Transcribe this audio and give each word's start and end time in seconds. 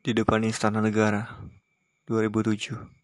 di 0.00 0.16
depan 0.16 0.40
Istana 0.48 0.80
Negara 0.80 1.28
2007. 2.08 2.99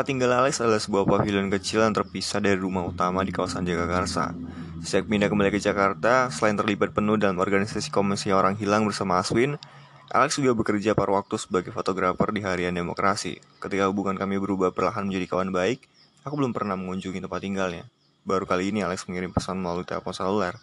Tempat 0.00 0.16
tinggal 0.16 0.32
Alex 0.32 0.64
adalah 0.64 0.80
sebuah 0.80 1.04
pavilion 1.04 1.52
kecil 1.52 1.84
yang 1.84 1.92
terpisah 1.92 2.40
dari 2.40 2.56
rumah 2.56 2.88
utama 2.88 3.20
di 3.20 3.36
kawasan 3.36 3.68
Jagakarsa. 3.68 4.32
Sejak 4.80 5.04
pindah 5.04 5.28
kembali 5.28 5.52
ke 5.52 5.60
Jakarta, 5.60 6.32
selain 6.32 6.56
terlibat 6.56 6.96
penuh 6.96 7.20
dalam 7.20 7.36
organisasi 7.36 7.92
komisi 7.92 8.32
orang 8.32 8.56
hilang 8.56 8.88
bersama 8.88 9.20
Aswin, 9.20 9.60
Alex 10.08 10.40
juga 10.40 10.56
bekerja 10.56 10.96
paruh 10.96 11.20
waktu 11.20 11.36
sebagai 11.36 11.68
fotografer 11.76 12.32
di 12.32 12.40
Harian 12.40 12.72
Demokrasi. 12.72 13.44
Ketika 13.60 13.92
hubungan 13.92 14.16
kami 14.16 14.40
berubah 14.40 14.72
perlahan 14.72 15.04
menjadi 15.04 15.36
kawan 15.36 15.52
baik, 15.52 15.84
aku 16.24 16.32
belum 16.32 16.56
pernah 16.56 16.80
mengunjungi 16.80 17.20
tempat 17.20 17.44
tinggalnya. 17.44 17.84
Baru 18.24 18.48
kali 18.48 18.72
ini 18.72 18.80
Alex 18.80 19.04
mengirim 19.04 19.36
pesan 19.36 19.60
melalui 19.60 19.84
telepon 19.84 20.16
seluler. 20.16 20.56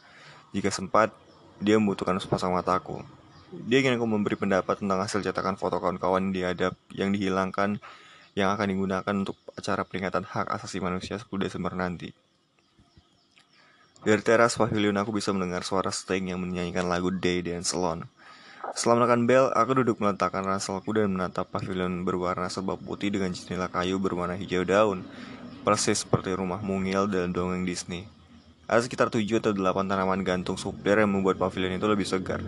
Jika 0.49 0.73
sempat, 0.73 1.13
dia 1.61 1.77
membutuhkan 1.77 2.17
sepasang 2.17 2.57
mataku. 2.57 3.05
Dia 3.53 3.85
ingin 3.85 4.01
aku 4.01 4.05
memberi 4.09 4.33
pendapat 4.33 4.81
tentang 4.81 4.97
hasil 4.97 5.21
cetakan 5.21 5.61
foto 5.61 5.77
kawan-kawan 5.77 6.33
di 6.33 6.41
hadap 6.41 6.73
yang 6.89 7.13
dihilangkan 7.13 7.77
yang 8.37 8.53
akan 8.53 8.69
digunakan 8.69 9.13
untuk 9.17 9.33
acara 9.57 9.81
peringatan 9.81 10.21
hak 10.21 10.45
asasi 10.53 10.77
manusia 10.77 11.17
10 11.17 11.25
Desember 11.41 11.73
nanti. 11.73 12.13
Dari 14.05 14.21
teras 14.21 14.53
pavilion 14.61 14.93
aku 14.93 15.09
bisa 15.09 15.33
mendengar 15.33 15.65
suara 15.65 15.89
Sting 15.89 16.29
yang 16.29 16.37
menyanyikan 16.37 16.85
lagu 16.85 17.09
Day 17.09 17.41
dan 17.41 17.65
Salon. 17.65 18.05
Setelah 18.77 19.01
menekan 19.01 19.25
bel, 19.25 19.49
aku 19.57 19.81
duduk 19.81 19.97
meletakkan 19.97 20.45
ranselku 20.45 20.93
dan 20.93 21.09
menatap 21.09 21.49
pavilion 21.49 22.05
berwarna 22.05 22.45
serba 22.45 22.77
putih 22.77 23.09
dengan 23.09 23.33
jendela 23.33 23.73
kayu 23.73 23.97
berwarna 23.97 24.37
hijau 24.37 24.61
daun, 24.61 25.01
persis 25.65 26.05
seperti 26.05 26.37
rumah 26.37 26.61
mungil 26.61 27.09
dalam 27.09 27.33
dongeng 27.33 27.65
Disney. 27.65 28.05
Ada 28.69 28.85
sekitar 28.85 29.09
7 29.09 29.25
atau 29.41 29.49
8 29.49 29.89
tanaman 29.89 30.21
gantung 30.21 30.61
supir 30.61 31.01
yang 31.01 31.09
membuat 31.09 31.41
pavilion 31.41 31.73
itu 31.73 31.89
lebih 31.89 32.05
segar. 32.05 32.45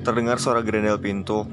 Terdengar 0.00 0.40
suara 0.40 0.64
grendel 0.64 0.96
pintu, 0.96 1.44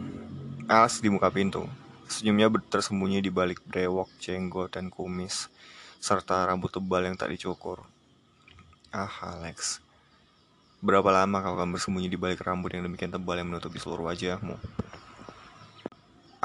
Alex 0.72 1.04
di 1.04 1.12
muka 1.12 1.28
pintu. 1.28 1.68
Senyumnya 2.06 2.54
tersembunyi 2.54 3.22
di 3.26 3.34
balik 3.34 3.66
brewok, 3.66 4.10
jenggot, 4.22 4.78
dan 4.78 4.94
kumis, 4.94 5.50
serta 5.98 6.46
rambut 6.46 6.70
tebal 6.70 7.02
yang 7.02 7.18
tak 7.18 7.34
dicukur. 7.34 7.82
Ah, 8.94 9.10
Alex. 9.36 9.82
Berapa 10.86 11.10
lama 11.10 11.42
kau 11.42 11.58
akan 11.58 11.74
bersembunyi 11.74 12.14
di 12.14 12.20
balik 12.20 12.46
rambut 12.46 12.70
yang 12.78 12.86
demikian 12.86 13.10
tebal 13.10 13.42
yang 13.42 13.50
menutupi 13.50 13.82
seluruh 13.82 14.06
wajahmu? 14.06 14.54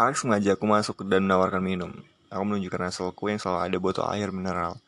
Alex 0.01 0.25
mengajakku 0.25 0.65
masuk 0.65 1.05
dan 1.05 1.29
menawarkan 1.29 1.61
minum. 1.61 1.93
Aku 2.33 2.41
menunjukkan 2.49 2.89
ranselku 2.89 3.29
yang 3.29 3.37
selalu 3.37 3.61
ada 3.69 3.77
botol 3.77 4.07
air 4.17 4.33
mineral. 4.33 4.81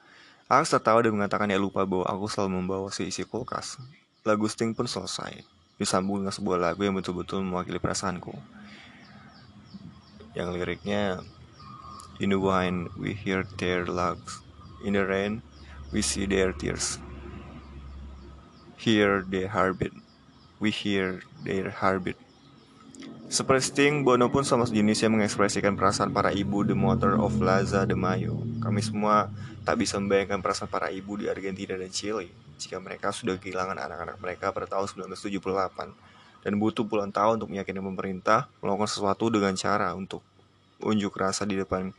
Alex 0.49 0.73
tertawa 0.73 1.05
dan 1.05 1.13
mengatakan 1.13 1.53
dia 1.53 1.61
lupa 1.61 1.85
bahwa 1.85 2.09
aku 2.09 2.33
selalu 2.33 2.65
membawa 2.65 2.89
seisi 2.89 3.29
kulkas. 3.29 3.77
Lagu 4.25 4.49
Sting 4.49 4.73
pun 4.73 4.89
selesai. 4.89 5.45
Disambung 5.77 6.25
dengan 6.25 6.33
sebuah 6.33 6.57
lagu 6.57 6.81
yang 6.81 6.97
betul-betul 6.97 7.45
mewakili 7.45 7.77
perasaanku. 7.77 8.33
Yang 10.33 10.49
liriknya 10.57 11.21
In 12.21 12.33
the 12.33 12.41
wine 12.41 12.89
we 12.97 13.13
hear 13.17 13.45
their 13.61 13.85
laughs 13.85 14.41
In 14.85 14.97
the 14.97 15.05
rain 15.05 15.45
we 15.93 16.01
see 16.01 16.25
their 16.25 16.53
tears 16.53 16.97
Hear 18.81 19.23
their 19.23 19.53
heartbeat 19.53 19.95
We 20.59 20.73
hear 20.73 21.23
their 21.45 21.71
heartbeat 21.71 22.17
Seperti 23.33 23.73
Sting, 23.73 24.05
Bono 24.05 24.29
pun 24.29 24.45
sama 24.45 24.69
sejenisnya 24.69 25.09
mengekspresikan 25.09 25.73
perasaan 25.73 26.13
para 26.13 26.37
ibu 26.37 26.69
The 26.69 26.77
Mother 26.77 27.17
of 27.17 27.41
Laza 27.41 27.89
de 27.89 27.97
Mayo. 27.97 28.45
Kami 28.61 28.85
semua 28.85 29.33
tak 29.65 29.81
bisa 29.81 29.97
membayangkan 29.97 30.45
perasaan 30.45 30.69
para 30.69 30.93
ibu 30.93 31.17
di 31.17 31.33
Argentina 31.33 31.73
dan 31.81 31.89
Chile 31.89 32.29
jika 32.61 32.77
mereka 32.79 33.09
sudah 33.11 33.41
kehilangan 33.41 33.75
anak-anak 33.75 34.21
mereka 34.23 34.55
pada 34.55 34.69
tahun 34.69 35.09
1978 35.09 36.12
dan 36.43 36.59
butuh 36.59 36.85
puluhan 36.87 37.15
tahun 37.15 37.39
untuk 37.43 37.55
meyakinkan 37.55 37.83
pemerintah 37.83 38.51
melakukan 38.59 38.91
sesuatu 38.91 39.31
dengan 39.31 39.55
cara 39.55 39.95
untuk 39.95 40.21
unjuk 40.83 41.15
rasa 41.15 41.47
di 41.47 41.55
depan 41.55 41.95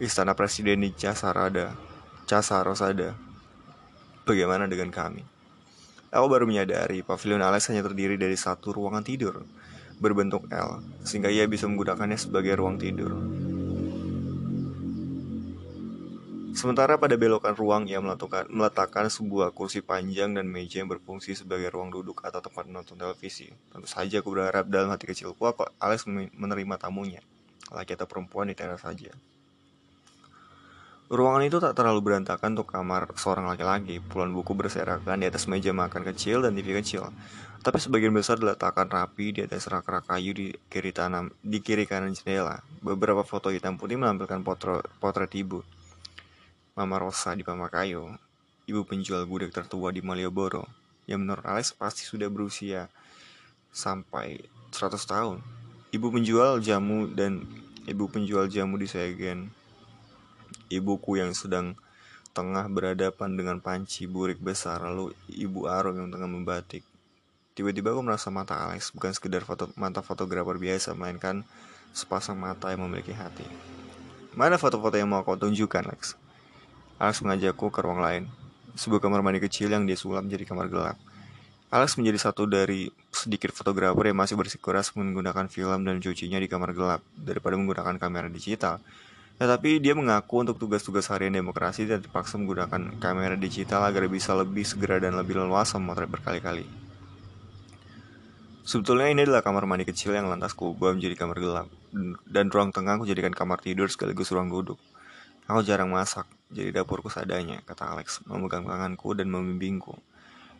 istana 0.00 0.32
presiden 0.32 0.80
di 0.80 0.90
Casarada, 0.96 1.76
Casa 2.24 2.64
Rosada. 2.64 3.12
Bagaimana 4.24 4.64
dengan 4.64 4.88
kami? 4.88 5.22
Aku 6.12 6.28
baru 6.28 6.44
menyadari 6.44 7.00
pavilion 7.00 7.40
Alex 7.40 7.72
hanya 7.72 7.84
terdiri 7.84 8.20
dari 8.20 8.36
satu 8.36 8.72
ruangan 8.72 9.04
tidur 9.04 9.44
berbentuk 10.02 10.50
L, 10.50 10.82
sehingga 11.06 11.30
ia 11.30 11.46
bisa 11.46 11.70
menggunakannya 11.70 12.18
sebagai 12.18 12.58
ruang 12.58 12.74
tidur. 12.76 13.14
Sementara 16.52 17.00
pada 17.00 17.16
belokan 17.16 17.56
ruang 17.56 17.88
ia 17.88 17.96
meletakkan, 17.96 18.44
meletakkan 18.52 19.08
sebuah 19.08 19.56
kursi 19.56 19.80
panjang 19.80 20.36
dan 20.36 20.44
meja 20.44 20.84
yang 20.84 20.92
berfungsi 20.92 21.32
sebagai 21.32 21.72
ruang 21.72 21.88
duduk 21.88 22.20
atau 22.20 22.44
tempat 22.44 22.68
menonton 22.68 23.00
televisi. 23.00 23.48
Tentu 23.72 23.88
saja 23.88 24.20
aku 24.20 24.36
berharap 24.36 24.68
dalam 24.68 24.92
hati 24.92 25.08
kecilku 25.08 25.40
aku 25.48 25.64
Alex 25.80 26.04
menerima 26.12 26.76
tamunya, 26.76 27.24
laki 27.72 27.96
atau 27.96 28.04
perempuan 28.04 28.52
di 28.52 28.54
teras 28.54 28.84
saja. 28.84 29.16
Ruangan 31.12 31.44
itu 31.44 31.60
tak 31.60 31.76
terlalu 31.76 32.00
berantakan 32.04 32.56
untuk 32.56 32.72
kamar 32.72 33.16
seorang 33.20 33.44
laki-laki. 33.44 34.00
Puluhan 34.00 34.32
buku 34.32 34.52
berserakan 34.56 35.20
di 35.20 35.28
atas 35.28 35.44
meja 35.44 35.72
makan 35.72 36.08
kecil 36.08 36.40
dan 36.40 36.56
TV 36.56 36.72
kecil. 36.80 37.12
Tapi 37.60 37.76
sebagian 37.80 38.16
besar 38.16 38.40
diletakkan 38.40 38.88
rapi 38.88 39.36
di 39.36 39.40
atas 39.44 39.68
rak-rak 39.68 40.08
kayu 40.08 40.32
di 40.32 40.56
kiri 40.72 40.92
tanam 40.92 41.28
di 41.44 41.60
kiri 41.60 41.84
kanan 41.84 42.16
jendela. 42.16 42.64
Beberapa 42.80 43.24
foto 43.28 43.52
hitam 43.52 43.76
putih 43.76 44.00
menampilkan 44.00 44.40
potret, 44.40 44.88
potret 45.00 45.32
ibu. 45.36 45.60
Mama 46.72 46.96
Rosa 46.96 47.36
di 47.36 47.44
Pamakayo, 47.44 48.16
ibu 48.64 48.82
penjual 48.88 49.28
gudeg 49.28 49.52
tertua 49.52 49.92
di 49.92 50.00
Malioboro, 50.00 50.64
yang 51.04 51.20
menurut 51.20 51.44
Alex 51.44 51.76
pasti 51.76 52.08
sudah 52.08 52.32
berusia 52.32 52.88
sampai 53.68 54.40
100 54.72 54.96
tahun. 55.04 55.36
Ibu 55.92 56.08
penjual 56.08 56.64
jamu 56.64 57.12
dan 57.12 57.44
ibu 57.84 58.08
penjual 58.08 58.48
jamu 58.48 58.80
di 58.80 58.88
Segen 58.88 59.52
ibuku 60.72 61.20
yang 61.20 61.36
sedang 61.36 61.76
tengah 62.32 62.64
berhadapan 62.72 63.36
dengan 63.36 63.60
panci 63.60 64.08
burik 64.08 64.40
besar 64.40 64.80
lalu 64.80 65.12
ibu 65.28 65.68
Arum 65.68 66.00
yang 66.00 66.08
tengah 66.08 66.30
membatik. 66.32 66.80
Tiba-tiba 67.52 67.92
aku 67.92 68.00
merasa 68.00 68.32
mata 68.32 68.56
Alex 68.56 68.96
bukan 68.96 69.12
sekedar 69.12 69.44
foto, 69.44 69.68
mata 69.76 70.00
fotografer 70.00 70.56
biasa, 70.56 70.96
melainkan 70.96 71.44
sepasang 71.92 72.40
mata 72.40 72.72
yang 72.72 72.88
memiliki 72.88 73.12
hati. 73.12 73.44
Mana 74.32 74.56
foto-foto 74.56 74.96
yang 74.96 75.12
mau 75.12 75.20
kau 75.20 75.36
tunjukkan, 75.36 75.92
Alex? 75.92 76.16
Alex 77.02 77.18
mengajakku 77.26 77.66
ke 77.74 77.82
ruang 77.82 77.98
lain, 77.98 78.30
sebuah 78.78 79.02
kamar 79.02 79.26
mandi 79.26 79.42
kecil 79.42 79.74
yang 79.74 79.90
dia 79.90 79.98
sulap 79.98 80.22
menjadi 80.22 80.46
kamar 80.46 80.70
gelap. 80.70 80.96
Alex 81.66 81.98
menjadi 81.98 82.30
satu 82.30 82.46
dari 82.46 82.94
sedikit 83.10 83.50
fotografer 83.50 84.14
yang 84.14 84.22
masih 84.22 84.38
bersikeras 84.38 84.94
menggunakan 84.94 85.50
film 85.50 85.82
dan 85.82 85.98
cucinya 85.98 86.38
di 86.38 86.46
kamar 86.46 86.70
gelap 86.70 87.02
daripada 87.18 87.58
menggunakan 87.58 87.98
kamera 87.98 88.30
digital. 88.30 88.78
Tetapi 89.34 89.82
dia 89.82 89.98
mengaku 89.98 90.46
untuk 90.46 90.62
tugas-tugas 90.62 91.10
harian 91.10 91.34
demokrasi 91.34 91.90
dan 91.90 91.98
terpaksa 91.98 92.38
menggunakan 92.38 93.02
kamera 93.02 93.34
digital 93.34 93.82
agar 93.82 94.06
bisa 94.06 94.38
lebih 94.38 94.62
segera 94.62 95.02
dan 95.02 95.18
lebih 95.18 95.42
leluasa 95.42 95.82
memotret 95.82 96.06
berkali-kali. 96.06 96.68
Sebetulnya 98.62 99.10
ini 99.10 99.26
adalah 99.26 99.42
kamar 99.42 99.66
mandi 99.66 99.82
kecil 99.82 100.14
yang 100.14 100.30
lantas 100.30 100.54
kuubah 100.54 100.94
menjadi 100.94 101.18
kamar 101.18 101.42
gelap 101.42 101.66
dan 102.30 102.46
ruang 102.46 102.70
tengah 102.70 102.94
aku 102.94 103.10
jadikan 103.10 103.34
kamar 103.34 103.58
tidur 103.58 103.90
sekaligus 103.90 104.30
ruang 104.30 104.54
duduk. 104.54 104.78
Aku 105.50 105.66
jarang 105.66 105.90
masak, 105.90 106.30
jadi 106.52 106.70
dapurku 106.70 107.08
seadanya, 107.08 107.64
kata 107.64 107.96
Alex, 107.96 108.20
memegang 108.28 108.68
tanganku 108.68 109.16
dan 109.16 109.32
membimbingku. 109.32 109.96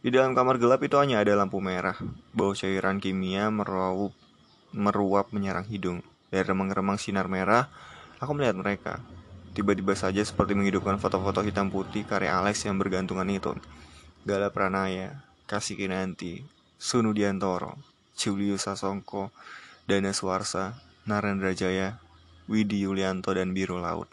Di 0.03 0.11
dalam 0.11 0.35
kamar 0.35 0.59
gelap 0.59 0.83
itu 0.83 0.99
hanya 0.99 1.23
ada 1.23 1.39
lampu 1.39 1.63
merah, 1.63 1.95
bau 2.35 2.57
cairan 2.57 2.99
kimia 2.99 3.53
meruap, 3.53 4.11
meruap 4.75 5.31
menyerang 5.31 5.69
hidung. 5.69 6.03
Dari 6.33 6.49
remang-remang 6.49 6.97
sinar 6.97 7.29
merah, 7.29 7.69
Aku 8.23 8.39
melihat 8.39 8.55
mereka. 8.55 8.95
Tiba-tiba 9.51 9.99
saja 9.99 10.23
seperti 10.23 10.55
menghidupkan 10.55 10.95
foto-foto 10.95 11.43
hitam 11.43 11.75
putih 11.75 12.07
karya 12.07 12.39
Alex 12.39 12.63
yang 12.63 12.79
bergantungan 12.79 13.27
itu. 13.27 13.51
Gala 14.23 14.55
Pranaya, 14.55 15.27
Kasih 15.51 15.75
Kinanti, 15.75 16.47
Sunu 16.79 17.11
Diantoro, 17.11 17.75
Julius 18.15 18.71
Sasongko, 18.71 19.35
Dana 19.91 20.15
Suarsa, 20.15 20.79
Narendra 21.03 21.51
Jaya, 21.51 21.99
Widi 22.47 22.87
Yulianto, 22.87 23.35
dan 23.35 23.51
Biru 23.51 23.83
Laut. 23.83 24.07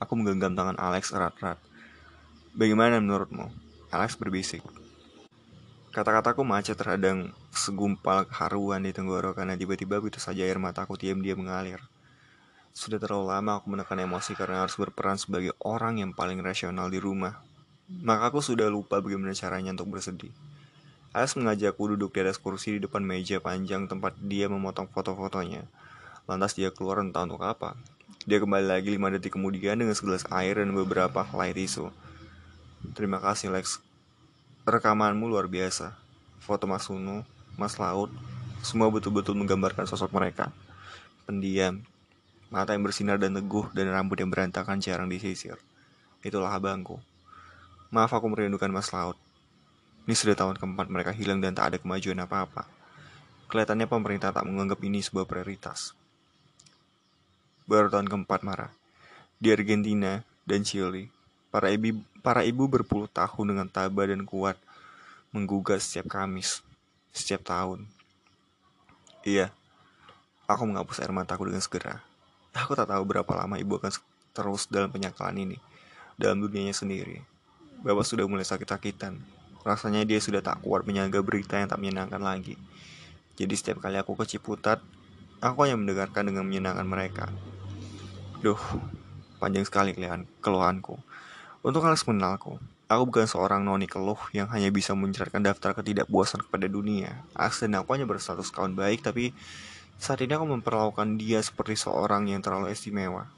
Aku 0.00 0.16
menggenggam 0.16 0.56
tangan 0.56 0.80
Alex 0.80 1.12
erat-erat. 1.12 1.60
Bagaimana 2.56 3.04
menurutmu? 3.04 3.52
Alex 3.92 4.16
berbisik. 4.16 4.64
Kata-kataku 5.92 6.40
macet 6.40 6.80
terhadang 6.80 7.36
segumpal 7.52 8.24
keharuan 8.24 8.80
di 8.80 8.96
tenggorokan 8.96 9.52
dan 9.52 9.60
tiba-tiba 9.60 10.00
begitu 10.00 10.16
saja 10.16 10.48
air 10.48 10.56
mataku 10.56 10.96
diam-diam 10.96 11.44
mengalir. 11.44 11.84
Sudah 12.72 12.96
terlalu 12.96 13.28
lama 13.28 13.60
aku 13.60 13.76
menekan 13.76 14.00
emosi 14.00 14.32
karena 14.32 14.64
harus 14.64 14.80
berperan 14.80 15.20
sebagai 15.20 15.52
orang 15.60 16.00
yang 16.00 16.16
paling 16.16 16.40
rasional 16.40 16.88
di 16.88 16.96
rumah. 16.96 17.44
Maka 17.90 18.32
aku 18.32 18.40
sudah 18.40 18.72
lupa 18.72 19.04
bagaimana 19.04 19.36
caranya 19.36 19.76
untuk 19.76 19.92
bersedih. 19.92 20.32
Alex 21.12 21.36
mengajakku 21.36 21.92
duduk 21.92 22.16
di 22.16 22.24
atas 22.24 22.40
kursi 22.40 22.78
di 22.78 22.88
depan 22.88 23.04
meja 23.04 23.36
panjang 23.36 23.84
tempat 23.84 24.16
dia 24.16 24.48
memotong 24.48 24.88
foto-fotonya. 24.88 25.68
Lantas 26.24 26.56
dia 26.56 26.72
keluar 26.72 27.04
entah 27.04 27.26
untuk 27.26 27.44
apa. 27.44 27.76
Dia 28.28 28.36
kembali 28.36 28.68
lagi 28.68 28.92
lima 28.92 29.08
detik 29.08 29.32
kemudian 29.40 29.80
dengan 29.80 29.96
segelas 29.96 30.28
air 30.28 30.60
dan 30.60 30.76
beberapa 30.76 31.24
helai 31.24 31.56
tisu. 31.56 31.88
Terima 32.92 33.16
kasih 33.16 33.48
Lex. 33.48 33.80
Rekamanmu 34.68 35.24
luar 35.24 35.48
biasa. 35.48 35.96
Foto 36.36 36.68
Mas 36.68 36.84
Sunu, 36.84 37.24
Mas 37.56 37.80
Laut, 37.80 38.12
semua 38.60 38.92
betul-betul 38.92 39.32
menggambarkan 39.40 39.88
sosok 39.88 40.12
mereka. 40.12 40.52
Pendiam, 41.24 41.80
mata 42.52 42.76
yang 42.76 42.84
bersinar 42.84 43.16
dan 43.16 43.32
teguh 43.32 43.72
dan 43.72 43.88
rambut 43.88 44.20
yang 44.20 44.28
berantakan 44.28 44.84
jarang 44.84 45.08
disisir. 45.08 45.56
Itulah 46.20 46.52
abangku. 46.52 47.00
Maaf 47.88 48.12
aku 48.12 48.28
merindukan 48.28 48.68
Mas 48.68 48.92
Laut. 48.92 49.16
Ini 50.04 50.12
sudah 50.12 50.36
tahun 50.36 50.60
keempat 50.60 50.92
mereka 50.92 51.16
hilang 51.16 51.40
dan 51.40 51.56
tak 51.56 51.72
ada 51.72 51.76
kemajuan 51.80 52.20
apa-apa. 52.20 52.68
Kelihatannya 53.48 53.88
pemerintah 53.88 54.28
tak 54.28 54.44
menganggap 54.44 54.76
ini 54.84 55.00
sebuah 55.00 55.24
prioritas. 55.24 55.96
Baru 57.70 57.86
tahun 57.86 58.10
keempat 58.10 58.42
marah. 58.42 58.74
Di 59.38 59.54
Argentina 59.54 60.26
dan 60.42 60.66
Chile, 60.66 61.06
para 61.54 61.70
ibu, 61.70 62.02
para 62.18 62.42
ibu 62.42 62.66
berpuluh 62.66 63.06
tahun 63.06 63.54
dengan 63.54 63.70
tabah 63.70 64.10
dan 64.10 64.26
kuat 64.26 64.58
menggugah 65.30 65.78
setiap 65.78 66.10
Kamis, 66.10 66.66
setiap 67.14 67.46
tahun. 67.46 67.86
Iya, 69.22 69.54
aku 70.50 70.66
menghapus 70.66 70.98
air 70.98 71.14
mataku 71.14 71.46
dengan 71.46 71.62
segera. 71.62 72.02
Aku 72.50 72.74
tak 72.74 72.90
tahu 72.90 73.06
berapa 73.06 73.30
lama 73.38 73.54
ibu 73.54 73.78
akan 73.78 73.94
terus 74.34 74.66
dalam 74.66 74.90
penyakalan 74.90 75.38
ini, 75.38 75.58
dalam 76.18 76.42
dunianya 76.42 76.74
sendiri. 76.74 77.22
Bapak 77.86 78.02
sudah 78.02 78.26
mulai 78.26 78.42
sakit-sakitan, 78.42 79.22
Rasanya 79.60 80.08
dia 80.08 80.16
sudah 80.16 80.40
tak 80.40 80.64
kuat 80.64 80.88
menyangga 80.88 81.20
berita 81.20 81.60
yang 81.60 81.68
tak 81.68 81.78
menyenangkan 81.78 82.18
lagi. 82.18 82.56
Jadi 83.36 83.54
setiap 83.56 83.84
kali 83.84 84.00
aku 84.00 84.16
ke 84.16 84.24
Ciputat, 84.24 84.80
aku 85.40 85.64
hanya 85.64 85.80
mendengarkan 85.80 86.28
dengan 86.28 86.44
menyenangkan 86.44 86.84
mereka. 86.84 87.26
Duh, 88.44 88.60
panjang 89.40 89.64
sekali 89.64 89.96
kelihatan 89.96 90.28
keluhanku. 90.44 91.00
Untuk 91.64 91.84
Alex 91.84 92.04
mengenalku, 92.08 92.60
aku 92.88 93.02
bukan 93.08 93.28
seorang 93.28 93.64
noni 93.64 93.88
keluh 93.88 94.20
yang 94.32 94.48
hanya 94.52 94.72
bisa 94.72 94.96
menceritakan 94.96 95.44
daftar 95.44 95.76
ketidakpuasan 95.80 96.44
kepada 96.44 96.68
dunia. 96.68 97.24
Alex 97.36 97.64
aku 97.64 97.88
hanya 97.96 98.08
berstatus 98.08 98.52
kawan 98.52 98.76
baik, 98.76 99.04
tapi 99.04 99.32
saat 100.00 100.20
ini 100.24 100.32
aku 100.32 100.48
memperlakukan 100.48 101.20
dia 101.20 101.40
seperti 101.44 101.76
seorang 101.76 102.28
yang 102.28 102.40
terlalu 102.40 102.72
istimewa. 102.72 103.28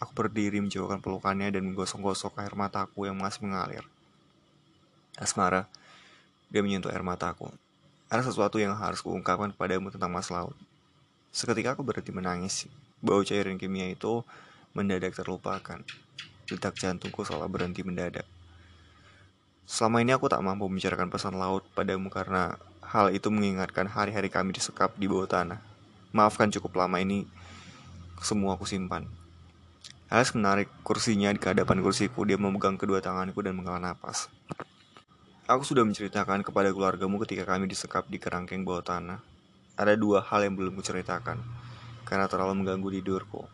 Aku 0.00 0.12
berdiri 0.12 0.60
menjauhkan 0.60 1.00
pelukannya 1.00 1.48
dan 1.48 1.64
menggosok-gosok 1.72 2.36
air 2.40 2.52
mataku 2.52 3.08
yang 3.08 3.16
masih 3.16 3.48
mengalir. 3.48 3.84
Asmara, 5.16 5.68
dia 6.52 6.60
menyentuh 6.60 6.92
air 6.92 7.00
mataku. 7.00 7.48
Ada 8.12 8.28
sesuatu 8.28 8.60
yang 8.60 8.76
harus 8.76 9.00
kuungkapkan 9.00 9.56
kepadamu 9.56 9.88
tentang 9.88 10.12
Mas 10.12 10.28
Laut. 10.28 10.56
Seketika 11.36 11.76
aku 11.76 11.84
berhenti 11.84 12.16
menangis. 12.16 12.64
Bau 13.04 13.20
cairan 13.20 13.60
kimia 13.60 13.92
itu 13.92 14.24
mendadak 14.72 15.12
terlupakan. 15.12 15.84
Detak 16.48 16.80
jantungku 16.80 17.28
seolah 17.28 17.44
berhenti 17.44 17.84
mendadak. 17.84 18.24
Selama 19.68 20.00
ini 20.00 20.16
aku 20.16 20.32
tak 20.32 20.40
mampu 20.40 20.64
membicarakan 20.64 21.12
pesan 21.12 21.36
laut 21.36 21.60
padamu 21.76 22.08
karena 22.08 22.56
hal 22.80 23.12
itu 23.12 23.28
mengingatkan 23.28 23.84
hari-hari 23.84 24.32
kami 24.32 24.56
disekap 24.56 24.96
di 24.96 25.12
bawah 25.12 25.28
tanah. 25.28 25.60
Maafkan 26.16 26.48
cukup 26.48 26.80
lama 26.80 26.96
ini 27.04 27.28
semua 28.24 28.56
aku 28.56 28.64
simpan. 28.64 29.04
Alex 30.08 30.32
menarik 30.32 30.72
kursinya 30.88 31.28
di 31.36 31.40
hadapan 31.44 31.84
kursiku. 31.84 32.24
Dia 32.24 32.40
memegang 32.40 32.80
kedua 32.80 33.04
tanganku 33.04 33.44
dan 33.44 33.60
menghela 33.60 33.76
napas. 33.76 34.32
Aku 35.44 35.68
sudah 35.68 35.84
menceritakan 35.84 36.40
kepada 36.40 36.72
keluargamu 36.72 37.20
ketika 37.28 37.44
kami 37.44 37.68
disekap 37.68 38.08
di 38.08 38.16
kerangkeng 38.16 38.64
bawah 38.64 38.80
tanah. 38.80 39.35
Ada 39.76 39.92
dua 39.92 40.24
hal 40.24 40.48
yang 40.48 40.56
belum 40.56 40.72
kuceritakan, 40.80 41.36
karena 42.08 42.24
terlalu 42.26 42.64
mengganggu 42.64 42.88
tidurku. 42.96 43.44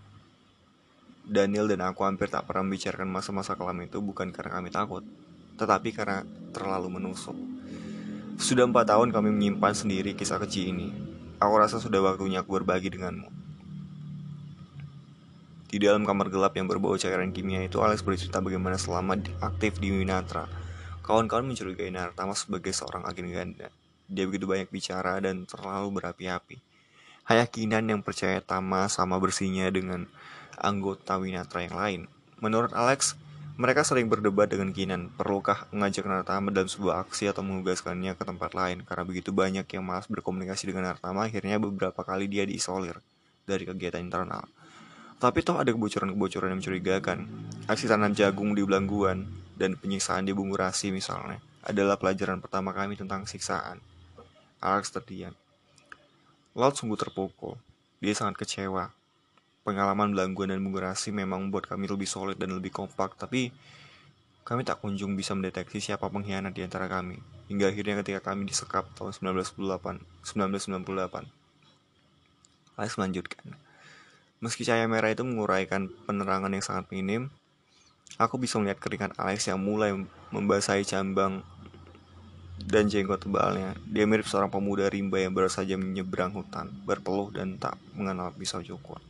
Daniel 1.27 1.67
dan 1.67 1.83
aku 1.83 2.07
hampir 2.07 2.31
tak 2.31 2.47
pernah 2.47 2.67
membicarakan 2.67 3.11
masa-masa 3.11 3.59
kelam 3.59 3.79
itu 3.83 3.99
bukan 3.99 4.31
karena 4.31 4.59
kami 4.59 4.71
takut, 4.71 5.03
tetapi 5.59 5.91
karena 5.91 6.23
terlalu 6.55 6.95
menusuk. 6.95 7.35
Sudah 8.39 8.67
empat 8.67 8.91
tahun 8.91 9.11
kami 9.11 9.35
menyimpan 9.35 9.75
sendiri 9.75 10.15
kisah 10.15 10.39
kecil 10.43 10.71
ini. 10.71 10.95
Aku 11.43 11.59
rasa 11.59 11.83
sudah 11.83 11.99
waktunya 11.99 12.43
aku 12.43 12.63
berbagi 12.63 12.95
denganmu. 12.95 13.27
Di 15.73 15.83
dalam 15.83 16.07
kamar 16.07 16.31
gelap 16.31 16.55
yang 16.55 16.71
berbau 16.71 16.95
cairan 16.95 17.35
kimia 17.35 17.67
itu, 17.67 17.83
Alex 17.83 18.07
bercerita 18.07 18.39
bagaimana 18.39 18.79
selama 18.79 19.19
aktif 19.41 19.81
di 19.83 19.91
Winatra, 19.91 20.47
Kawan-kawan 21.03 21.51
mencurigai 21.51 21.91
Nartama 21.91 22.31
sebagai 22.31 22.71
seorang 22.71 23.03
agen 23.03 23.27
ganda. 23.35 23.75
Dia 24.13 24.29
begitu 24.29 24.45
banyak 24.45 24.69
bicara 24.69 25.17
dan 25.25 25.49
terlalu 25.49 25.99
berapi-api. 25.99 26.61
Hayakinan 27.27 27.89
yang 27.89 28.01
percaya 28.05 28.45
Tama 28.45 28.93
sama 28.93 29.17
bersihnya 29.17 29.73
dengan 29.73 30.05
anggota 30.61 31.17
Winatra 31.17 31.65
yang 31.65 31.77
lain. 31.77 32.01
Menurut 32.45 32.77
Alex, 32.77 33.17
mereka 33.57 33.85
sering 33.89 34.13
berdebat 34.13 34.53
dengan 34.53 34.73
Kinan, 34.77 35.09
perlukah 35.17 35.65
mengajak 35.73 36.05
Nartama 36.05 36.53
dalam 36.53 36.69
sebuah 36.69 37.09
aksi 37.09 37.33
atau 37.33 37.41
mengugaskannya 37.41 38.13
ke 38.17 38.25
tempat 38.29 38.53
lain 38.53 38.85
karena 38.85 39.05
begitu 39.09 39.33
banyak 39.33 39.65
yang 39.65 39.85
malas 39.85 40.09
berkomunikasi 40.09 40.69
dengan 40.69 40.93
Nartama 40.93 41.25
akhirnya 41.25 41.57
beberapa 41.57 42.05
kali 42.05 42.29
dia 42.29 42.45
diisolir 42.45 43.01
dari 43.49 43.65
kegiatan 43.65 44.03
internal. 44.03 44.45
Tapi 45.23 45.39
toh 45.47 45.57
ada 45.57 45.71
kebocoran-kebocoran 45.71 46.51
yang 46.51 46.59
mencurigakan. 46.59 47.19
Aksi 47.71 47.87
tanam 47.87 48.11
jagung 48.11 48.59
di 48.59 48.67
Belangguan, 48.67 49.43
dan 49.63 49.79
penyiksaan 49.79 50.27
di 50.27 50.35
Bumbu 50.35 50.59
Rasi 50.59 50.91
misalnya 50.91 51.39
adalah 51.63 51.95
pelajaran 51.95 52.43
pertama 52.43 52.75
kami 52.75 52.99
tentang 52.99 53.23
siksaan. 53.29 53.79
Alex 54.63 54.95
terdiam. 54.95 55.35
Laut 56.55 56.79
sungguh 56.79 56.95
terpukul. 56.95 57.59
Dia 57.99 58.15
sangat 58.15 58.39
kecewa. 58.47 58.95
Pengalaman 59.67 60.15
Belangguan 60.15 60.55
dan 60.55 60.63
Bumbu 60.63 60.79
Rasi 60.79 61.11
memang 61.11 61.51
membuat 61.51 61.67
kami 61.67 61.91
lebih 61.91 62.07
solid 62.07 62.39
dan 62.39 62.55
lebih 62.55 62.71
kompak, 62.71 63.19
tapi 63.19 63.51
kami 64.47 64.63
tak 64.63 64.79
kunjung 64.79 65.19
bisa 65.19 65.35
mendeteksi 65.35 65.83
siapa 65.83 66.07
pengkhianat 66.07 66.55
di 66.55 66.63
antara 66.63 66.87
kami. 66.87 67.19
Hingga 67.51 67.75
akhirnya 67.75 67.99
ketika 68.07 68.31
kami 68.31 68.47
disekap 68.47 68.87
tahun 68.95 69.11
1998, 69.35 69.99
1998. 70.23 71.27
Alex 72.79 72.95
melanjutkan. 72.95 73.59
Meski 74.39 74.63
cahaya 74.63 74.87
merah 74.87 75.11
itu 75.11 75.27
menguraikan 75.27 75.91
penerangan 76.07 76.55
yang 76.55 76.63
sangat 76.63 76.87
minim, 76.91 77.31
Aku 78.21 78.37
bisa 78.37 78.61
melihat 78.61 78.77
keringat 78.77 79.17
Alex 79.17 79.49
yang 79.49 79.57
mulai 79.57 79.97
membasahi 80.35 80.85
cambang 80.85 81.41
dan 82.67 82.87
jenggot 82.87 83.23
tebalnya. 83.23 83.75
Dia 83.87 84.07
mirip 84.07 84.27
seorang 84.27 84.49
pemuda 84.49 84.87
rimba 84.87 85.19
yang 85.19 85.35
baru 85.35 85.51
saja 85.51 85.75
menyeberang 85.75 86.33
hutan, 86.33 86.71
berpeluh 86.87 87.35
dan 87.35 87.59
tak 87.59 87.75
mengenal 87.95 88.31
pisau 88.35 88.63
cukur. 88.63 89.03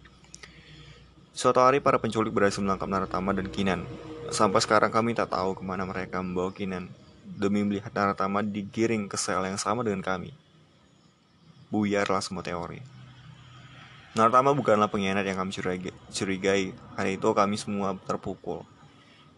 Suatu 1.32 1.64
hari 1.64 1.80
para 1.80 1.96
penculik 1.96 2.28
berhasil 2.28 2.60
menangkap 2.60 2.88
Naratama 2.92 3.32
dan 3.32 3.48
Kinan. 3.48 3.88
Sampai 4.28 4.60
sekarang 4.60 4.92
kami 4.92 5.16
tak 5.16 5.32
tahu 5.32 5.56
ke 5.56 5.64
mana 5.64 5.88
mereka 5.88 6.20
membawa 6.20 6.52
Kinan. 6.52 6.92
Demi 7.24 7.64
melihat 7.64 7.88
Naratama 7.96 8.44
digiring 8.44 9.08
ke 9.08 9.16
sel 9.16 9.40
yang 9.48 9.56
sama 9.56 9.80
dengan 9.80 10.04
kami. 10.04 10.36
Buyarlah 11.72 12.20
semua 12.20 12.44
teori. 12.44 12.84
Naratama 14.12 14.52
bukanlah 14.52 14.92
pengkhianat 14.92 15.24
yang 15.24 15.40
kami 15.40 15.56
curigai. 16.12 16.76
Hari 17.00 17.16
itu 17.16 17.28
kami 17.32 17.56
semua 17.56 17.96
terpukul. 18.04 18.60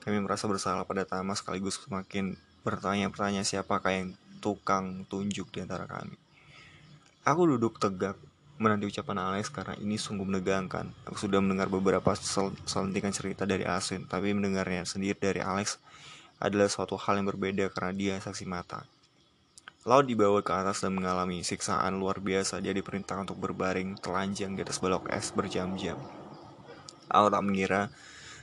Kami 0.02 0.18
merasa 0.18 0.50
bersalah 0.50 0.82
pada 0.82 1.06
Tama 1.06 1.38
sekaligus 1.38 1.78
semakin 1.78 2.34
bertanya-tanya 2.64 3.44
siapakah 3.44 3.92
yang 3.92 4.08
tukang 4.40 5.06
tunjuk 5.06 5.52
di 5.52 5.62
antara 5.62 5.84
kami. 5.84 6.16
Aku 7.24 7.48
duduk 7.48 7.76
tegak 7.80 8.18
menanti 8.56 8.88
ucapan 8.88 9.32
Alex 9.32 9.48
karena 9.52 9.76
ini 9.80 10.00
sungguh 10.00 10.24
menegangkan. 10.24 10.88
Aku 11.08 11.16
sudah 11.16 11.38
mendengar 11.44 11.68
beberapa 11.68 12.16
sel 12.16 12.56
selentingan 12.64 13.12
cerita 13.12 13.44
dari 13.44 13.68
Asin, 13.68 14.08
tapi 14.08 14.32
mendengarnya 14.32 14.88
sendiri 14.88 15.16
dari 15.16 15.40
Alex 15.44 15.76
adalah 16.40 16.68
suatu 16.68 16.98
hal 16.98 17.20
yang 17.20 17.28
berbeda 17.30 17.70
karena 17.72 17.92
dia 17.94 18.14
saksi 18.18 18.44
mata. 18.48 18.84
Laut 19.84 20.08
dibawa 20.08 20.40
ke 20.40 20.52
atas 20.52 20.80
dan 20.80 20.96
mengalami 20.96 21.44
siksaan 21.44 22.00
luar 22.00 22.16
biasa. 22.16 22.64
Dia 22.64 22.72
diperintahkan 22.72 23.28
untuk 23.28 23.38
berbaring 23.38 24.00
telanjang 24.00 24.56
di 24.56 24.64
atas 24.64 24.80
balok 24.80 25.12
es 25.12 25.28
berjam-jam. 25.36 26.00
Aku 27.12 27.28
tak 27.28 27.44
mengira 27.44 27.92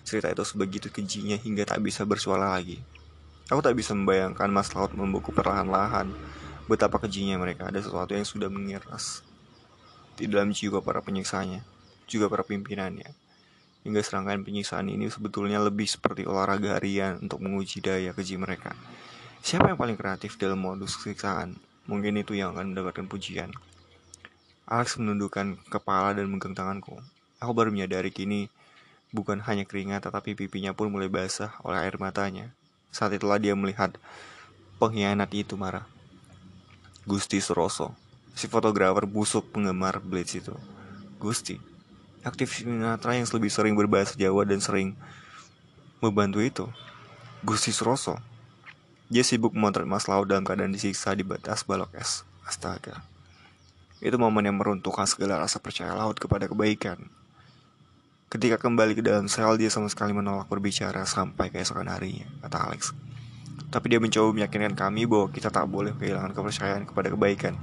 Cerita 0.01 0.34
itu 0.34 0.42
sebegitu 0.42 0.88
kejinya 0.90 1.38
hingga 1.38 1.63
tak 1.66 1.80
bisa 1.86 2.01
bersuara 2.10 2.58
lagi. 2.58 2.82
Aku 3.51 3.60
tak 3.60 3.75
bisa 3.75 3.91
membayangkan 3.91 4.48
Mas 4.48 4.72
Laut 4.72 4.96
membuku 4.96 5.36
perlahan-lahan 5.36 6.08
betapa 6.72 7.03
kejinya 7.03 7.36
mereka 7.36 7.67
ada 7.67 7.84
sesuatu 7.84 8.15
yang 8.15 8.24
sudah 8.24 8.48
mengiras. 8.48 9.27
di 10.15 10.29
dalam 10.29 10.53
jiwa 10.53 10.86
para 10.86 11.01
penyiksanya, 11.01 11.65
juga 12.05 12.29
para 12.29 12.46
pimpinannya. 12.46 13.10
Hingga 13.81 14.01
serangkaian 14.05 14.46
penyiksaan 14.46 14.86
ini 14.88 15.10
sebetulnya 15.10 15.58
lebih 15.58 15.89
seperti 15.89 16.29
olahraga 16.29 16.77
harian 16.77 17.17
untuk 17.25 17.41
menguji 17.41 17.81
daya 17.81 18.13
keji 18.13 18.38
mereka. 18.38 18.77
Siapa 19.41 19.74
yang 19.74 19.79
paling 19.81 19.98
kreatif 19.98 20.38
dalam 20.38 20.62
modus 20.62 20.93
siksaan? 21.01 21.58
Mungkin 21.89 22.22
itu 22.22 22.38
yang 22.38 22.53
akan 22.53 22.77
mendapatkan 22.77 23.10
pujian. 23.10 23.50
Alex 24.70 25.01
menundukkan 25.01 25.58
kepala 25.74 26.13
dan 26.13 26.29
memegang 26.29 26.53
tanganku. 26.53 27.01
Aku 27.41 27.51
baru 27.58 27.74
menyadari 27.74 28.13
kini 28.13 28.53
bukan 29.10 29.41
hanya 29.50 29.65
keringat 29.65 30.05
tetapi 30.05 30.38
pipinya 30.38 30.77
pun 30.77 30.93
mulai 30.93 31.10
basah 31.10 31.58
oleh 31.65 31.81
air 31.81 31.98
matanya. 31.98 32.53
Saat 32.91 33.15
itulah 33.15 33.39
dia 33.39 33.55
melihat 33.55 33.95
pengkhianat 34.77 35.31
itu 35.31 35.55
marah. 35.55 35.88
Gusti 37.07 37.41
Suroso, 37.41 37.98
si 38.38 38.45
fotografer 38.45 39.10
busuk 39.10 39.50
penggemar 39.50 40.03
Blitz 40.03 40.38
itu. 40.38 40.53
Gusti, 41.17 41.57
aktivis 42.21 42.67
Minatra 42.67 43.17
yang 43.17 43.25
lebih 43.25 43.50
sering 43.50 43.74
berbahasa 43.74 44.13
Jawa 44.13 44.45
dan 44.45 44.62
sering 44.62 44.93
membantu 46.03 46.43
itu. 46.43 46.65
Gusti 47.41 47.74
Suroso. 47.74 48.21
Dia 49.12 49.27
sibuk 49.27 49.51
memotret 49.51 49.83
Mas 49.83 50.07
Laut 50.07 50.24
dalam 50.24 50.48
keadaan 50.48 50.71
disiksa 50.71 51.12
di 51.12 51.25
batas 51.25 51.67
balok 51.67 51.91
es. 52.00 52.24
Astaga. 52.48 53.03
Itu 54.00 54.15
momen 54.15 54.48
yang 54.48 54.55
meruntuhkan 54.55 55.03
segala 55.03 55.41
rasa 55.41 55.60
percaya 55.60 55.91
Laut 55.93 56.15
kepada 56.15 56.48
kebaikan. 56.48 57.12
Ketika 58.31 58.55
kembali 58.55 58.95
ke 58.95 59.03
dalam 59.03 59.27
sel, 59.27 59.59
dia 59.59 59.67
sama 59.67 59.91
sekali 59.91 60.15
menolak 60.15 60.47
berbicara 60.47 61.03
sampai 61.03 61.51
keesokan 61.51 61.91
harinya, 61.91 62.23
kata 62.39 62.63
Alex. 62.63 62.95
Tapi 63.67 63.91
dia 63.91 64.00
mencoba 64.00 64.31
meyakinkan 64.31 64.71
kami 64.71 65.03
bahwa 65.03 65.27
kita 65.35 65.51
tak 65.51 65.67
boleh 65.67 65.91
kehilangan 66.00 66.31
kepercayaan 66.31 66.88
kepada 66.88 67.11
kebaikan. 67.11 67.59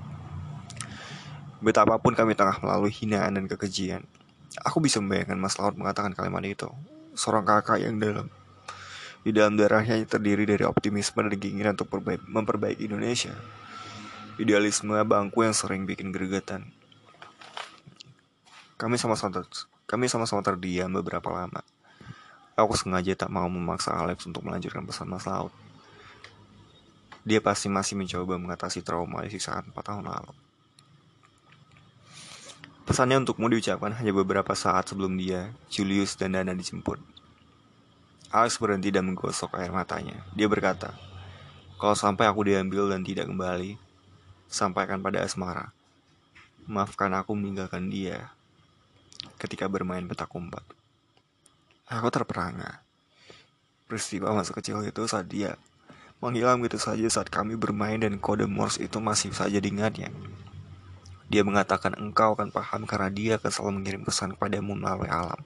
Betapapun 1.64 2.12
kami 2.12 2.36
tengah 2.36 2.60
melalui 2.60 2.92
hinaan 2.92 3.40
dan 3.40 3.48
kekejian, 3.48 4.04
aku 4.60 4.84
bisa 4.84 5.00
membayangkan 5.00 5.40
Mas 5.40 5.56
Laut 5.56 5.72
mengatakan 5.72 6.12
kalimat 6.12 6.44
itu. 6.44 6.68
Seorang 7.16 7.48
kakak 7.48 7.80
yang 7.80 7.96
dalam 7.96 8.28
di 9.24 9.32
dalam 9.32 9.56
darahnya 9.56 10.04
terdiri 10.04 10.44
dari 10.44 10.68
optimisme 10.68 11.24
dan 11.24 11.32
keinginan 11.32 11.80
untuk 11.80 11.88
perbaik, 11.88 12.28
memperbaiki 12.28 12.92
Indonesia. 12.92 13.32
Idealisme 14.36 15.00
bangku 15.00 15.48
yang 15.48 15.56
sering 15.56 15.88
bikin 15.88 16.12
gregetan. 16.12 16.76
Kami 18.76 19.00
sama-sama 19.00 19.42
kami 19.88 20.04
sama-sama 20.04 20.44
terdiam 20.44 20.92
beberapa 20.92 21.32
lama. 21.32 21.64
Aku 22.52 22.76
sengaja 22.76 23.16
tak 23.16 23.32
mau 23.32 23.48
memaksa 23.48 23.96
Alex 23.96 24.28
untuk 24.28 24.44
melanjutkan 24.44 24.84
pesan 24.84 25.08
Mas 25.08 25.24
Laut. 25.24 25.48
Dia 27.24 27.40
pasti 27.40 27.72
masih 27.72 27.96
mencoba 27.96 28.36
mengatasi 28.36 28.84
trauma 28.84 29.24
di 29.24 29.32
siksaan 29.32 29.72
4 29.72 29.80
tahun 29.80 30.04
lalu. 30.04 30.32
Pesannya 32.84 33.20
untukmu 33.24 33.48
diucapkan 33.48 33.96
hanya 33.96 34.12
beberapa 34.12 34.52
saat 34.52 34.92
sebelum 34.92 35.16
dia, 35.16 35.56
Julius, 35.72 36.16
dan 36.20 36.36
Dana 36.36 36.52
dijemput. 36.52 37.00
Alex 38.28 38.60
berhenti 38.60 38.92
dan 38.92 39.08
menggosok 39.08 39.56
air 39.56 39.72
matanya. 39.72 40.20
Dia 40.36 40.52
berkata, 40.52 40.92
kalau 41.80 41.96
sampai 41.96 42.28
aku 42.28 42.44
diambil 42.44 42.92
dan 42.92 43.00
tidak 43.04 43.28
kembali, 43.28 43.80
sampaikan 44.52 45.00
pada 45.00 45.24
Asmara. 45.24 45.72
Maafkan 46.68 47.12
aku 47.16 47.32
meninggalkan 47.32 47.88
dia 47.88 48.36
ketika 49.38 49.70
bermain 49.70 50.04
petak 50.06 50.30
umpet. 50.34 50.62
Aku 51.88 52.12
terperangah. 52.12 52.84
Peristiwa 53.88 54.36
masa 54.36 54.52
kecil 54.52 54.84
itu 54.84 55.08
saat 55.08 55.28
dia 55.32 55.56
menghilang 56.18 56.58
gitu 56.66 56.82
saja 56.82 57.06
saat 57.06 57.30
kami 57.30 57.54
bermain 57.54 57.94
dan 58.02 58.18
kode 58.18 58.50
Morse 58.50 58.82
itu 58.82 58.98
masih 58.98 59.30
saja 59.30 59.62
diingatnya. 59.62 60.10
Dia 61.30 61.46
mengatakan 61.46 61.94
engkau 61.94 62.34
akan 62.34 62.50
paham 62.50 62.88
karena 62.88 63.08
dia 63.12 63.32
akan 63.38 63.50
selalu 63.52 63.72
mengirim 63.80 64.02
pesan 64.02 64.34
kepadamu 64.34 64.74
melalui 64.74 65.06
alam. 65.06 65.38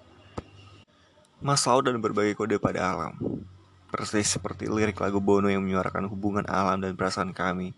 Mas 1.43 1.67
Laut 1.67 1.85
dan 1.85 1.99
berbagai 1.99 2.39
kode 2.39 2.57
pada 2.63 2.95
alam. 2.95 3.19
Persis 3.93 4.31
seperti 4.31 4.71
lirik 4.71 4.97
lagu 5.03 5.21
Bono 5.21 5.51
yang 5.53 5.61
menyuarakan 5.61 6.09
hubungan 6.09 6.47
alam 6.49 6.81
dan 6.81 6.97
perasaan 6.97 7.35
kami. 7.35 7.75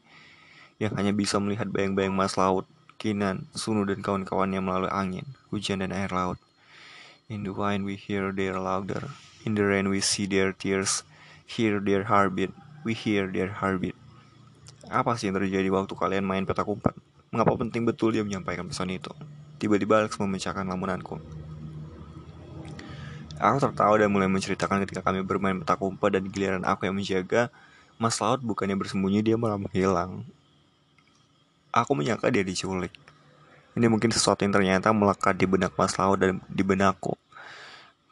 Yang 0.79 0.93
hanya 1.01 1.13
bisa 1.17 1.41
melihat 1.41 1.67
bayang-bayang 1.67 2.15
Mas 2.15 2.37
Laut, 2.39 2.69
Kinan, 3.05 3.45
Sunu 3.53 3.85
dan 3.85 4.01
kawan-kawannya 4.01 4.65
melalui 4.65 4.89
angin, 4.89 5.29
hujan 5.53 5.85
dan 5.85 5.93
air 5.93 6.09
laut. 6.09 6.41
In 7.29 7.45
the 7.45 7.53
wine 7.53 7.85
we 7.85 8.01
hear 8.01 8.33
their 8.33 8.57
laughter. 8.57 9.13
In 9.45 9.53
the 9.53 9.61
rain 9.61 9.93
we 9.93 10.01
see 10.01 10.25
their 10.25 10.57
tears. 10.57 11.05
Hear 11.45 11.85
their 11.85 12.09
heartbeat. 12.09 12.57
We 12.81 12.97
hear 12.97 13.29
their 13.29 13.61
heartbeat. 13.61 13.93
Apa 14.89 15.21
sih 15.21 15.29
yang 15.29 15.37
terjadi 15.37 15.69
waktu 15.69 15.93
kalian 15.93 16.25
main 16.25 16.49
petak 16.49 16.65
umpet? 16.65 16.97
Mengapa 17.29 17.53
penting 17.61 17.85
betul 17.85 18.17
dia 18.17 18.25
menyampaikan 18.25 18.73
pesan 18.73 18.89
itu? 18.89 19.13
Tiba-tiba 19.61 20.01
Alex 20.01 20.17
memecahkan 20.17 20.65
lamunanku. 20.65 21.21
Aku 23.37 23.57
tertawa 23.61 24.01
dan 24.01 24.09
mulai 24.09 24.33
menceritakan 24.33 24.81
ketika 24.89 25.05
kami 25.05 25.21
bermain 25.21 25.61
petak 25.61 25.77
umpet 25.85 26.09
dan 26.17 26.25
giliran 26.33 26.65
aku 26.65 26.89
yang 26.89 26.97
menjaga, 26.97 27.53
Mas 28.01 28.17
Laut 28.25 28.41
bukannya 28.41 28.81
bersembunyi 28.81 29.21
dia 29.21 29.37
malah 29.37 29.61
menghilang. 29.61 30.25
Aku 31.75 31.99
menyangka 31.99 32.31
dia 32.31 32.47
diculik. 32.47 32.95
Ini 33.75 33.91
mungkin 33.91 34.15
sesuatu 34.15 34.47
yang 34.47 34.55
ternyata 34.55 34.95
melekat 34.95 35.35
di 35.35 35.51
benak 35.51 35.75
Mas 35.75 35.99
Laut 35.99 36.23
dan 36.23 36.39
di 36.47 36.63
benakku. 36.63 37.19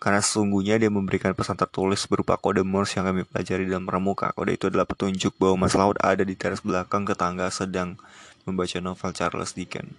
Karena 0.03 0.19
sesungguhnya 0.19 0.83
dia 0.83 0.91
memberikan 0.91 1.31
pesan 1.31 1.55
tertulis 1.55 2.11
berupa 2.11 2.35
kode 2.35 2.67
Morse 2.67 2.99
yang 2.99 3.07
kami 3.07 3.23
pelajari 3.23 3.71
dalam 3.71 3.87
pramuka. 3.87 4.35
Kode 4.35 4.59
itu 4.59 4.67
adalah 4.67 4.83
petunjuk 4.83 5.39
bahwa 5.39 5.63
Mas 5.63 5.79
Laut 5.79 5.95
ada 6.03 6.27
di 6.27 6.35
teras 6.35 6.59
belakang 6.59 7.07
tetangga 7.07 7.47
sedang 7.55 7.95
membaca 8.43 8.83
novel 8.83 9.15
Charles 9.15 9.55
Dickens. 9.55 9.95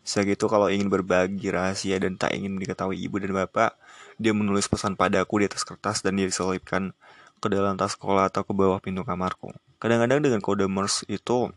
Segitu 0.00 0.48
kalau 0.48 0.72
ingin 0.72 0.88
berbagi 0.88 1.52
rahasia 1.52 2.00
dan 2.00 2.16
tak 2.16 2.32
ingin 2.32 2.56
diketahui 2.56 2.96
ibu 2.96 3.20
dan 3.20 3.36
bapak, 3.36 3.76
dia 4.16 4.32
menulis 4.32 4.64
pesan 4.72 4.96
padaku 4.96 5.44
di 5.44 5.52
atas 5.52 5.68
kertas 5.68 6.00
dan 6.00 6.16
dia 6.16 6.24
diselipkan 6.24 6.96
ke 7.44 7.46
dalam 7.52 7.76
tas 7.76 7.92
sekolah 7.92 8.32
atau 8.32 8.40
ke 8.40 8.56
bawah 8.56 8.80
pintu 8.80 9.04
kamarku. 9.04 9.52
Kadang-kadang 9.76 10.24
dengan 10.24 10.40
kode 10.40 10.64
Morse 10.64 11.04
itu 11.12 11.52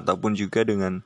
ataupun 0.00 0.34
juga 0.34 0.64
dengan 0.64 1.04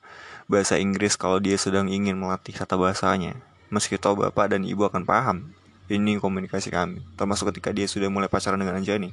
bahasa 0.49 0.81
Inggris 0.81 1.13
kalau 1.13 1.37
dia 1.37 1.59
sedang 1.59 1.89
ingin 1.91 2.17
melatih 2.17 2.55
kata 2.57 2.73
bahasanya. 2.73 3.37
Meski 3.69 4.01
tahu 4.01 4.25
bapak 4.25 4.57
dan 4.57 4.65
ibu 4.65 4.81
akan 4.81 5.05
paham, 5.05 5.53
ini 5.89 6.21
komunikasi 6.21 6.69
kami, 6.69 7.01
termasuk 7.17 7.49
ketika 7.49 7.73
dia 7.73 7.89
sudah 7.89 8.09
mulai 8.13 8.29
pacaran 8.29 8.61
dengan 8.61 8.77
Anjani. 8.77 9.09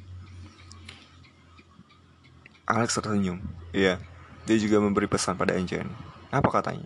Alex 2.69 3.01
tersenyum. 3.01 3.41
Iya, 3.73 3.97
dia 4.45 4.57
juga 4.61 4.77
memberi 4.77 5.09
pesan 5.09 5.33
pada 5.33 5.57
Anjani. 5.57 5.89
Apa 6.29 6.53
katanya? 6.53 6.85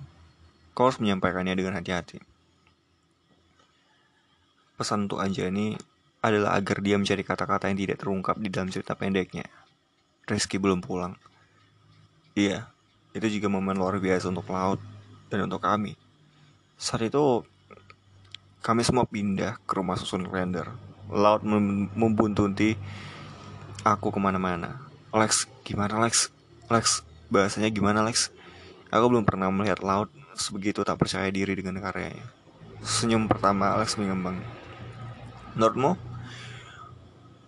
Kau 0.71 0.87
harus 0.87 1.03
menyampaikannya 1.03 1.51
dengan 1.59 1.75
hati-hati. 1.75 2.23
Pesan 4.79 5.11
untuk 5.11 5.19
Anjani 5.19 5.75
adalah 6.23 6.55
agar 6.55 6.79
dia 6.79 6.95
mencari 6.95 7.27
kata-kata 7.27 7.67
yang 7.67 7.79
tidak 7.83 7.99
terungkap 7.99 8.39
di 8.39 8.47
dalam 8.47 8.71
cerita 8.71 8.95
pendeknya. 8.95 9.43
Rizky 10.23 10.55
belum 10.55 10.79
pulang. 10.79 11.19
Iya, 12.31 12.70
itu 13.11 13.27
juga 13.27 13.47
momen 13.51 13.75
luar 13.75 13.99
biasa 13.99 14.31
untuk 14.31 14.47
Laut 14.51 14.79
dan 15.27 15.47
untuk 15.47 15.63
kami. 15.63 15.95
Saat 16.79 17.11
itu 17.11 17.45
kami 18.61 18.81
semua 18.85 19.03
pindah 19.07 19.59
ke 19.63 19.73
rumah 19.75 19.99
susun 19.99 20.27
kalender. 20.27 20.69
Laut 21.11 21.43
mem 21.43 21.91
membuntuti 21.93 22.79
aku 23.83 24.13
ke 24.13 24.19
mana-mana. 24.21 24.79
Lex, 25.11 25.49
gimana 25.67 25.99
Lex? 25.99 26.31
Lex, 26.71 27.03
bahasanya 27.27 27.67
gimana 27.67 27.99
Lex? 28.05 28.31
Aku 28.91 29.11
belum 29.11 29.27
pernah 29.27 29.51
melihat 29.51 29.83
Laut 29.83 30.07
sebegitu 30.35 30.83
tak 30.87 30.99
percaya 30.99 31.27
diri 31.29 31.55
dengan 31.55 31.79
karyanya. 31.83 32.23
Senyum 32.81 33.29
pertama 33.29 33.77
Alex 33.77 33.93
mengembang. 34.01 34.41
Menurutmu? 35.53 35.93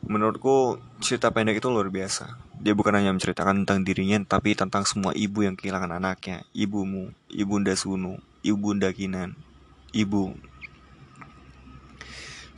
Menurutku 0.05 0.77
cerita 1.01 1.33
pendek 1.33 1.57
itu 1.57 1.71
luar 1.73 1.89
biasa. 1.89 2.37
Dia 2.63 2.71
bukan 2.71 2.95
hanya 2.95 3.11
menceritakan 3.11 3.67
tentang 3.67 3.83
dirinya, 3.83 4.23
tapi 4.23 4.55
tentang 4.55 4.87
semua 4.87 5.11
ibu 5.11 5.43
yang 5.43 5.59
kehilangan 5.59 5.99
anaknya. 5.99 6.47
Ibumu, 6.55 7.11
ibunda 7.27 7.75
Sunu, 7.75 8.23
ibunda 8.39 8.87
Kinan, 8.95 9.35
ibu 9.91 10.31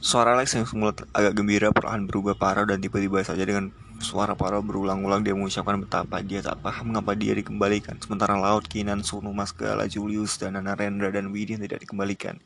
Suara 0.05 0.37
Alex 0.37 0.53
yang 0.53 0.69
semula 0.69 0.93
agak 1.17 1.33
gembira 1.33 1.73
perlahan 1.73 2.05
berubah 2.05 2.37
parah 2.37 2.69
dan 2.69 2.77
tiba-tiba 2.77 3.25
saja 3.25 3.41
dengan 3.41 3.73
suara 3.97 4.37
parah 4.37 4.61
berulang-ulang 4.61 5.25
dia 5.25 5.33
mengucapkan 5.33 5.81
betapa 5.81 6.21
dia 6.21 6.45
tak 6.45 6.61
paham 6.61 6.93
mengapa 6.93 7.17
dia 7.17 7.33
dikembalikan. 7.33 7.97
Sementara 7.97 8.37
Laut, 8.37 8.69
Kinan, 8.69 9.01
Sunu, 9.01 9.33
Masgala, 9.33 9.89
Julius, 9.89 10.37
dan 10.37 10.61
Narendra 10.61 11.09
dan 11.09 11.33
Widin 11.33 11.57
tidak 11.57 11.81
dikembalikan. 11.81 12.37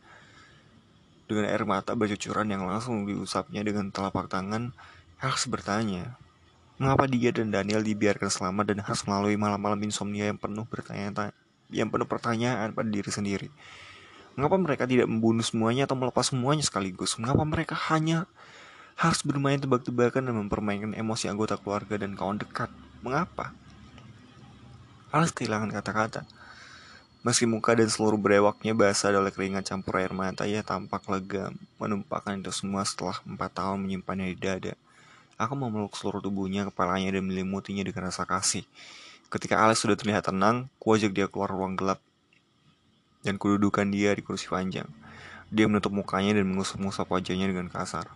Dengan 1.27 1.51
air 1.51 1.67
mata 1.67 1.99
bercucuran 1.99 2.47
yang 2.47 2.63
langsung 2.63 3.03
diusapnya 3.03 3.59
dengan 3.59 3.91
telapak 3.91 4.31
tangan, 4.31 4.71
Alex 5.19 5.51
bertanya, 5.51 6.15
mengapa 6.79 7.05
dia 7.11 7.35
dan 7.35 7.51
Daniel 7.51 7.83
dibiarkan 7.83 8.31
selamat 8.31 8.71
dan 8.71 8.77
harus 8.81 9.03
melalui 9.03 9.35
malam-malam 9.35 9.77
insomnia 9.83 10.31
yang 10.31 10.39
penuh 10.39 10.63
bertanya 10.63 11.35
yang 11.69 11.91
penuh 11.91 12.07
pertanyaan 12.07 12.71
pada 12.71 12.89
diri 12.89 13.11
sendiri. 13.11 13.47
Mengapa 14.39 14.55
mereka 14.55 14.83
tidak 14.87 15.11
membunuh 15.11 15.43
semuanya 15.43 15.83
atau 15.83 15.99
melepas 15.99 16.31
semuanya 16.31 16.63
sekaligus? 16.63 17.19
Mengapa 17.19 17.43
mereka 17.43 17.75
hanya 17.91 18.25
harus 18.95 19.19
bermain 19.27 19.59
tebak-tebakan 19.59 20.31
dan 20.31 20.35
mempermainkan 20.39 20.91
emosi 20.95 21.27
anggota 21.27 21.59
keluarga 21.59 21.99
dan 21.99 22.15
kawan 22.15 22.39
dekat? 22.39 22.71
Mengapa? 23.03 23.51
Alex 25.11 25.35
kehilangan 25.35 25.75
kata-kata. 25.75 26.23
Meski 27.19 27.43
muka 27.43 27.75
dan 27.75 27.91
seluruh 27.91 28.15
brewaknya 28.15 28.71
basah 28.71 29.11
oleh 29.11 29.35
keringat 29.35 29.67
campur 29.67 29.99
air 29.99 30.15
mata, 30.15 30.47
ia 30.47 30.63
tampak 30.63 31.03
lega 31.11 31.51
menumpahkan 31.75 32.39
itu 32.39 32.55
semua 32.55 32.87
setelah 32.87 33.19
empat 33.27 33.59
tahun 33.59 33.83
menyimpannya 33.83 34.31
di 34.31 34.37
dada. 34.39 34.73
Aku 35.39 35.55
memeluk 35.55 35.95
seluruh 35.95 36.19
tubuhnya, 36.19 36.67
kepalanya, 36.67 37.15
dan 37.15 37.23
melimutinya 37.23 37.87
dengan 37.87 38.11
rasa 38.11 38.27
kasih. 38.27 38.67
Ketika 39.31 39.55
Alex 39.55 39.87
sudah 39.87 39.95
terlihat 39.95 40.27
tenang, 40.27 40.67
kuajak 40.83 41.15
dia 41.15 41.31
keluar 41.31 41.47
ruang 41.47 41.79
gelap 41.79 42.03
dan 43.23 43.39
kududukan 43.39 43.87
dia 43.87 44.11
di 44.11 44.19
kursi 44.19 44.51
panjang. 44.51 44.91
Dia 45.47 45.71
menutup 45.71 45.95
mukanya 45.95 46.35
dan 46.35 46.43
mengusap-ngusap 46.43 47.07
wajahnya 47.07 47.47
dengan 47.47 47.71
kasar. 47.71 48.11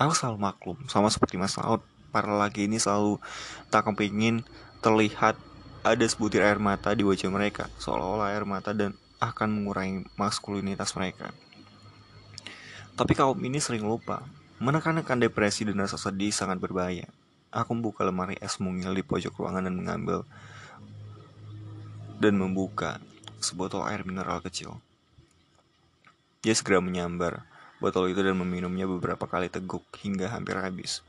Aku 0.00 0.16
selalu 0.16 0.38
maklum, 0.40 0.78
sama 0.88 1.12
seperti 1.12 1.36
Mas 1.36 1.52
Laut, 1.60 1.84
para 2.08 2.32
laki 2.32 2.64
ini 2.64 2.80
selalu 2.80 3.20
tak 3.68 3.84
kepingin 3.84 4.40
terlihat 4.80 5.36
ada 5.84 6.04
sebutir 6.08 6.40
air 6.40 6.56
mata 6.56 6.96
di 6.96 7.04
wajah 7.04 7.28
mereka, 7.28 7.68
seolah-olah 7.76 8.32
air 8.32 8.48
mata 8.48 8.72
dan 8.72 8.96
akan 9.20 9.52
mengurangi 9.52 10.08
maskulinitas 10.16 10.96
mereka. 10.96 11.28
Tapi 12.96 13.12
kaum 13.12 13.36
ini 13.44 13.60
sering 13.60 13.84
lupa 13.84 14.24
Menekan-nekan 14.58 15.22
depresi 15.22 15.62
dan 15.62 15.78
rasa 15.78 15.94
sedih 15.94 16.34
sangat 16.34 16.58
berbahaya. 16.58 17.06
Aku 17.54 17.78
membuka 17.78 18.02
lemari 18.02 18.34
es 18.42 18.58
mungil 18.58 18.90
di 18.90 19.06
pojok 19.06 19.38
ruangan 19.38 19.70
dan 19.70 19.74
mengambil 19.78 20.26
dan 22.18 22.34
membuka 22.34 22.98
sebotol 23.38 23.86
air 23.86 24.02
mineral 24.02 24.42
kecil. 24.42 24.82
Dia 26.42 26.54
segera 26.58 26.82
menyambar 26.82 27.46
botol 27.78 28.10
itu 28.10 28.18
dan 28.18 28.34
meminumnya 28.34 28.90
beberapa 28.90 29.30
kali 29.30 29.46
teguk 29.46 29.86
hingga 30.02 30.26
hampir 30.34 30.58
habis. 30.58 31.06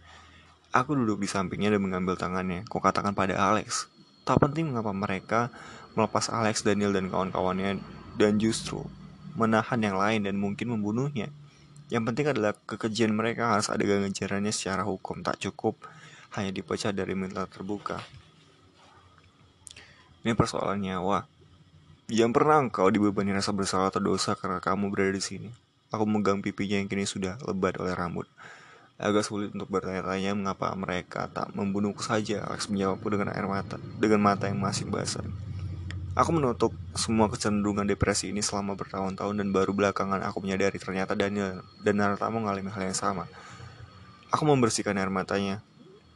Aku 0.70 0.94
duduk 0.94 1.18
di 1.18 1.26
sampingnya 1.26 1.74
dan 1.74 1.82
mengambil 1.82 2.14
tangannya. 2.14 2.62
Kau 2.70 2.78
katakan 2.78 3.18
pada 3.18 3.34
Alex, 3.34 3.90
tak 4.22 4.38
penting 4.38 4.70
mengapa 4.70 4.94
mereka 4.94 5.50
melepas 5.98 6.30
Alex, 6.30 6.62
Daniel, 6.62 6.94
dan 6.94 7.10
kawan-kawannya 7.10 7.82
dan 8.22 8.38
justru 8.38 8.86
menahan 9.34 9.82
yang 9.82 9.98
lain 9.98 10.30
dan 10.30 10.38
mungkin 10.38 10.70
membunuhnya. 10.78 11.34
Yang 11.90 12.04
penting 12.14 12.26
adalah 12.30 12.54
kekejian 12.54 13.10
mereka 13.18 13.58
harus 13.58 13.66
ada 13.70 13.82
ganjarannya 13.82 14.54
secara 14.54 14.86
hukum, 14.86 15.26
tak 15.26 15.42
cukup 15.42 15.74
hanya 16.38 16.54
dipecat 16.54 16.94
dari 16.94 17.18
mental 17.18 17.50
terbuka. 17.50 17.98
Ini 20.22 20.38
persoalan 20.38 20.78
nyawa. 20.78 21.26
Yang 22.10 22.32
pernah 22.34 22.62
engkau 22.62 22.90
dibebani 22.94 23.34
rasa 23.34 23.50
bersalah 23.50 23.90
atau 23.90 24.02
dosa 24.02 24.38
karena 24.38 24.62
kamu 24.62 24.94
berada 24.94 25.18
di 25.18 25.24
sini. 25.24 25.50
Aku 25.90 26.06
memegang 26.06 26.46
pipinya 26.46 26.78
yang 26.78 26.86
kini 26.86 27.10
sudah 27.10 27.42
lebat 27.50 27.82
oleh 27.82 27.98
rambut. 27.98 28.30
Agak 29.02 29.26
sulit 29.26 29.50
untuk 29.56 29.72
bertanya-tanya 29.74 30.38
mengapa 30.38 30.70
mereka 30.78 31.26
tak 31.32 31.50
membunuhku 31.58 32.06
saja. 32.06 32.46
Alex 32.46 32.70
menjawabku 32.70 33.10
dengan 33.10 33.34
air 33.34 33.50
mata, 33.50 33.82
dengan 33.98 34.22
mata 34.22 34.46
yang 34.46 34.62
masih 34.62 34.86
basah. 34.86 35.26
Aku 36.18 36.34
menutup 36.34 36.74
semua 36.98 37.30
kecenderungan 37.30 37.86
depresi 37.86 38.34
ini 38.34 38.42
selama 38.42 38.74
bertahun-tahun 38.74 39.36
dan 39.38 39.54
baru 39.54 39.78
belakangan 39.78 40.26
aku 40.26 40.42
menyadari 40.42 40.82
ternyata 40.82 41.14
Daniel 41.14 41.62
dan 41.86 42.02
Narata 42.02 42.26
mengalami 42.34 42.74
hal 42.74 42.90
yang 42.90 42.98
sama. 42.98 43.30
Aku 44.34 44.46
membersihkan 44.50 44.98
air 44.98 45.14
matanya. 45.14 45.62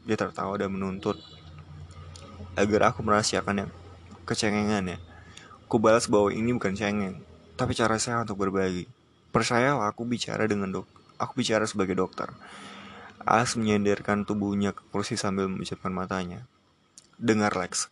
Dia 0.04 0.18
tertawa 0.18 0.58
dan 0.58 0.74
menuntut 0.74 1.22
agar 2.58 2.94
aku 2.94 3.06
merahasiakan 3.06 3.66
yang 3.66 3.72
kecengengannya. 4.26 4.98
Ku 5.70 5.78
balas 5.78 6.06
bahwa 6.06 6.30
ini 6.34 6.54
bukan 6.54 6.74
cengeng, 6.74 7.22
tapi 7.58 7.74
cara 7.78 7.98
saya 8.02 8.22
untuk 8.22 8.38
berbagi. 8.42 8.90
Percayalah 9.34 9.90
aku 9.90 10.06
bicara 10.06 10.46
dengan 10.46 10.70
dok. 10.70 10.86
Aku 11.18 11.38
bicara 11.38 11.66
sebagai 11.66 11.98
dokter. 11.98 12.30
As 13.24 13.56
menyandarkan 13.56 14.28
tubuhnya 14.28 14.76
ke 14.76 14.84
kursi 14.92 15.16
sambil 15.18 15.50
memejamkan 15.50 15.90
matanya. 15.90 16.46
Dengar 17.18 17.56
Lex, 17.56 17.88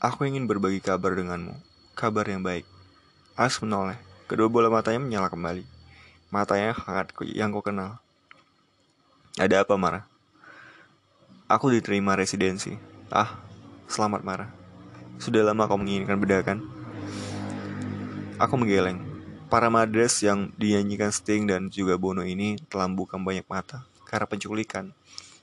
Aku 0.00 0.24
ingin 0.24 0.48
berbagi 0.48 0.80
kabar 0.80 1.12
denganmu. 1.12 1.60
Kabar 1.92 2.24
yang 2.24 2.40
baik. 2.40 2.64
As 3.36 3.60
menoleh. 3.60 4.00
Kedua 4.24 4.48
bola 4.48 4.72
matanya 4.72 4.96
menyala 4.96 5.28
kembali. 5.28 5.60
Matanya 6.32 6.72
hangat 6.72 7.12
yang 7.28 7.52
kau 7.52 7.60
kenal. 7.60 8.00
Ada 9.36 9.60
apa, 9.60 9.76
Mara? 9.76 10.08
Aku 11.52 11.68
diterima 11.68 12.16
residensi. 12.16 12.80
Ah, 13.12 13.44
selamat, 13.92 14.24
Mara. 14.24 14.48
Sudah 15.20 15.44
lama 15.44 15.68
kau 15.68 15.76
menginginkan 15.76 16.16
bedakan? 16.16 16.64
Aku 18.40 18.56
menggeleng. 18.56 19.04
Para 19.52 19.68
madres 19.68 20.24
yang 20.24 20.48
dinyanyikan 20.56 21.12
Sting 21.12 21.44
dan 21.44 21.68
juga 21.68 22.00
Bono 22.00 22.24
ini 22.24 22.56
telah 22.72 22.88
bukan 22.88 23.20
banyak 23.20 23.44
mata 23.52 23.84
karena 24.08 24.24
penculikan 24.24 24.96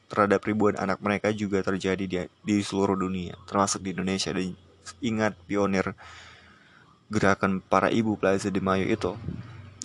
terhadap 0.08 0.44
ribuan 0.44 0.76
anak 0.80 1.04
mereka 1.04 1.32
juga 1.36 1.64
terjadi 1.64 2.04
di, 2.08 2.18
di 2.44 2.56
seluruh 2.64 2.96
dunia, 2.96 3.36
termasuk 3.48 3.84
di 3.84 3.92
Indonesia. 3.96 4.32
Dan 4.32 4.56
ingat 5.04 5.36
pionir 5.46 5.94
gerakan 7.12 7.60
para 7.64 7.92
ibu 7.92 8.16
Plaza 8.20 8.52
de 8.52 8.60
Mayo 8.64 8.88
itu, 8.88 9.16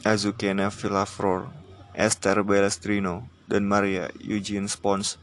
Azucena 0.02 0.70
Villaflor, 0.70 1.50
Esther 1.94 2.42
Balestrino, 2.42 3.26
dan 3.46 3.66
Maria 3.66 4.10
Eugene 4.22 4.70
Spons. 4.70 5.18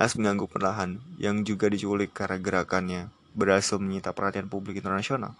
As 0.00 0.16
mengganggu 0.16 0.48
perlahan, 0.48 0.96
yang 1.20 1.44
juga 1.44 1.68
diculik 1.68 2.16
karena 2.16 2.40
gerakannya 2.40 3.12
berhasil 3.36 3.76
menyita 3.76 4.16
perhatian 4.16 4.48
publik 4.48 4.80
internasional. 4.80 5.36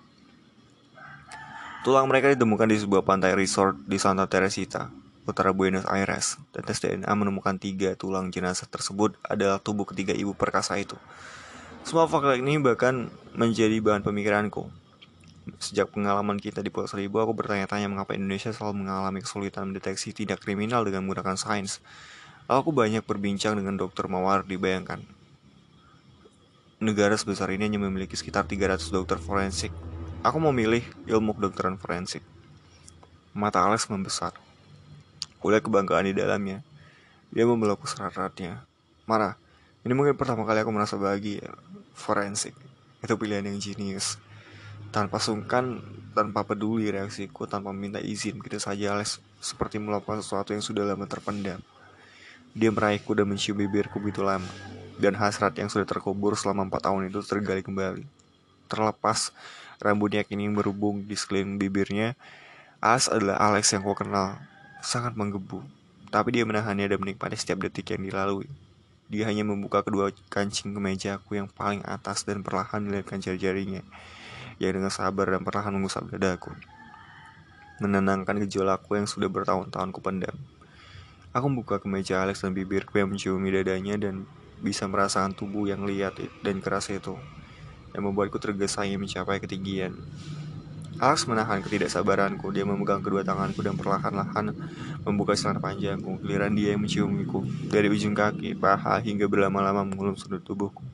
Tulang 1.80 2.04
mereka 2.04 2.28
ditemukan 2.28 2.68
di 2.68 2.76
sebuah 2.76 3.00
pantai 3.08 3.32
resort 3.32 3.72
di 3.88 3.96
Santa 3.96 4.28
Teresita, 4.28 4.92
utara 5.30 5.54
Buenos 5.54 5.86
Aires, 5.86 6.36
dan 6.50 6.66
tes 6.66 6.82
DNA 6.82 7.08
menemukan 7.14 7.56
tiga 7.56 7.94
tulang 7.94 8.34
jenazah 8.34 8.66
tersebut 8.66 9.14
adalah 9.22 9.62
tubuh 9.62 9.86
ketiga 9.86 10.12
ibu 10.12 10.34
perkasa 10.34 10.76
itu. 10.76 10.98
Semua 11.86 12.04
fakta 12.04 12.36
ini 12.36 12.60
bahkan 12.60 13.08
menjadi 13.32 13.80
bahan 13.80 14.04
pemikiranku. 14.04 14.68
Sejak 15.56 15.90
pengalaman 15.90 16.36
kita 16.36 16.60
di 16.60 16.68
Pulau 16.68 16.86
Seribu, 16.86 17.18
aku 17.24 17.32
bertanya-tanya 17.32 17.88
mengapa 17.88 18.12
Indonesia 18.12 18.52
selalu 18.52 18.84
mengalami 18.84 19.24
kesulitan 19.24 19.72
mendeteksi 19.72 20.12
tindak 20.12 20.44
kriminal 20.44 20.84
dengan 20.84 21.08
menggunakan 21.08 21.40
sains. 21.40 21.80
Aku 22.50 22.74
banyak 22.74 23.06
berbincang 23.06 23.56
dengan 23.56 23.78
dokter 23.78 24.10
Mawar 24.10 24.44
dibayangkan. 24.44 25.00
Negara 26.82 27.14
sebesar 27.16 27.48
ini 27.54 27.68
hanya 27.68 27.80
memiliki 27.80 28.18
sekitar 28.18 28.44
300 28.44 28.90
dokter 28.90 29.16
forensik. 29.16 29.72
Aku 30.20 30.36
memilih 30.36 30.84
ilmu 31.08 31.36
kedokteran 31.36 31.80
forensik. 31.80 32.20
Mata 33.32 33.62
Alex 33.64 33.88
membesar. 33.88 34.36
Kulihat 35.40 35.64
kebanggaan 35.64 36.04
di 36.04 36.12
dalamnya. 36.12 36.60
Dia 37.32 37.48
membelokku 37.48 37.88
serat-seratnya. 37.88 38.60
Marah. 39.08 39.40
Ini 39.80 39.96
mungkin 39.96 40.12
pertama 40.12 40.44
kali 40.44 40.60
aku 40.60 40.68
merasa 40.68 41.00
bahagia. 41.00 41.48
Forensik. 41.96 42.52
Itu 43.00 43.16
pilihan 43.16 43.48
yang 43.48 43.56
jenius. 43.56 44.20
Tanpa 44.92 45.16
sungkan, 45.16 45.80
tanpa 46.12 46.44
peduli 46.44 46.92
reaksiku, 46.92 47.48
tanpa 47.48 47.72
minta 47.72 47.96
izin, 47.96 48.36
begitu 48.36 48.60
saja 48.60 48.92
Alex 48.92 49.24
seperti 49.40 49.80
melakukan 49.80 50.20
sesuatu 50.20 50.52
yang 50.52 50.60
sudah 50.60 50.84
lama 50.84 51.08
terpendam. 51.08 51.64
Dia 52.52 52.68
meraihku 52.68 53.16
dan 53.16 53.24
mencium 53.24 53.56
bibirku 53.56 53.96
begitu 53.96 54.20
lama. 54.20 54.50
Dan 55.00 55.16
hasrat 55.16 55.56
yang 55.56 55.72
sudah 55.72 55.88
terkubur 55.88 56.36
selama 56.36 56.68
empat 56.68 56.84
tahun 56.84 57.08
itu 57.08 57.24
tergali 57.24 57.64
kembali. 57.64 58.04
Terlepas 58.68 59.32
rambutnya 59.80 60.20
kini 60.20 60.44
berhubung 60.52 61.08
di 61.08 61.16
sekeliling 61.16 61.56
bibirnya, 61.56 62.12
As 62.84 63.08
adalah 63.08 63.40
Alex 63.40 63.72
yang 63.72 63.80
kau 63.80 63.96
kenal 63.96 64.49
sangat 64.80 65.16
menggebu, 65.16 65.60
tapi 66.08 66.34
dia 66.34 66.44
menahannya 66.48 66.90
dan 66.90 66.98
menikmati 66.98 67.36
setiap 67.36 67.64
detik 67.64 67.92
yang 67.94 68.02
dilalui. 68.04 68.48
Dia 69.10 69.26
hanya 69.26 69.42
membuka 69.42 69.82
kedua 69.82 70.14
kancing 70.30 70.70
kemejaku 70.70 71.36
yang 71.36 71.50
paling 71.50 71.82
atas 71.82 72.22
dan 72.22 72.46
perlahan 72.46 72.86
melihatkan 72.86 73.18
jari-jarinya, 73.18 73.82
yang 74.62 74.72
dengan 74.78 74.92
sabar 74.92 75.34
dan 75.34 75.42
perlahan 75.42 75.74
mengusap 75.74 76.08
dadaku. 76.14 76.54
Menenangkan 77.82 78.38
gejolakku 78.46 78.94
yang 78.94 79.08
sudah 79.08 79.26
bertahun-tahun 79.26 79.90
kupendam. 79.90 80.36
Aku 81.30 81.46
membuka 81.46 81.78
kemeja 81.78 82.22
Alex 82.22 82.42
dan 82.42 82.54
bibirku 82.54 82.98
yang 82.98 83.10
menciumi 83.10 83.50
dadanya 83.54 83.98
dan 83.98 84.26
bisa 84.60 84.84
merasakan 84.86 85.32
tubuh 85.32 85.66
yang 85.66 85.88
liat 85.88 86.18
dan 86.44 86.60
keras 86.60 86.92
itu, 86.92 87.16
yang 87.96 88.04
membuatku 88.06 88.36
tergesa-gesa 88.36 88.98
mencapai 88.98 89.40
ketinggian. 89.40 89.96
Alex 91.00 91.24
menahan 91.24 91.64
ketidaksabaranku. 91.64 92.52
Dia 92.52 92.68
memegang 92.68 93.00
kedua 93.00 93.24
tanganku 93.24 93.64
dan 93.64 93.72
perlahan-lahan 93.72 94.52
membuka 95.08 95.32
celana 95.32 95.56
panjangku. 95.56 96.20
Giliran 96.20 96.52
dia 96.52 96.76
yang 96.76 96.84
menciumiku 96.84 97.40
dari 97.72 97.88
ujung 97.88 98.12
kaki, 98.12 98.52
paha 98.52 99.00
hingga 99.00 99.24
berlama-lama 99.24 99.80
mengulum 99.88 100.12
sudut 100.20 100.44
tubuhku. 100.44 100.84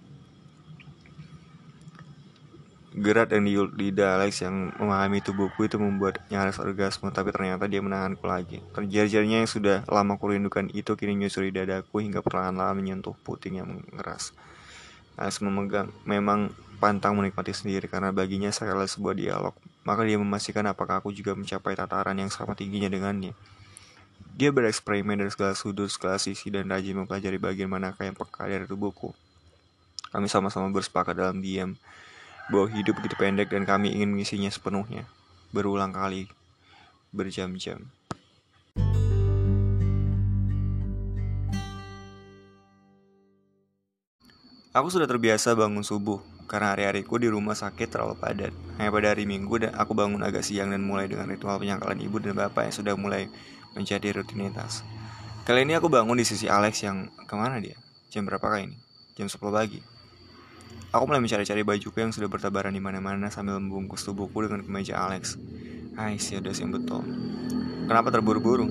Gerak 2.97 3.35
dan 3.35 3.45
lidah 3.51 4.17
Alex 4.17 4.41
yang 4.47 4.73
memahami 4.79 5.21
tubuhku 5.21 5.67
itu 5.67 5.77
membuat 5.77 6.23
nyaris 6.31 6.63
orgasme, 6.63 7.11
tapi 7.11 7.35
ternyata 7.35 7.67
dia 7.67 7.83
menahanku 7.83 8.25
lagi. 8.25 8.63
Terjar-jarnya 8.73 9.43
yang 9.43 9.51
sudah 9.51 9.83
lama 9.91 10.17
kurindukan 10.17 10.71
itu 10.71 10.95
kini 10.95 11.19
menyusuri 11.19 11.51
dadaku 11.51 12.01
hingga 12.01 12.23
perlahan-lahan 12.23 12.79
menyentuh 12.79 13.13
puting 13.27 13.59
yang 13.59 13.69
mengeras. 13.69 14.33
Alex 15.19 15.43
memegang, 15.43 15.91
memang 16.07 16.55
pantang 16.79 17.19
menikmati 17.19 17.53
sendiri 17.53 17.91
karena 17.91 18.15
baginya 18.15 18.55
adalah 18.55 18.89
sebuah 18.89 19.13
dialog. 19.13 19.66
Maka 19.87 20.03
dia 20.03 20.19
memastikan 20.19 20.67
apakah 20.67 20.99
aku 20.99 21.15
juga 21.15 21.39
mencapai 21.39 21.79
tataran 21.79 22.19
yang 22.19 22.27
sama 22.27 22.59
tingginya 22.59 22.91
dengannya. 22.91 23.39
Dia 24.35 24.51
bereksperimen 24.51 25.15
dari 25.15 25.31
segala 25.31 25.55
sudut, 25.55 25.87
segala 25.87 26.19
sisi, 26.19 26.51
dan 26.51 26.67
rajin 26.67 26.99
mempelajari 26.99 27.39
bagian 27.39 27.71
manakah 27.71 28.03
yang 28.03 28.19
peka 28.19 28.51
dari 28.51 28.67
tubuhku. 28.67 29.15
Kami 30.11 30.27
sama-sama 30.27 30.67
bersepakat 30.75 31.15
dalam 31.15 31.39
diam. 31.39 31.79
bahwa 32.47 32.71
hidup 32.71 33.03
begitu 33.03 33.19
pendek 33.19 33.51
dan 33.51 33.67
kami 33.67 33.91
ingin 33.91 34.15
mengisinya 34.15 34.47
sepenuhnya. 34.47 35.03
Berulang 35.51 35.91
kali, 35.91 36.31
berjam-jam. 37.11 37.91
Aku 44.71 44.87
sudah 44.95 45.11
terbiasa 45.11 45.59
bangun 45.59 45.83
subuh 45.83 46.36
karena 46.47 46.73
hari-hariku 46.73 47.19
di 47.19 47.27
rumah 47.27 47.59
sakit 47.59 47.91
terlalu 47.91 48.15
padat. 48.19 48.55
Hanya 48.79 48.91
pada 48.95 49.13
hari 49.13 49.27
Minggu 49.27 49.59
dan 49.59 49.75
aku 49.75 49.93
bangun 49.93 50.23
agak 50.23 50.47
siang 50.47 50.71
dan 50.71 50.87
mulai 50.87 51.11
dengan 51.11 51.27
ritual 51.27 51.59
penyangkalan 51.59 51.99
ibu 51.99 52.23
dan 52.23 52.39
bapak 52.39 52.71
yang 52.71 52.75
sudah 52.75 52.95
mulai 52.95 53.27
menjadi 53.75 54.15
rutinitas. 54.23 54.87
Kali 55.43 55.63
ini 55.67 55.75
aku 55.79 55.87
bangun 55.91 56.19
di 56.19 56.27
sisi 56.27 56.51
Alex 56.51 56.83
yang 56.87 57.11
ke 57.27 57.35
mana 57.35 57.59
dia? 57.59 57.79
Jam 58.11 58.27
berapa 58.27 58.43
kah 58.43 58.63
ini? 58.63 58.79
Jam 59.19 59.27
10 59.27 59.39
pagi. 59.51 59.79
Aku 60.95 61.05
mulai 61.05 61.21
mencari-cari 61.21 61.61
bajuku 61.67 61.99
yang 61.99 62.15
sudah 62.15 62.31
bertabaran 62.31 62.73
di 62.73 62.81
mana-mana 62.81 63.29
sambil 63.29 63.59
membungkus 63.61 64.07
tubuhku 64.07 64.47
dengan 64.47 64.63
kemeja 64.63 64.97
Alex. 64.97 65.37
Hai, 65.99 66.17
siadas 66.17 66.63
yang 66.63 66.73
betul. 66.73 67.05
Kenapa 67.85 68.09
terburu-buru? 68.15 68.71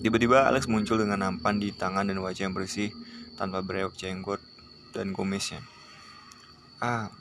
Tiba-tiba 0.00 0.48
Alex 0.48 0.64
muncul 0.64 0.96
dengan 0.96 1.20
nampan 1.20 1.60
di 1.60 1.72
tangan 1.76 2.08
dan 2.08 2.20
wajah 2.24 2.48
yang 2.48 2.56
bersih 2.56 2.88
tanpa 3.36 3.60
bereok 3.60 3.96
jenggot 3.96 4.40
dan 4.96 5.12
kumisnya. 5.12 5.60
Ah, 6.80 7.12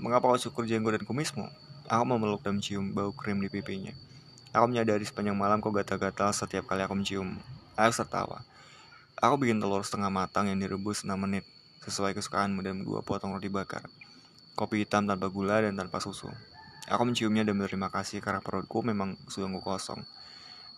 mengapa 0.00 0.24
kau 0.24 0.40
syukur 0.40 0.64
jenggot 0.64 0.96
dan 0.96 1.04
kumismu? 1.04 1.44
Aku 1.84 2.08
memeluk 2.08 2.40
dan 2.40 2.56
mencium 2.56 2.96
bau 2.96 3.12
krim 3.12 3.36
di 3.44 3.52
pipinya. 3.52 3.92
Aku 4.56 4.72
menyadari 4.72 5.04
sepanjang 5.04 5.36
malam 5.36 5.60
kau 5.60 5.68
gatal-gatal 5.68 6.32
setiap 6.32 6.64
kali 6.64 6.80
aku 6.80 6.96
mencium. 6.96 7.36
Alex 7.76 8.00
tertawa. 8.00 8.40
Aku 9.20 9.36
bikin 9.36 9.60
telur 9.60 9.84
setengah 9.84 10.08
matang 10.08 10.48
yang 10.48 10.56
direbus 10.56 11.04
6 11.04 11.12
menit, 11.12 11.44
sesuai 11.84 12.16
kesukaanmu 12.16 12.64
dan 12.64 12.80
dua 12.88 13.04
potong 13.04 13.36
roti 13.36 13.52
bakar. 13.52 13.84
Kopi 14.56 14.88
hitam 14.88 15.04
tanpa 15.04 15.28
gula 15.28 15.60
dan 15.60 15.76
tanpa 15.76 16.00
susu. 16.00 16.32
Aku 16.88 17.04
menciumnya 17.04 17.44
dan 17.44 17.60
berterima 17.60 17.92
kasih 17.92 18.24
karena 18.24 18.40
perutku 18.40 18.80
memang 18.80 19.20
sungguh 19.28 19.60
kosong. 19.60 20.00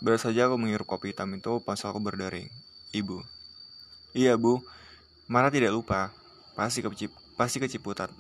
Baru 0.02 0.18
saja 0.18 0.50
aku 0.50 0.58
menghirup 0.58 0.90
kopi 0.90 1.14
hitam 1.14 1.30
itu 1.38 1.62
pas 1.62 1.78
aku 1.86 2.02
berdering. 2.02 2.50
Ibu. 2.90 3.22
Iya 4.10 4.34
bu, 4.34 4.58
Mara 5.30 5.54
tidak 5.54 5.70
lupa. 5.70 6.10
Pasti 6.58 6.82
kecip, 6.82 7.14
pasti 7.38 7.62
keciputat. 7.62 8.10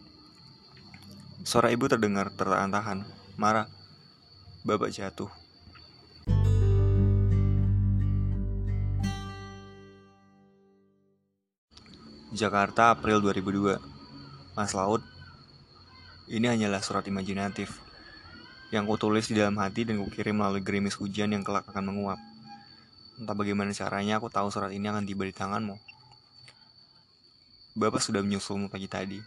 Suara 1.42 1.74
ibu 1.74 1.90
terdengar 1.90 2.30
tertahan-tahan. 2.38 3.02
Mara, 3.34 3.66
bapak 4.62 4.94
jatuh. 4.94 5.26
Jakarta, 12.30 12.94
April 12.94 13.18
2002. 13.18 13.82
Mas 14.54 14.70
Laut, 14.78 15.02
ini 16.30 16.46
hanyalah 16.46 16.78
surat 16.78 17.02
imajinatif 17.10 17.82
yang 18.70 18.86
kutulis 18.86 19.26
di 19.26 19.34
dalam 19.34 19.58
hati 19.58 19.82
dan 19.82 19.98
kukirim 19.98 20.38
melalui 20.38 20.62
gerimis 20.62 20.94
hujan 20.94 21.34
yang 21.34 21.42
kelak 21.42 21.66
akan 21.66 21.90
menguap. 21.90 22.20
Entah 23.18 23.34
bagaimana 23.34 23.74
caranya 23.74 24.22
aku 24.22 24.30
tahu 24.30 24.46
surat 24.54 24.70
ini 24.70 24.86
akan 24.86 25.02
tiba 25.02 25.26
di 25.26 25.34
tanganmu. 25.34 25.97
Bapak 27.78 28.02
sudah 28.02 28.26
menyusulmu 28.26 28.66
pagi 28.66 28.90
tadi. 28.90 29.22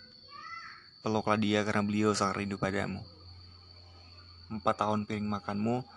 Peluklah 1.00 1.40
dia 1.40 1.64
karena 1.64 1.88
beliau 1.88 2.12
sangat 2.12 2.44
rindu 2.44 2.60
padamu. 2.60 3.00
Empat 4.52 4.84
tahun 4.84 5.08
piring 5.08 5.24
makanmu 5.24 5.88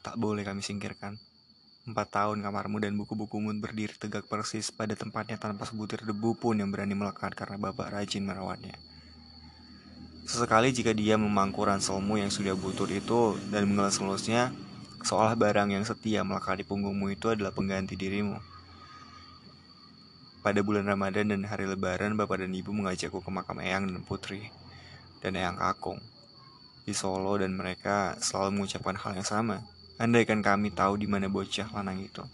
tak 0.00 0.16
boleh 0.16 0.40
kami 0.40 0.64
singkirkan. 0.64 1.20
Empat 1.84 2.08
tahun 2.08 2.40
kamarmu 2.40 2.80
dan 2.80 2.96
buku-bukumu 2.96 3.52
berdiri 3.60 3.92
tegak 4.00 4.24
persis 4.32 4.72
pada 4.72 4.96
tempatnya 4.96 5.36
tanpa 5.36 5.68
sebutir 5.68 6.00
debu 6.00 6.40
pun 6.40 6.56
yang 6.56 6.72
berani 6.72 6.96
melekat 6.96 7.36
karena 7.36 7.60
bapak 7.60 7.92
rajin 7.92 8.24
merawatnya. 8.24 8.80
Sesekali 10.24 10.72
jika 10.72 10.96
dia 10.96 11.20
memangku 11.20 11.60
ranselmu 11.60 12.16
yang 12.16 12.32
sudah 12.32 12.56
butut 12.56 12.88
itu 12.88 13.36
dan 13.52 13.68
mengelus-ngelusnya, 13.68 14.56
seolah 15.04 15.36
barang 15.36 15.68
yang 15.68 15.84
setia 15.84 16.24
melekat 16.24 16.60
di 16.60 16.64
punggungmu 16.64 17.12
itu 17.12 17.28
adalah 17.28 17.52
pengganti 17.52 17.92
dirimu. 17.92 18.59
Pada 20.40 20.64
bulan 20.64 20.88
Ramadan 20.88 21.28
dan 21.28 21.44
hari 21.44 21.68
Lebaran, 21.68 22.16
bapak 22.16 22.40
dan 22.40 22.56
ibu 22.56 22.72
mengajakku 22.72 23.20
ke 23.20 23.28
makam 23.28 23.60
Eyang 23.60 23.92
dan 23.92 24.00
Putri, 24.00 24.48
dan 25.20 25.36
Eyang 25.36 25.60
Kakung 25.60 26.00
di 26.88 26.96
Solo 26.96 27.36
dan 27.38 27.54
mereka 27.54 28.16
selalu 28.18 28.58
mengucapkan 28.58 28.96
hal 28.96 29.12
yang 29.20 29.28
sama. 29.28 29.62
Andaikan 30.00 30.40
kami 30.40 30.72
tahu 30.72 30.96
di 30.96 31.04
mana 31.04 31.28
bocah 31.28 31.68
lanang 31.76 32.00
itu. 32.00 32.24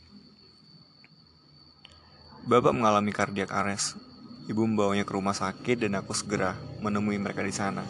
Bapak 2.46 2.72
mengalami 2.72 3.10
kardiak 3.10 3.50
arrest. 3.50 3.98
Ibu 4.46 4.62
membawanya 4.62 5.02
ke 5.02 5.10
rumah 5.10 5.34
sakit 5.34 5.82
dan 5.82 5.98
aku 5.98 6.14
segera 6.14 6.54
menemui 6.78 7.18
mereka 7.18 7.42
di 7.42 7.50
sana. 7.50 7.82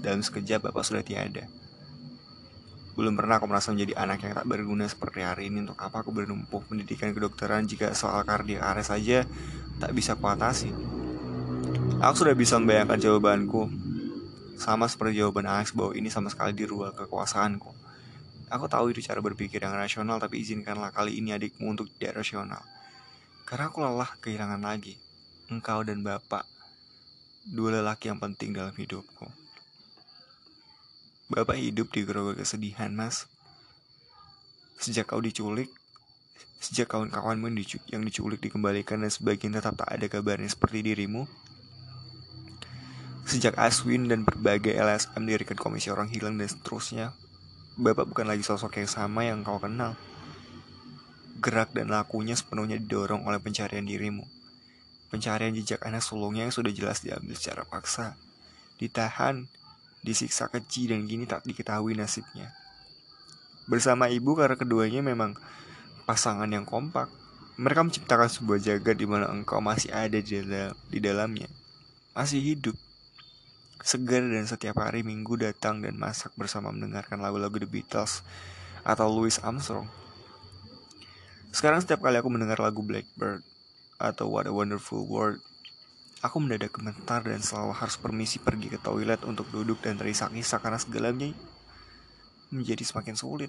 Dalam 0.00 0.24
sekejap 0.24 0.72
bapak 0.72 0.80
sudah 0.80 1.04
tiada. 1.04 1.44
Belum 3.00 3.16
pernah 3.16 3.40
aku 3.40 3.48
merasa 3.48 3.72
menjadi 3.72 3.96
anak 3.96 4.28
yang 4.28 4.36
tak 4.36 4.44
berguna 4.44 4.84
seperti 4.84 5.24
hari 5.24 5.48
ini. 5.48 5.64
Untuk 5.64 5.80
apa 5.80 6.04
aku 6.04 6.12
bernumpuk 6.12 6.68
pendidikan 6.68 7.16
kedokteran 7.16 7.64
Jika 7.64 7.96
soal 7.96 8.28
arrest 8.28 8.92
saja 8.92 9.24
tak 9.80 9.96
bisa 9.96 10.20
kuatasi 10.20 10.68
Aku 12.04 12.14
sudah 12.20 12.36
bisa 12.36 12.60
membayangkan 12.60 13.00
jawabanku. 13.00 13.72
Sama 14.60 14.84
seperti 14.84 15.24
jawaban 15.24 15.48
Alex 15.48 15.72
bahwa 15.72 15.96
ini 15.96 16.12
sama 16.12 16.28
sekali 16.28 16.52
di 16.52 16.68
luar 16.68 16.92
kekuasaanku. 16.92 17.72
Aku 18.52 18.68
tahu 18.68 18.92
itu 18.92 19.00
cara 19.00 19.24
berpikir 19.24 19.64
yang 19.64 19.72
rasional 19.72 20.20
Tapi 20.20 20.44
izinkanlah 20.44 20.92
kali 20.92 21.16
ini 21.16 21.32
adikmu 21.32 21.72
untuk 21.72 21.88
tidak 21.96 22.20
rasional. 22.20 22.60
Karena 23.48 23.72
aku 23.72 23.80
lelah 23.80 24.12
kehilangan 24.20 24.60
lagi 24.60 25.00
Engkau 25.48 25.80
dan 25.88 26.04
Bapak 26.04 26.44
Dua 27.48 27.72
lelaki 27.72 28.12
yang 28.12 28.20
penting 28.20 28.52
dalam 28.52 28.76
hidupku 28.76 29.49
Bapak 31.30 31.62
hidup 31.62 31.94
di 31.94 32.02
gerogol 32.02 32.34
kesedihan, 32.34 32.90
Mas. 32.90 33.30
Sejak 34.82 35.14
kau 35.14 35.22
diculik, 35.22 35.70
sejak 36.58 36.90
kawan-kawanmu 36.90 37.54
yang 37.86 38.02
diculik 38.02 38.42
dikembalikan 38.42 38.98
dan 38.98 39.14
sebagian 39.14 39.54
tetap 39.54 39.78
tak 39.78 39.94
ada 39.94 40.10
kabarnya 40.10 40.50
seperti 40.50 40.82
dirimu. 40.82 41.30
Sejak 43.30 43.54
Aswin 43.62 44.10
dan 44.10 44.26
berbagai 44.26 44.74
LSM 44.74 45.22
dirikan 45.22 45.54
komisi 45.54 45.94
orang 45.94 46.10
hilang 46.10 46.34
dan 46.34 46.50
seterusnya, 46.50 47.14
Bapak 47.78 48.10
bukan 48.10 48.26
lagi 48.26 48.42
sosok 48.42 48.82
yang 48.82 48.90
sama 48.90 49.22
yang 49.22 49.46
kau 49.46 49.62
kenal. 49.62 49.94
Gerak 51.38 51.70
dan 51.78 51.94
lakunya 51.94 52.34
sepenuhnya 52.34 52.74
didorong 52.74 53.22
oleh 53.22 53.38
pencarian 53.38 53.86
dirimu. 53.86 54.26
Pencarian 55.14 55.54
jejak 55.54 55.78
anak 55.86 56.02
sulungnya 56.02 56.50
yang 56.50 56.54
sudah 56.58 56.74
jelas 56.74 57.06
diambil 57.06 57.38
secara 57.38 57.62
paksa. 57.62 58.18
Ditahan, 58.82 59.46
disiksa 60.00 60.48
keji 60.48 60.88
dan 60.88 61.04
kini 61.04 61.28
tak 61.28 61.44
diketahui 61.44 61.92
nasibnya. 61.96 62.52
Bersama 63.68 64.08
ibu 64.10 64.34
karena 64.34 64.56
keduanya 64.56 65.00
memang 65.04 65.36
pasangan 66.08 66.48
yang 66.50 66.66
kompak. 66.66 67.06
Mereka 67.60 67.84
menciptakan 67.84 68.32
sebuah 68.32 68.58
jagat 68.58 68.96
di 68.96 69.04
mana 69.04 69.28
engkau 69.28 69.60
masih 69.60 69.92
ada 69.92 70.16
di, 70.16 70.40
dalam, 70.40 70.72
di 70.88 70.98
dalamnya. 70.98 71.48
Masih 72.16 72.40
hidup. 72.40 72.74
Segar 73.84 74.24
dan 74.24 74.48
setiap 74.48 74.80
hari 74.80 75.04
minggu 75.04 75.36
datang 75.36 75.84
dan 75.84 75.96
masak 75.96 76.32
bersama 76.36 76.72
mendengarkan 76.72 77.20
lagu-lagu 77.20 77.60
The 77.60 77.68
Beatles 77.68 78.24
atau 78.80 79.12
Louis 79.12 79.36
Armstrong. 79.44 79.88
Sekarang 81.52 81.84
setiap 81.84 82.00
kali 82.00 82.16
aku 82.16 82.32
mendengar 82.32 82.60
lagu 82.60 82.80
Blackbird 82.80 83.44
atau 84.00 84.32
What 84.32 84.48
a 84.48 84.52
Wonderful 84.52 85.04
World 85.04 85.44
Aku 86.20 86.36
mendadak 86.36 86.76
gemetar 86.76 87.24
dan 87.24 87.40
selalu 87.40 87.72
harus 87.72 87.96
permisi 87.96 88.36
pergi 88.36 88.68
ke 88.68 88.76
toilet 88.76 89.24
untuk 89.24 89.48
duduk 89.48 89.80
dan 89.80 89.96
terisak-isak 89.96 90.60
karena 90.60 90.76
segalanya 90.76 91.32
menjadi 92.52 92.84
semakin 92.84 93.16
sulit. 93.16 93.48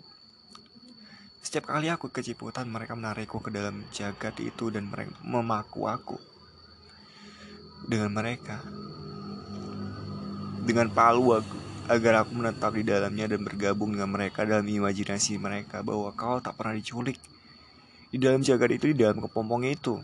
Setiap 1.43 1.67
kali 1.67 1.91
aku 1.91 2.07
keciputan, 2.07 2.71
mereka 2.71 2.95
menarikku 2.95 3.43
ke 3.43 3.51
dalam 3.51 3.83
jagat 3.91 4.39
itu 4.39 4.71
dan 4.71 4.87
mereka 4.87 5.19
memaku 5.19 5.89
aku. 5.91 6.15
Dengan 7.91 8.15
mereka, 8.15 8.63
dengan 10.63 10.87
palu 10.95 11.35
aku, 11.35 11.57
agar 11.91 12.23
aku 12.23 12.39
menetap 12.39 12.71
di 12.71 12.87
dalamnya 12.87 13.35
dan 13.35 13.43
bergabung 13.43 13.91
dengan 13.91 14.15
mereka 14.15 14.47
dalam 14.47 14.63
imajinasi 14.63 15.35
mereka 15.41 15.83
bahwa 15.83 16.13
kau 16.15 16.39
tak 16.39 16.55
pernah 16.55 16.71
diculik. 16.77 17.19
Di 18.07 18.15
dalam 18.15 18.39
jagat 18.39 18.79
itu, 18.79 18.95
di 18.95 19.01
dalam 19.03 19.19
kepompongnya 19.19 19.75
itu, 19.75 19.99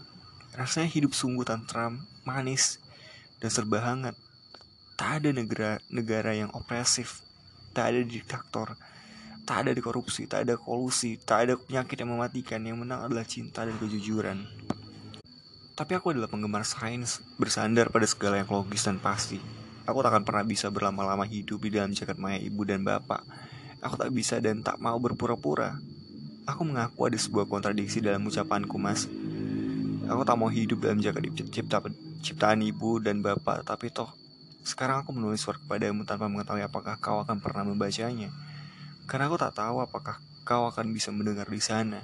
rasanya 0.57 0.89
hidup 0.89 1.13
sungguh 1.13 1.45
tantram 1.45 2.01
manis, 2.25 2.81
dan 3.37 3.53
serba 3.53 3.79
hangat. 3.85 4.17
Tak 4.97 5.21
ada 5.21 5.29
negara 5.29 5.77
negara 5.93 6.33
yang 6.33 6.49
opresif, 6.57 7.21
tak 7.77 7.93
ada 7.93 8.01
diktator, 8.01 8.73
tak 9.45 9.63
ada 9.63 9.71
korupsi, 9.77 10.25
tak 10.25 10.49
ada 10.49 10.57
kolusi, 10.57 11.21
tak 11.21 11.47
ada 11.47 11.53
penyakit 11.55 12.01
yang 12.01 12.17
mematikan. 12.17 12.59
Yang 12.65 12.77
menang 12.81 13.05
adalah 13.05 13.23
cinta 13.23 13.63
dan 13.63 13.77
kejujuran. 13.77 14.43
Tapi 15.77 15.91
aku 15.93 16.09
adalah 16.09 16.25
penggemar 16.25 16.65
sains, 16.65 17.21
bersandar 17.37 17.93
pada 17.93 18.09
segala 18.09 18.41
yang 18.41 18.49
logis 18.49 18.81
dan 18.81 18.97
pasti. 18.97 19.37
Aku 19.85 20.01
tak 20.01 20.09
akan 20.09 20.25
pernah 20.25 20.43
bisa 20.43 20.73
berlama-lama 20.73 21.23
hidup 21.23 21.63
di 21.63 21.77
dalam 21.77 21.93
jagat 21.93 22.17
maya 22.17 22.41
ibu 22.41 22.65
dan 22.65 22.81
bapak. 22.81 23.21
Aku 23.85 23.93
tak 23.93 24.09
bisa 24.09 24.41
dan 24.41 24.65
tak 24.65 24.81
mau 24.81 24.97
berpura-pura. 24.97 25.77
Aku 26.49 26.65
mengaku 26.65 27.07
ada 27.07 27.15
sebuah 27.15 27.45
kontradiksi 27.45 28.01
dalam 28.01 28.25
ucapanku, 28.25 28.75
Mas. 28.81 29.05
Aku 30.07 30.23
tak 30.23 30.39
mau 30.39 30.47
hidup 30.47 30.87
dalam 30.87 31.03
jagat 31.03 31.27
cipta 31.51 31.83
ciptaan 32.23 32.63
ibu 32.63 33.03
dan 33.03 33.19
bapak, 33.19 33.67
tapi 33.67 33.91
toh 33.91 34.07
Sekarang 34.63 35.03
aku 35.03 35.11
menulis 35.11 35.43
surat 35.43 35.59
kepadamu 35.59 36.07
tanpa 36.07 36.31
mengetahui 36.31 36.63
apakah 36.63 36.95
kau 36.99 37.19
akan 37.23 37.43
pernah 37.43 37.67
membacanya. 37.67 38.31
Karena 39.03 39.27
aku 39.27 39.35
tak 39.35 39.59
tahu 39.59 39.83
apakah 39.83 40.19
kau 40.47 40.67
akan 40.71 40.95
bisa 40.95 41.11
mendengar 41.11 41.47
di 41.47 41.59
sana, 41.59 42.03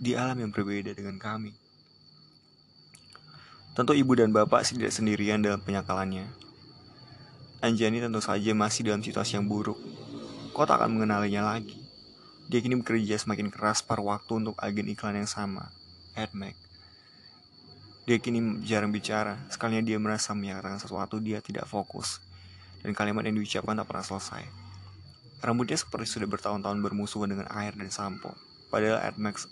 di 0.00 0.16
alam 0.16 0.40
yang 0.40 0.48
berbeda 0.48 0.96
dengan 0.96 1.20
kami. 1.20 1.52
Tentu 3.72 3.96
ibu 3.96 4.12
dan 4.16 4.32
bapak 4.32 4.64
tidak 4.68 4.92
sendirian 4.92 5.40
dalam 5.40 5.60
penyakalannya. 5.60 6.28
Anjani 7.64 8.00
tentu 8.00 8.20
saja 8.20 8.52
masih 8.52 8.88
dalam 8.88 9.04
situasi 9.04 9.40
yang 9.40 9.48
buruk. 9.48 9.80
Kau 10.56 10.64
tak 10.64 10.80
akan 10.80 11.00
mengenalinya 11.00 11.52
lagi. 11.52 11.80
Dia 12.48 12.60
kini 12.60 12.80
bekerja 12.80 13.16
semakin 13.16 13.48
keras 13.48 13.80
per 13.80 14.00
waktu 14.00 14.40
untuk 14.40 14.56
agen 14.60 14.92
iklan 14.92 15.20
yang 15.20 15.28
sama, 15.28 15.72
AdMac. 16.12 16.61
Dia 18.02 18.18
kini 18.18 18.66
jarang 18.66 18.90
bicara, 18.90 19.38
sekalinya 19.46 19.86
dia 19.86 19.98
merasa 20.02 20.34
menyatakan 20.34 20.82
sesuatu 20.82 21.22
dia 21.22 21.38
tidak 21.38 21.70
fokus. 21.70 22.18
Dan 22.82 22.98
kalimat 22.98 23.22
yang 23.22 23.38
diucapkan 23.38 23.78
tak 23.78 23.86
pernah 23.86 24.02
selesai. 24.02 24.42
Rambutnya 25.42 25.78
seperti 25.78 26.18
sudah 26.18 26.26
bertahun-tahun 26.26 26.82
bermusuhan 26.82 27.30
dengan 27.30 27.46
air 27.54 27.74
dan 27.78 27.90
sampo. 27.94 28.34
Padahal 28.74 29.06
AdMax 29.06 29.46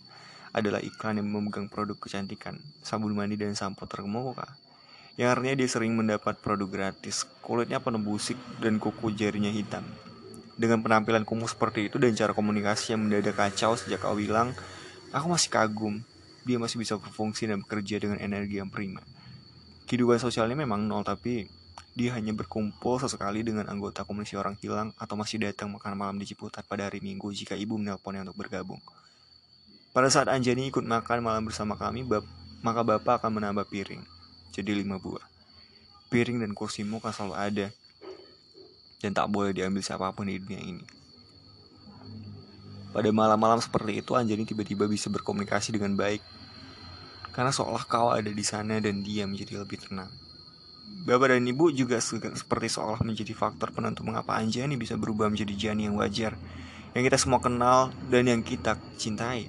adalah 0.51 0.83
iklan 0.83 1.23
yang 1.23 1.31
memegang 1.31 1.71
produk 1.71 1.95
kecantikan, 1.95 2.59
sabun 2.83 3.15
mandi 3.15 3.39
dan 3.39 3.55
sampo 3.55 3.87
terkemuka. 3.87 4.51
Yang 5.15 5.29
artinya 5.37 5.55
dia 5.59 5.69
sering 5.71 5.93
mendapat 5.95 6.39
produk 6.43 6.67
gratis, 6.67 7.27
kulitnya 7.43 7.79
penuh 7.79 8.03
busik 8.03 8.39
dan 8.59 8.83
kuku 8.83 9.15
jarinya 9.15 9.51
hitam. 9.51 9.87
Dengan 10.59 10.83
penampilan 10.83 11.23
kumuh 11.23 11.47
seperti 11.47 11.87
itu 11.87 12.03
dan 12.03 12.15
cara 12.19 12.35
komunikasi 12.35 12.95
yang 12.95 13.07
mendadak 13.07 13.39
kacau 13.39 13.79
sejak 13.79 14.03
kau 14.03 14.19
bilang, 14.19 14.55
aku 15.15 15.27
masih 15.31 15.51
kagum. 15.51 16.03
Dia 16.49 16.57
masih 16.57 16.81
bisa 16.81 16.97
berfungsi 16.97 17.49
dan 17.49 17.61
bekerja 17.61 18.01
dengan 18.01 18.17
energi 18.21 18.61
yang 18.61 18.73
prima. 18.73 19.05
Kehidupan 19.85 20.23
sosialnya 20.23 20.57
memang 20.57 20.87
nol, 20.87 21.03
tapi 21.03 21.51
dia 21.99 22.15
hanya 22.15 22.31
berkumpul 22.31 23.03
sesekali 23.03 23.43
dengan 23.43 23.67
anggota 23.67 24.07
komisi 24.07 24.39
orang 24.39 24.55
hilang 24.63 24.95
atau 24.95 25.19
masih 25.19 25.43
datang 25.43 25.75
makan 25.75 25.99
malam 25.99 26.17
di 26.17 26.25
Ciputat 26.31 26.63
pada 26.65 26.87
hari 26.87 27.03
Minggu 27.03 27.35
jika 27.35 27.59
ibu 27.59 27.75
menelponnya 27.75 28.23
untuk 28.25 28.47
bergabung. 28.47 28.79
Pada 29.91 30.07
saat 30.07 30.31
Anjani 30.31 30.71
ikut 30.71 30.87
makan 30.87 31.19
malam 31.19 31.43
bersama 31.43 31.75
kami, 31.75 32.07
bap 32.07 32.23
maka 32.63 32.87
bapak 32.87 33.25
akan 33.25 33.41
menambah 33.41 33.67
piring, 33.67 34.05
jadi 34.55 34.71
lima 34.85 35.03
buah. 35.03 35.25
Piring 36.13 36.45
dan 36.45 36.55
kursimu 36.55 37.03
akan 37.03 37.11
selalu 37.11 37.35
ada, 37.35 37.67
dan 39.03 39.11
tak 39.17 39.27
boleh 39.33 39.51
diambil 39.51 39.83
siapa 39.83 40.13
pun 40.15 40.29
di 40.29 40.39
dunia 40.39 40.61
ini. 40.63 41.00
Pada 42.91 43.07
malam-malam 43.15 43.63
seperti 43.63 44.03
itu, 44.03 44.19
Anjani 44.19 44.43
tiba-tiba 44.43 44.91
bisa 44.91 45.07
berkomunikasi 45.07 45.71
dengan 45.71 45.95
baik, 45.95 46.23
karena 47.31 47.55
seolah 47.55 47.87
kau 47.87 48.11
ada 48.11 48.27
di 48.27 48.43
sana 48.43 48.83
dan 48.83 49.07
dia 49.07 49.31
menjadi 49.31 49.63
lebih 49.63 49.79
tenang. 49.87 50.11
Bapak 51.07 51.33
dan 51.33 51.47
ibu 51.47 51.71
juga 51.71 52.03
seperti 52.03 52.67
seolah 52.67 52.99
menjadi 53.07 53.31
faktor 53.33 53.71
penentu 53.71 54.03
mengapa 54.03 54.35
Anjani 54.35 54.75
bisa 54.75 54.99
berubah 54.99 55.31
menjadi 55.31 55.55
Jani 55.55 55.87
yang 55.87 55.97
wajar, 55.97 56.35
yang 56.93 57.07
kita 57.07 57.15
semua 57.15 57.39
kenal 57.39 57.95
dan 58.11 58.27
yang 58.27 58.43
kita 58.43 58.75
cintai 58.99 59.47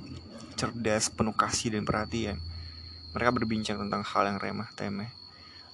cerdas, 0.61 1.09
penuh 1.09 1.33
kasih 1.33 1.73
dan 1.73 1.81
perhatian. 1.81 2.37
Mereka 3.17 3.33
berbincang 3.33 3.81
tentang 3.81 4.05
hal 4.05 4.29
yang 4.29 4.37
remeh 4.37 4.69
temeh, 4.77 5.09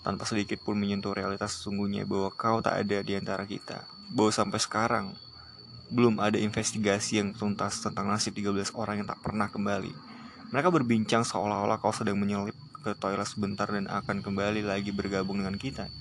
tanpa 0.08 0.24
sedikit 0.24 0.64
pun 0.64 0.80
menyentuh 0.80 1.12
realitas 1.12 1.60
sesungguhnya 1.60 2.08
bahwa 2.08 2.32
kau 2.32 2.64
tak 2.64 2.80
ada 2.80 3.04
di 3.04 3.14
antara 3.20 3.44
kita. 3.44 3.84
Bahwa 4.08 4.32
sampai 4.32 4.64
sekarang, 4.64 5.12
belum 5.88 6.20
ada 6.20 6.36
investigasi 6.36 7.24
yang 7.24 7.32
tuntas 7.32 7.80
tentang 7.80 8.12
nasib 8.12 8.36
13 8.36 8.76
orang 8.76 9.04
yang 9.04 9.08
tak 9.08 9.24
pernah 9.24 9.48
kembali. 9.48 9.92
Mereka 10.52 10.72
berbincang 10.72 11.24
seolah-olah 11.24 11.80
kau 11.80 11.96
sedang 11.96 12.20
menyelip 12.20 12.56
ke 12.84 12.96
toilet 12.96 13.28
sebentar 13.28 13.68
dan 13.68 13.88
akan 13.88 14.24
kembali 14.24 14.64
lagi 14.64 14.96
bergabung 14.96 15.44
dengan 15.44 15.60
kita. 15.60 15.92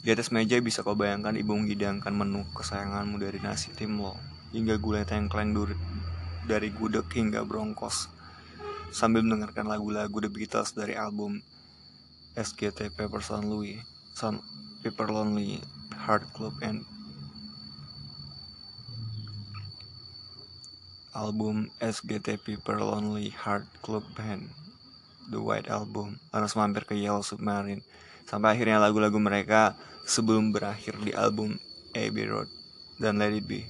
Di 0.00 0.14
atas 0.14 0.32
meja 0.32 0.56
bisa 0.60 0.80
kau 0.80 0.96
bayangkan 0.96 1.36
ibu 1.36 1.52
menghidangkan 1.52 2.14
menu 2.14 2.48
kesayanganmu 2.56 3.20
dari 3.20 3.40
nasi 3.44 3.74
timlo 3.76 4.16
hingga 4.56 4.80
gulai 4.80 5.04
tengkleng 5.04 5.52
dari 6.48 6.72
gudeg 6.72 7.04
hingga 7.12 7.44
bronkos 7.44 8.08
sambil 8.88 9.20
mendengarkan 9.20 9.68
lagu-lagu 9.68 10.16
The 10.24 10.32
Beatles 10.32 10.72
dari 10.72 10.96
album 10.96 11.44
SGT 12.38 12.96
Paper 12.96 13.20
Lonely, 13.20 13.82
Son 14.16 14.40
Paper 14.80 15.12
Lonely, 15.12 15.60
Heart 15.92 16.24
Club 16.32 16.56
and 16.64 16.88
album 21.16 21.72
SGT 21.80 22.40
Paper 22.40 22.80
Lonely 22.80 23.32
Heart 23.32 23.68
Club 23.80 24.04
Band 24.12 24.48
The 25.28 25.40
White 25.40 25.68
Album 25.68 26.16
harus 26.32 26.52
mampir 26.56 26.88
ke 26.88 26.96
Yellow 26.96 27.20
Submarine. 27.20 27.84
Sampai 28.24 28.56
akhirnya 28.56 28.80
lagu-lagu 28.80 29.16
mereka 29.20 29.76
sebelum 30.08 30.52
berakhir 30.52 30.96
di 31.04 31.12
album 31.12 31.60
Abbey 31.92 32.24
Road 32.28 32.48
dan 32.96 33.20
Let 33.20 33.36
It 33.36 33.44
Be. 33.44 33.68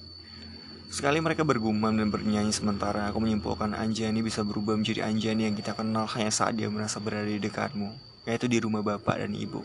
Sekali 0.88 1.20
mereka 1.20 1.44
bergumam 1.44 1.92
dan 1.92 2.08
bernyanyi 2.08 2.54
sementara 2.54 3.12
aku 3.12 3.20
menyimpulkan 3.20 3.76
Anjani 3.76 4.24
bisa 4.24 4.40
berubah 4.40 4.72
menjadi 4.72 5.04
Anjani 5.04 5.50
yang 5.50 5.56
kita 5.58 5.76
kenal 5.76 6.08
hanya 6.16 6.32
saat 6.32 6.56
dia 6.56 6.72
merasa 6.72 6.96
berada 6.96 7.28
di 7.28 7.36
dekatmu, 7.36 7.92
yaitu 8.24 8.48
di 8.48 8.56
rumah 8.56 8.80
bapak 8.80 9.20
dan 9.20 9.36
ibu. 9.36 9.60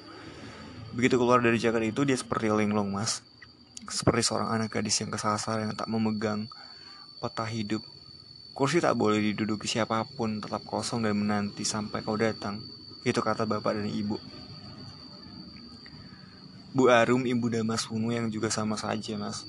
Begitu 0.94 1.16
keluar 1.16 1.40
dari 1.40 1.56
jaket 1.58 1.96
itu 1.96 2.04
dia 2.04 2.20
seperti 2.20 2.52
linglong 2.52 2.92
mas, 2.92 3.24
seperti 3.88 4.20
seorang 4.28 4.52
anak 4.52 4.76
gadis 4.76 5.00
yang 5.00 5.16
kesasar 5.16 5.64
yang 5.64 5.74
tak 5.74 5.88
memegang 5.88 6.52
peta 7.24 7.48
hidup. 7.48 7.80
Kursi 8.52 8.84
tak 8.84 9.00
boleh 9.00 9.24
diduduki 9.24 9.72
siapa 9.72 10.04
pun, 10.04 10.44
tetap 10.44 10.68
kosong 10.68 11.08
dan 11.08 11.16
menanti 11.16 11.64
sampai 11.64 12.04
kau 12.04 12.20
datang. 12.20 12.60
Itu 13.08 13.24
kata 13.24 13.48
bapak 13.48 13.80
dan 13.80 13.88
ibu. 13.88 14.20
Bu 16.76 16.92
Arum, 16.92 17.24
ibu 17.24 17.48
Damas 17.48 17.88
Hunu 17.88 18.12
yang 18.12 18.28
juga 18.28 18.52
sama 18.52 18.76
saja 18.76 19.16
mas 19.16 19.48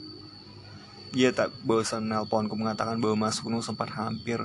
dia 1.14 1.30
tak 1.30 1.54
bosan 1.62 2.10
menelponku 2.10 2.58
mengatakan 2.58 2.98
bahwa 2.98 3.30
Mas 3.30 3.38
Kuno 3.38 3.62
sempat 3.62 3.86
hampir 3.94 4.42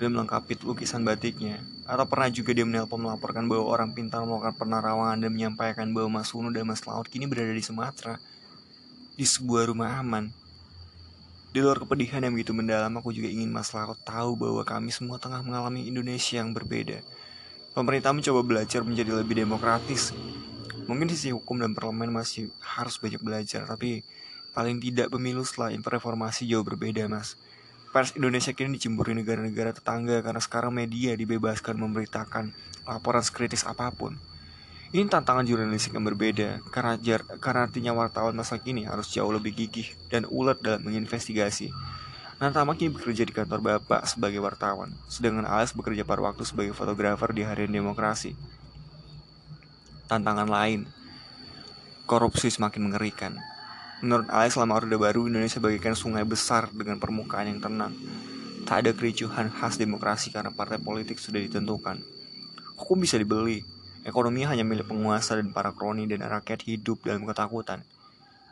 dan 0.00 0.08
melengkapi 0.16 0.56
lukisan 0.64 1.04
batiknya. 1.04 1.60
Atau 1.84 2.08
pernah 2.08 2.32
juga 2.32 2.56
dia 2.56 2.64
menelpon 2.64 3.04
melaporkan 3.04 3.44
bahwa 3.44 3.68
orang 3.68 3.92
pintar 3.92 4.24
melakukan 4.24 4.56
penerawangan 4.56 5.28
dan 5.28 5.30
menyampaikan 5.36 5.92
bahwa 5.92 6.20
Mas 6.20 6.32
Kuno 6.32 6.48
dan 6.48 6.64
Mas 6.64 6.80
Laut 6.88 7.04
kini 7.12 7.28
berada 7.28 7.52
di 7.52 7.60
Sumatera. 7.60 8.16
Di 9.12 9.28
sebuah 9.28 9.68
rumah 9.68 10.00
aman. 10.00 10.32
Di 11.56 11.64
luar 11.64 11.80
kepedihan 11.80 12.20
yang 12.20 12.36
begitu 12.36 12.52
mendalam, 12.52 12.92
aku 13.00 13.16
juga 13.16 13.32
ingin 13.32 13.48
Mas 13.48 13.72
Laut 13.72 13.96
tahu 14.04 14.36
bahwa 14.36 14.60
kami 14.60 14.92
semua 14.92 15.16
tengah 15.16 15.40
mengalami 15.40 15.88
Indonesia 15.88 16.36
yang 16.36 16.52
berbeda. 16.52 17.00
Pemerintah 17.72 18.12
mencoba 18.12 18.44
belajar 18.44 18.84
menjadi 18.84 19.16
lebih 19.16 19.40
demokratis. 19.40 20.12
Mungkin 20.84 21.08
sisi 21.08 21.32
hukum 21.32 21.56
dan 21.56 21.72
parlemen 21.72 22.12
masih 22.12 22.52
harus 22.60 23.00
banyak 23.00 23.24
belajar, 23.24 23.64
tapi 23.64 24.04
Paling 24.56 24.80
tidak 24.80 25.12
pemilu 25.12 25.44
setelah 25.44 25.68
reformasi 25.76 26.48
jauh 26.48 26.64
berbeda 26.64 27.04
mas 27.12 27.36
Pers 27.92 28.16
Indonesia 28.16 28.56
kini 28.56 28.80
dicemburi 28.80 29.12
negara-negara 29.12 29.76
tetangga 29.76 30.24
karena 30.24 30.40
sekarang 30.40 30.72
media 30.72 31.12
dibebaskan 31.12 31.76
memberitakan 31.76 32.56
laporan 32.88 33.24
sekritis 33.24 33.68
apa 33.68 33.92
pun. 33.92 34.16
Ini 34.96 35.12
tantangan 35.12 35.44
jurnalistik 35.44 35.92
yang 35.92 36.08
berbeda 36.08 36.64
karena, 36.72 36.96
jar, 36.96 37.20
karena 37.36 37.68
artinya 37.68 37.92
wartawan 37.92 38.32
masa 38.32 38.56
kini 38.56 38.88
harus 38.88 39.12
jauh 39.12 39.28
lebih 39.28 39.52
gigih 39.52 39.92
dan 40.08 40.24
ulet 40.24 40.56
dalam 40.64 40.88
menginvestigasi. 40.88 41.68
Nantama 42.40 42.72
kini 42.80 42.96
bekerja 42.96 43.28
di 43.28 43.36
kantor 43.36 43.60
bapak 43.60 44.08
sebagai 44.08 44.40
wartawan, 44.40 44.96
sedangkan 45.04 45.44
Alex 45.44 45.76
bekerja 45.76 46.00
pada 46.00 46.24
waktu 46.24 46.48
sebagai 46.48 46.72
fotografer 46.72 47.28
di 47.36 47.44
Harian 47.44 47.76
Demokrasi. 47.76 48.32
Tantangan 50.08 50.48
lain, 50.48 50.88
korupsi 52.08 52.48
semakin 52.48 52.88
mengerikan. 52.88 53.36
Menurut 54.00 54.32
Alex 54.32 54.56
selama 54.56 54.80
Orde 54.80 54.96
Baru 54.96 55.28
Indonesia 55.28 55.60
bagaikan 55.60 55.92
sungai 55.92 56.24
besar 56.24 56.72
dengan 56.72 56.96
permukaan 56.96 57.52
yang 57.52 57.60
tenang. 57.60 57.92
Tak 58.64 58.80
ada 58.80 58.90
kericuhan 58.96 59.52
khas 59.52 59.76
demokrasi 59.76 60.32
karena 60.32 60.48
partai 60.56 60.80
politik 60.80 61.20
sudah 61.20 61.44
ditentukan. 61.44 62.00
Hukum 62.80 62.96
bisa 62.96 63.20
dibeli, 63.20 63.75
ekonomi 64.06 64.46
hanya 64.46 64.62
milik 64.62 64.86
penguasa 64.86 65.34
dan 65.34 65.50
para 65.50 65.74
kroni 65.74 66.06
dan 66.06 66.22
rakyat 66.22 66.62
hidup 66.62 67.02
dalam 67.02 67.26
ketakutan. 67.26 67.82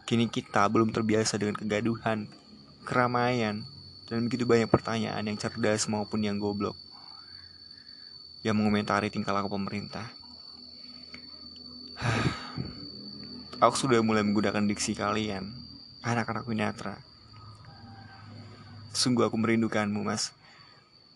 Kini 0.05 0.27
kita 0.27 0.67
belum 0.67 0.91
terbiasa 0.91 1.39
dengan 1.39 1.55
kegaduhan, 1.55 2.27
keramaian, 2.83 3.63
dan 4.11 4.27
begitu 4.27 4.45
banyak 4.45 4.67
pertanyaan 4.69 5.25
yang 5.25 5.39
cerdas 5.39 5.87
maupun 5.87 6.27
yang 6.27 6.37
goblok 6.37 6.77
yang 8.45 8.61
mengomentari 8.61 9.09
tingkah 9.09 9.33
laku 9.33 9.57
pemerintah. 9.57 10.13
Aku 13.65 13.73
sudah 13.73 14.05
mulai 14.05 14.21
menggunakan 14.21 14.69
diksi 14.69 14.93
kalian, 14.93 15.49
anak-anak 16.05 16.45
Winatra. 16.45 17.01
Sungguh 18.93 19.25
aku 19.25 19.41
merindukanmu, 19.41 20.05
Mas. 20.05 20.37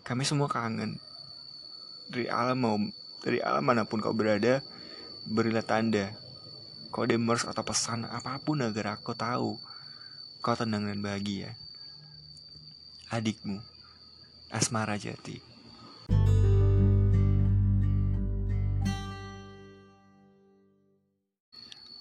Kami 0.09 0.25
semua 0.25 0.49
kangen. 0.49 0.97
Dari 2.09 2.33
alam 2.33 2.57
mau 2.57 2.81
dari 3.23 3.43
alam 3.43 3.67
mana 3.67 3.83
pun 3.85 3.99
kau 3.99 4.15
berada, 4.15 4.63
berilah 5.27 5.67
tanda, 5.67 6.15
kode 6.95 7.19
mers 7.19 7.45
atau 7.45 7.67
pesan 7.67 8.07
apa 8.07 8.39
pun 8.41 8.63
agar 8.63 8.99
aku 8.99 9.13
tahu 9.13 9.59
kau 10.41 10.55
tenang 10.55 10.87
dan 10.87 11.03
bahagia. 11.03 11.59
Adikmu, 13.11 13.59
Asmara 14.53 15.01
Jati. 15.01 15.41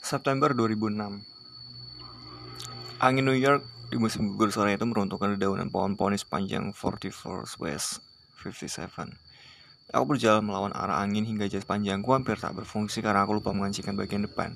September 0.08 0.56
2006 0.56 1.20
Angin 3.04 3.28
New 3.28 3.36
York 3.36 3.60
di 3.92 4.00
musim 4.00 4.32
gugur 4.32 4.56
sore 4.56 4.80
itu 4.80 4.88
meruntuhkan 4.88 5.36
dedaunan 5.36 5.68
pohon-pohon 5.68 6.16
sepanjang 6.16 6.72
44 6.72 7.60
West 7.60 8.00
57. 8.40 9.27
Aku 9.88 10.04
berjalan 10.04 10.44
melawan 10.44 10.76
arah 10.76 11.00
angin 11.00 11.24
hingga 11.24 11.48
jas 11.48 11.64
panjangku 11.64 12.12
hampir 12.12 12.36
tak 12.36 12.52
berfungsi 12.60 13.00
karena 13.00 13.24
aku 13.24 13.40
lupa 13.40 13.56
mengancingkan 13.56 13.96
bagian 13.96 14.28
depan. 14.28 14.52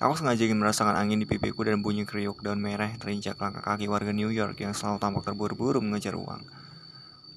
Aku 0.00 0.16
sengaja 0.16 0.48
ingin 0.48 0.64
merasakan 0.64 0.96
angin 0.96 1.20
di 1.20 1.28
pipiku 1.28 1.60
dan 1.60 1.84
bunyi 1.84 2.08
kriuk 2.08 2.40
daun 2.40 2.56
merah 2.56 2.88
terinjak 2.96 3.36
langkah 3.36 3.60
kaki 3.60 3.84
warga 3.84 4.16
New 4.16 4.32
York 4.32 4.56
yang 4.64 4.72
selalu 4.72 4.96
tampak 4.96 5.28
terburu-buru 5.28 5.84
mengejar 5.84 6.16
uang. 6.16 6.40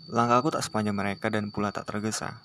Langkahku 0.07 0.55
tak 0.55 0.63
sepanjang 0.63 0.95
mereka 0.95 1.27
dan 1.27 1.51
pula 1.51 1.75
tak 1.75 1.83
tergesa. 1.83 2.39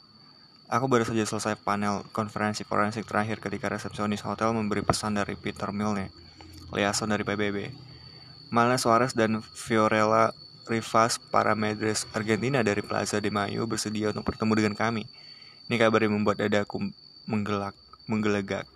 Aku 0.67 0.91
baru 0.91 1.07
saja 1.07 1.23
selesai 1.23 1.55
panel 1.63 2.03
konferensi 2.11 2.67
forensik 2.67 3.07
terakhir 3.07 3.39
ketika 3.39 3.71
resepsionis 3.71 4.27
hotel 4.27 4.51
memberi 4.51 4.83
pesan 4.83 5.15
dari 5.15 5.39
Peter 5.39 5.71
Milne, 5.71 6.11
liaison 6.75 7.07
dari 7.07 7.23
PBB. 7.23 7.71
Malena 8.51 8.75
Suarez 8.75 9.15
dan 9.15 9.39
Fiorella 9.39 10.35
Rivas, 10.71 11.19
para 11.19 11.59
medres 11.59 12.07
Argentina 12.15 12.63
dari 12.63 12.79
Plaza 12.79 13.19
de 13.19 13.27
Mayo 13.27 13.67
bersedia 13.67 14.15
untuk 14.15 14.31
bertemu 14.31 14.53
dengan 14.55 14.75
kami. 14.79 15.11
Ini 15.67 15.75
kabar 15.75 16.07
yang 16.07 16.15
membuat 16.15 16.39
dadaku 16.39 16.79
menggelak, 17.27 17.75
menggelegak. 18.07 18.71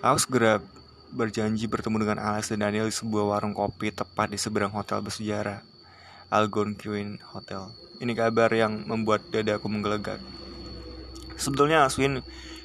Aku 0.00 0.16
segera 0.16 0.64
berjanji 1.12 1.68
bertemu 1.68 2.08
dengan 2.08 2.18
Alex 2.24 2.52
dan 2.52 2.64
Daniel 2.64 2.88
di 2.88 2.96
sebuah 2.96 3.36
warung 3.36 3.52
kopi 3.52 3.92
tepat 3.92 4.32
di 4.32 4.40
seberang 4.40 4.72
hotel 4.72 5.04
bersejarah, 5.04 5.60
Algonquin 6.32 7.20
Hotel. 7.36 7.68
Ini 8.00 8.12
kabar 8.16 8.48
yang 8.50 8.88
membuat 8.88 9.28
dadaku 9.28 9.68
menggelegak. 9.68 10.18
Sebetulnya 11.36 11.84
Aswin 11.84 12.24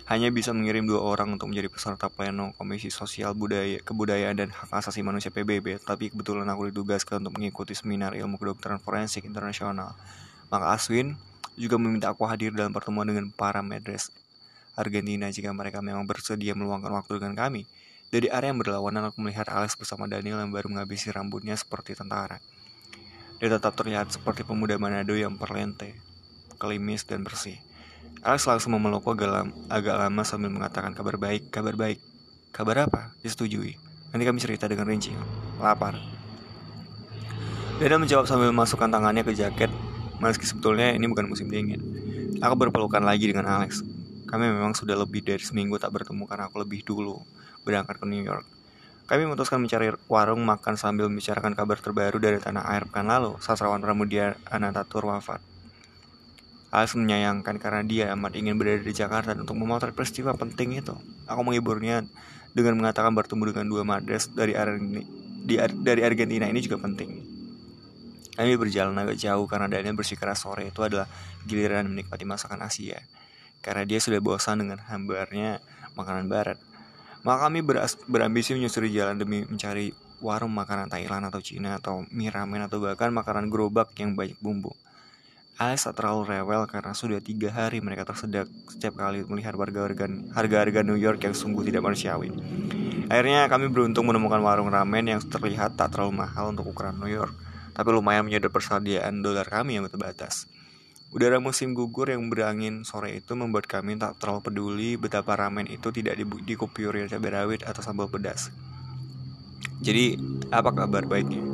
hanya 0.09 0.33
bisa 0.33 0.49
mengirim 0.57 0.89
dua 0.89 1.05
orang 1.05 1.37
untuk 1.37 1.53
menjadi 1.53 1.69
peserta 1.69 2.09
pleno 2.09 2.49
Komisi 2.57 2.89
Sosial 2.89 3.37
Budaya, 3.37 3.77
Kebudayaan 3.85 4.41
dan 4.41 4.49
Hak 4.49 4.73
Asasi 4.73 5.05
Manusia 5.05 5.29
PBB, 5.29 5.85
tapi 5.85 6.09
kebetulan 6.09 6.49
aku 6.49 6.73
ditugaskan 6.73 7.21
untuk 7.21 7.37
mengikuti 7.37 7.77
seminar 7.77 8.17
ilmu 8.17 8.41
kedokteran 8.41 8.81
forensik 8.81 9.21
internasional. 9.29 9.93
Maka 10.49 10.73
Aswin 10.73 11.13
juga 11.53 11.77
meminta 11.77 12.09
aku 12.09 12.25
hadir 12.25 12.49
dalam 12.57 12.73
pertemuan 12.73 13.05
dengan 13.05 13.29
para 13.29 13.61
medres 13.61 14.09
Argentina 14.73 15.29
jika 15.29 15.53
mereka 15.53 15.77
memang 15.77 16.09
bersedia 16.09 16.57
meluangkan 16.57 16.89
waktu 16.89 17.21
dengan 17.21 17.37
kami. 17.37 17.69
Dari 18.09 18.33
area 18.33 18.49
yang 18.49 18.57
berlawanan 18.57 19.13
aku 19.13 19.21
melihat 19.21 19.45
Alex 19.45 19.77
bersama 19.77 20.09
Daniel 20.09 20.41
yang 20.41 20.49
baru 20.49 20.73
menghabisi 20.73 21.13
rambutnya 21.13 21.53
seperti 21.53 21.93
tentara. 21.93 22.41
Dia 23.37 23.53
tetap 23.53 23.77
terlihat 23.77 24.09
seperti 24.09 24.41
pemuda 24.41 24.81
Manado 24.81 25.13
yang 25.13 25.37
perlente, 25.37 25.93
kelimis 26.57 27.05
dan 27.05 27.21
bersih. 27.21 27.68
Alex 28.19 28.51
langsung 28.51 28.75
memelukku 28.75 29.15
agak, 29.15 29.31
lama, 29.31 29.51
agak 29.71 29.95
lama 29.95 30.21
sambil 30.27 30.51
mengatakan 30.51 30.91
kabar 30.91 31.15
baik, 31.15 31.47
kabar 31.55 31.79
baik. 31.79 32.03
Kabar 32.51 32.83
apa? 32.83 33.15
Disetujui. 33.23 33.79
Nanti 34.11 34.23
kami 34.27 34.43
cerita 34.43 34.67
dengan 34.67 34.91
rinci. 34.91 35.15
Lapar. 35.55 35.95
Dada 37.79 37.95
menjawab 37.95 38.27
sambil 38.27 38.51
memasukkan 38.51 38.91
tangannya 38.91 39.23
ke 39.23 39.31
jaket, 39.31 39.71
meski 40.19 40.43
sebetulnya 40.43 40.91
ini 40.91 41.07
bukan 41.07 41.31
musim 41.31 41.47
dingin. 41.47 41.79
Aku 42.43 42.59
berpelukan 42.59 42.99
lagi 42.99 43.31
dengan 43.31 43.47
Alex. 43.47 43.87
Kami 44.27 44.51
memang 44.51 44.75
sudah 44.75 44.99
lebih 44.99 45.23
dari 45.23 45.39
seminggu 45.39 45.79
tak 45.79 45.95
bertemu 45.95 46.27
karena 46.27 46.51
aku 46.51 46.59
lebih 46.59 46.83
dulu 46.83 47.23
berangkat 47.63 48.03
ke 48.03 48.05
New 48.05 48.19
York. 48.19 48.43
Kami 49.07 49.25
memutuskan 49.25 49.63
mencari 49.63 49.95
warung 50.11 50.43
makan 50.43 50.75
sambil 50.75 51.07
membicarakan 51.07 51.55
kabar 51.55 51.79
terbaru 51.79 52.19
dari 52.19 52.37
tanah 52.37 52.67
air 52.67 52.83
pekan 52.83 53.07
lalu, 53.07 53.39
sastrawan 53.39 53.79
Pramudia 53.79 54.35
Anantatur 54.51 55.07
wafat. 55.07 55.48
Alex 56.69 56.93
menyayangkan 56.93 57.57
karena 57.57 57.81
dia 57.81 58.05
amat 58.13 58.37
ingin 58.37 58.53
berada 58.53 58.85
di 58.85 58.93
Jakarta 58.93 59.33
untuk 59.33 59.57
memotret 59.57 59.97
peristiwa 59.97 60.37
penting 60.37 60.77
itu. 60.77 60.93
Aku 61.25 61.41
menghiburnya 61.41 62.05
dengan 62.53 62.77
mengatakan 62.77 63.13
bertemu 63.17 63.53
dengan 63.53 63.65
dua 63.65 63.81
madres 63.81 64.29
dari, 64.29 64.53
Argentina, 64.53 65.65
dari 65.65 66.01
Argentina 66.05 66.45
ini 66.45 66.61
juga 66.61 66.77
penting. 66.77 67.39
Kami 68.37 68.55
berjalan 68.55 68.95
agak 68.95 69.17
jauh 69.17 69.49
karena 69.49 69.67
Daniel 69.67 69.97
bersikeras 69.97 70.45
sore 70.45 70.69
itu 70.69 70.79
adalah 70.85 71.09
giliran 71.43 71.89
menikmati 71.89 72.23
masakan 72.23 72.63
Asia. 72.63 73.01
Karena 73.59 73.83
dia 73.83 73.99
sudah 73.99 74.21
bosan 74.23 74.63
dengan 74.63 74.79
hambarnya 74.79 75.59
makanan 75.97 76.31
barat. 76.31 76.55
Maka 77.27 77.49
kami 77.49 77.59
berambisi 78.07 78.55
menyusuri 78.55 78.95
jalan 78.95 79.19
demi 79.19 79.43
mencari 79.43 79.91
warung 80.23 80.55
makanan 80.55 80.87
Thailand 80.87 81.27
atau 81.27 81.43
Cina 81.43 81.75
atau 81.79 82.07
mie 82.15 82.31
ramen 82.31 82.63
atau 82.63 82.79
bahkan 82.79 83.11
makanan 83.11 83.51
gerobak 83.51 83.91
yang 83.99 84.15
banyak 84.15 84.39
bumbu. 84.39 84.71
Alex 85.59 85.91
tak 85.91 85.99
terlalu 85.99 86.31
rewel 86.31 86.63
karena 86.71 86.95
sudah 86.95 87.19
tiga 87.19 87.51
hari 87.51 87.83
mereka 87.83 88.07
tersedak 88.07 88.47
setiap 88.71 88.95
kali 88.95 89.27
melihat 89.27 89.59
warga-warga 89.59 90.07
harga-harga 90.31 90.87
New 90.87 90.95
York 90.95 91.19
yang 91.19 91.35
sungguh 91.35 91.67
tidak 91.67 91.83
manusiawi. 91.83 92.31
Akhirnya 93.11 93.43
kami 93.51 93.67
beruntung 93.67 94.07
menemukan 94.07 94.39
warung 94.39 94.71
ramen 94.71 95.11
yang 95.11 95.19
terlihat 95.19 95.75
tak 95.75 95.91
terlalu 95.91 96.23
mahal 96.23 96.55
untuk 96.55 96.71
ukuran 96.71 96.95
New 96.95 97.11
York, 97.11 97.35
tapi 97.75 97.91
lumayan 97.91 98.23
menyedot 98.23 98.47
persediaan 98.47 99.19
dolar 99.19 99.43
kami 99.43 99.75
yang 99.75 99.91
terbatas. 99.91 100.47
Udara 101.11 101.43
musim 101.43 101.75
gugur 101.75 102.07
yang 102.07 102.31
berangin 102.31 102.87
sore 102.87 103.19
itu 103.19 103.35
membuat 103.35 103.67
kami 103.67 103.99
tak 103.99 104.15
terlalu 104.15 104.39
peduli 104.39 104.91
betapa 104.95 105.35
ramen 105.35 105.67
itu 105.67 105.91
tidak 105.91 106.15
dikupuri 106.47 107.03
cabai 107.11 107.35
rawit 107.35 107.67
atau 107.67 107.83
sambal 107.83 108.07
pedas. 108.07 108.47
Jadi, 109.83 110.15
apa 110.55 110.71
kabar 110.71 111.03
baiknya? 111.03 111.48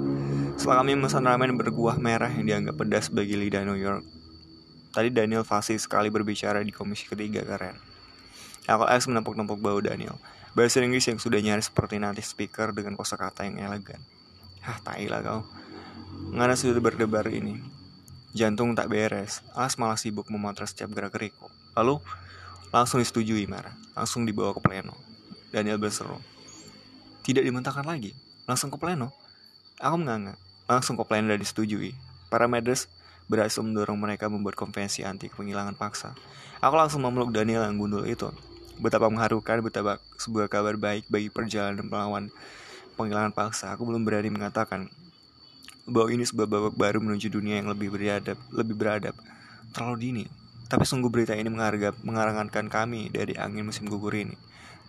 Setelah 0.55 0.81
kami 0.81 0.95
memesan 0.95 1.27
ramen 1.27 1.59
berkuah 1.59 1.99
merah 1.99 2.31
yang 2.31 2.47
dianggap 2.47 2.79
pedas 2.79 3.11
bagi 3.11 3.35
lidah 3.35 3.67
New 3.67 3.77
York. 3.77 4.01
Tadi 4.95 5.11
Daniel 5.11 5.43
fasih 5.43 5.75
sekali 5.75 6.07
berbicara 6.07 6.63
di 6.63 6.71
komisi 6.71 7.03
ketiga 7.11 7.43
keren. 7.43 7.75
Aku 8.65 8.87
Alex 8.87 9.05
menepuk-nepuk 9.11 9.59
bau 9.59 9.77
Daniel. 9.83 10.15
Bahasa 10.55 10.79
Inggris 10.79 11.05
yang 11.05 11.19
sudah 11.19 11.37
nyaris 11.43 11.67
seperti 11.67 11.99
nanti 11.99 12.23
speaker 12.23 12.71
dengan 12.71 12.95
kosakata 12.95 13.43
yang 13.43 13.59
elegan. 13.59 13.99
Hah, 14.63 14.79
tai 14.79 15.11
lah 15.11 15.19
kau. 15.19 15.43
Ngana 16.31 16.55
sudah 16.55 16.79
berdebar 16.79 17.27
ini. 17.27 17.59
Jantung 18.31 18.71
tak 18.71 18.87
beres. 18.87 19.43
Alex 19.51 19.75
malah 19.75 19.99
sibuk 19.99 20.31
memotret 20.31 20.71
setiap 20.71 20.95
gerak 20.95 21.11
gerikku. 21.11 21.51
Lalu, 21.75 21.99
langsung 22.71 23.03
disetujui 23.03 23.45
marah. 23.51 23.75
Langsung 23.93 24.23
dibawa 24.23 24.55
ke 24.55 24.63
pleno. 24.63 24.95
Daniel 25.51 25.75
berseru. 25.75 26.17
Tidak 27.21 27.43
dimentahkan 27.43 27.83
lagi. 27.83 28.15
Langsung 28.47 28.71
ke 28.71 28.79
pleno. 28.79 29.11
Aku 29.83 29.99
menganga. 29.99 30.39
Langsung 30.65 30.97
komplain 30.97 31.29
dan 31.29 31.37
disetujui. 31.37 31.93
Para 32.29 32.49
medres 32.49 32.89
berhasil 33.25 33.61
mendorong 33.61 33.97
mereka 33.97 34.29
membuat 34.29 34.57
konvensi 34.57 35.05
anti 35.05 35.29
penghilangan 35.29 35.77
paksa. 35.77 36.13
Aku 36.61 36.73
langsung 36.73 37.05
memeluk 37.05 37.33
Daniel 37.33 37.65
yang 37.65 37.77
gundul 37.77 38.05
itu. 38.05 38.29
Betapa 38.81 39.07
mengharukan, 39.07 39.61
betapa 39.61 40.01
sebuah 40.17 40.49
kabar 40.49 40.75
baik 40.75 41.05
bagi 41.07 41.29
perjalanan 41.29 41.85
melawan 41.85 42.33
penghilangan 42.97 43.33
paksa. 43.33 43.71
Aku 43.77 43.85
belum 43.85 44.03
berani 44.03 44.33
mengatakan 44.33 44.89
bahwa 45.85 46.09
ini 46.09 46.25
sebuah 46.25 46.49
babak 46.49 46.75
baru 46.75 46.97
menuju 46.97 47.29
dunia 47.29 47.61
yang 47.61 47.69
lebih 47.69 47.93
beradab, 47.93 48.37
lebih 48.49 48.75
beradab. 48.75 49.15
Terlalu 49.69 49.97
dini. 50.01 50.25
Tapi 50.65 50.81
sungguh 50.81 51.13
berita 51.13 51.37
ini 51.37 51.45
mengharga, 51.45 51.93
mengarangankan 52.01 52.65
kami 52.73 53.13
dari 53.13 53.37
angin 53.37 53.69
musim 53.69 53.85
gugur 53.85 54.17
ini. 54.17 54.33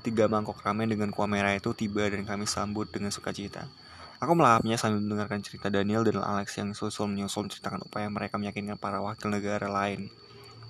Tiga 0.00 0.24
mangkok 0.24 0.64
ramen 0.64 0.88
dengan 0.88 1.12
kuah 1.12 1.28
merah 1.28 1.52
itu 1.52 1.76
tiba 1.76 2.08
dan 2.08 2.24
kami 2.24 2.48
sambut 2.48 2.88
dengan 2.88 3.12
sukacita. 3.12 3.68
Aku 4.16 4.32
melahapnya 4.32 4.80
sambil 4.80 5.04
mendengarkan 5.04 5.44
cerita 5.44 5.68
Daniel 5.68 6.00
dan 6.00 6.24
Alex 6.24 6.56
yang 6.56 6.72
susul 6.72 7.12
menyusul 7.12 7.48
menceritakan 7.48 7.84
upaya 7.84 8.08
mereka 8.08 8.40
meyakinkan 8.40 8.80
para 8.80 9.04
wakil 9.04 9.28
negara 9.28 9.68
lain 9.68 10.08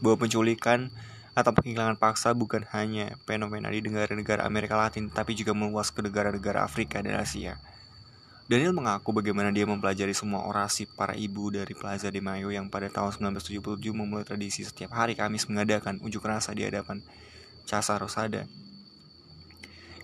bahwa 0.02 0.26
penculikan 0.26 0.90
atau 1.36 1.52
penghilangan 1.52 2.00
paksa 2.00 2.32
bukan 2.32 2.64
hanya 2.72 3.14
fenomena 3.28 3.68
di 3.68 3.84
negara-negara 3.84 4.42
Amerika 4.48 4.74
Latin, 4.74 5.12
tapi 5.12 5.36
juga 5.36 5.52
meluas 5.52 5.92
ke 5.92 6.00
negara-negara 6.00 6.64
Afrika 6.64 6.98
dan 7.04 7.20
Asia. 7.20 7.60
Daniel 8.48 8.72
mengaku 8.72 9.10
bagaimana 9.10 9.50
dia 9.50 9.66
mempelajari 9.66 10.14
semua 10.14 10.46
orasi 10.46 10.86
para 10.88 11.18
ibu 11.18 11.50
dari 11.50 11.74
Plaza 11.74 12.08
de 12.14 12.22
Mayo 12.22 12.48
yang 12.54 12.70
pada 12.70 12.88
tahun 12.88 13.34
1977 13.34 13.90
memulai 13.90 14.22
tradisi 14.22 14.62
setiap 14.62 14.94
hari 14.94 15.18
Kamis 15.18 15.50
mengadakan 15.50 15.98
unjuk 16.00 16.22
rasa 16.24 16.54
di 16.54 16.62
hadapan 16.62 17.02
Casa 17.66 17.98
Rosada, 17.98 18.46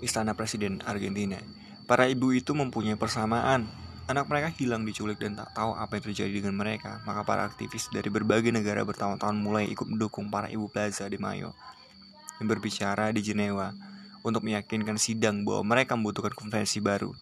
Istana 0.02 0.34
Presiden 0.34 0.82
Argentina. 0.82 1.61
Para 1.82 2.06
ibu 2.06 2.30
itu 2.30 2.54
mempunyai 2.54 2.94
persamaan. 2.94 3.66
Anak 4.06 4.26
mereka 4.26 4.50
hilang 4.54 4.82
diculik 4.86 5.18
dan 5.18 5.38
tak 5.38 5.54
tahu 5.54 5.74
apa 5.74 5.98
yang 5.98 6.04
terjadi 6.10 6.30
dengan 6.42 6.54
mereka. 6.58 7.02
Maka 7.06 7.26
para 7.26 7.42
aktivis 7.46 7.90
dari 7.90 8.06
berbagai 8.10 8.54
negara 8.54 8.86
bertahun-tahun 8.86 9.34
mulai 9.38 9.70
ikut 9.70 9.86
mendukung 9.86 10.30
para 10.30 10.50
ibu 10.50 10.66
Plaza 10.70 11.06
de 11.06 11.18
Mayo 11.18 11.54
yang 12.42 12.46
berbicara 12.50 13.14
di 13.14 13.22
Jenewa 13.22 13.70
untuk 14.26 14.42
meyakinkan 14.42 14.98
sidang 14.98 15.46
bahwa 15.46 15.74
mereka 15.74 15.94
membutuhkan 15.94 16.34
konvensi 16.34 16.82
baru. 16.82 17.14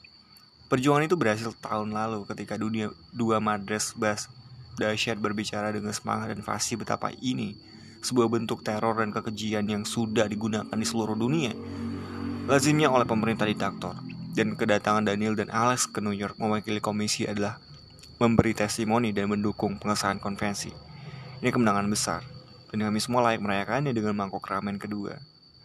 Perjuangan 0.73 1.05
itu 1.05 1.17
berhasil 1.17 1.53
tahun 1.61 1.93
lalu 1.93 2.25
ketika 2.29 2.57
dunia 2.57 2.89
dua 3.13 3.41
madres 3.43 3.93
bas 3.97 4.33
dahsyat 4.81 5.21
berbicara 5.21 5.73
dengan 5.77 5.93
semangat 5.93 6.33
dan 6.37 6.41
fasih 6.41 6.81
betapa 6.81 7.13
ini 7.21 7.57
sebuah 8.01 8.33
bentuk 8.33 8.65
teror 8.65 9.05
dan 9.05 9.13
kekejian 9.13 9.69
yang 9.69 9.85
sudah 9.85 10.25
digunakan 10.25 10.73
di 10.73 10.87
seluruh 10.89 11.17
dunia. 11.17 11.53
Lazimnya 12.49 12.89
oleh 12.89 13.05
pemerintah 13.05 13.45
diktator 13.45 14.20
dan 14.31 14.55
kedatangan 14.55 15.03
Daniel 15.03 15.35
dan 15.35 15.51
Alex 15.51 15.91
ke 15.91 15.99
New 15.99 16.15
York 16.15 16.39
mewakili 16.39 16.79
komisi 16.79 17.27
adalah 17.27 17.59
memberi 18.23 18.55
testimoni 18.55 19.11
dan 19.11 19.33
mendukung 19.33 19.81
pengesahan 19.81 20.23
konvensi. 20.23 20.71
Ini 21.41 21.51
kemenangan 21.51 21.89
besar, 21.89 22.23
dan 22.71 22.85
kami 22.85 23.01
semua 23.03 23.25
layak 23.27 23.43
merayakannya 23.43 23.91
dengan 23.97 24.15
mangkok 24.15 24.45
ramen 24.47 24.79
kedua. 24.79 25.19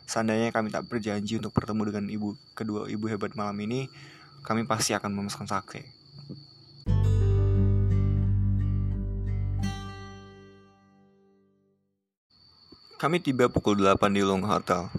Seandainya 0.08 0.50
kami 0.54 0.72
tak 0.72 0.88
berjanji 0.90 1.38
untuk 1.38 1.52
bertemu 1.54 1.82
dengan 1.90 2.06
ibu 2.10 2.38
kedua 2.56 2.90
ibu 2.90 3.06
hebat 3.10 3.36
malam 3.36 3.58
ini, 3.62 3.92
kami 4.42 4.66
pasti 4.66 4.96
akan 4.96 5.12
memesan 5.14 5.46
sake. 5.46 5.86
Kami 12.96 13.22
tiba 13.22 13.52
pukul 13.52 13.78
8 13.78 14.16
di 14.16 14.24
Long 14.24 14.42
Hotel, 14.42 14.90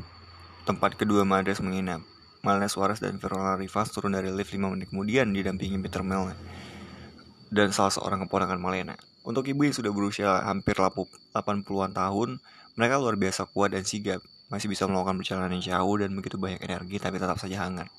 tempat 0.69 0.95
kedua 0.95 1.25
Madres 1.25 1.59
menginap. 1.59 2.16
Malena 2.47 2.71
Suarez 2.71 3.03
dan 3.03 3.19
Verola 3.19 3.59
Rivas 3.59 3.91
turun 3.91 4.15
dari 4.15 4.31
lift 4.31 4.55
5 4.55 4.63
menit 4.71 4.95
kemudian 4.95 5.35
didampingi 5.35 5.83
Peter 5.83 6.07
Melna 6.07 6.39
dan 7.51 7.75
salah 7.75 7.91
seorang 7.91 8.23
keponakan 8.27 8.63
Malena. 8.63 8.95
Untuk 9.27 9.43
ibu 9.51 9.67
yang 9.67 9.75
sudah 9.75 9.91
berusia 9.91 10.47
hampir 10.47 10.79
80-an 10.79 11.91
tahun, 11.91 12.39
mereka 12.79 12.95
luar 13.03 13.19
biasa 13.19 13.51
kuat 13.51 13.75
dan 13.75 13.83
sigap, 13.83 14.23
masih 14.47 14.71
bisa 14.71 14.87
melakukan 14.87 15.19
perjalanan 15.19 15.59
jauh 15.59 15.95
dan 15.99 16.15
begitu 16.15 16.39
banyak 16.39 16.63
energi 16.63 17.03
tapi 17.03 17.19
tetap 17.19 17.35
saja 17.43 17.67
hangat. 17.67 17.91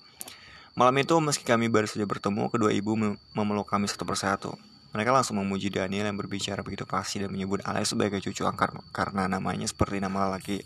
Malam 0.77 0.95
itu, 1.01 1.17
meski 1.19 1.43
kami 1.43 1.67
baru 1.67 1.89
saja 1.89 2.07
bertemu, 2.07 2.47
kedua 2.47 2.71
ibu 2.71 2.95
memeluk 3.35 3.67
kami 3.67 3.91
satu 3.91 4.07
persatu. 4.07 4.55
Mereka 4.95 5.11
langsung 5.11 5.35
memuji 5.35 5.67
Daniel 5.67 6.07
yang 6.07 6.15
berbicara 6.15 6.63
begitu 6.63 6.87
fasih 6.87 7.27
dan 7.27 7.35
menyebut 7.35 7.59
Alex 7.67 7.91
sebagai 7.91 8.23
cucu 8.23 8.47
angkat 8.47 8.71
karena 8.95 9.27
namanya 9.27 9.67
seperti 9.67 9.99
nama 9.99 10.31
laki 10.31 10.63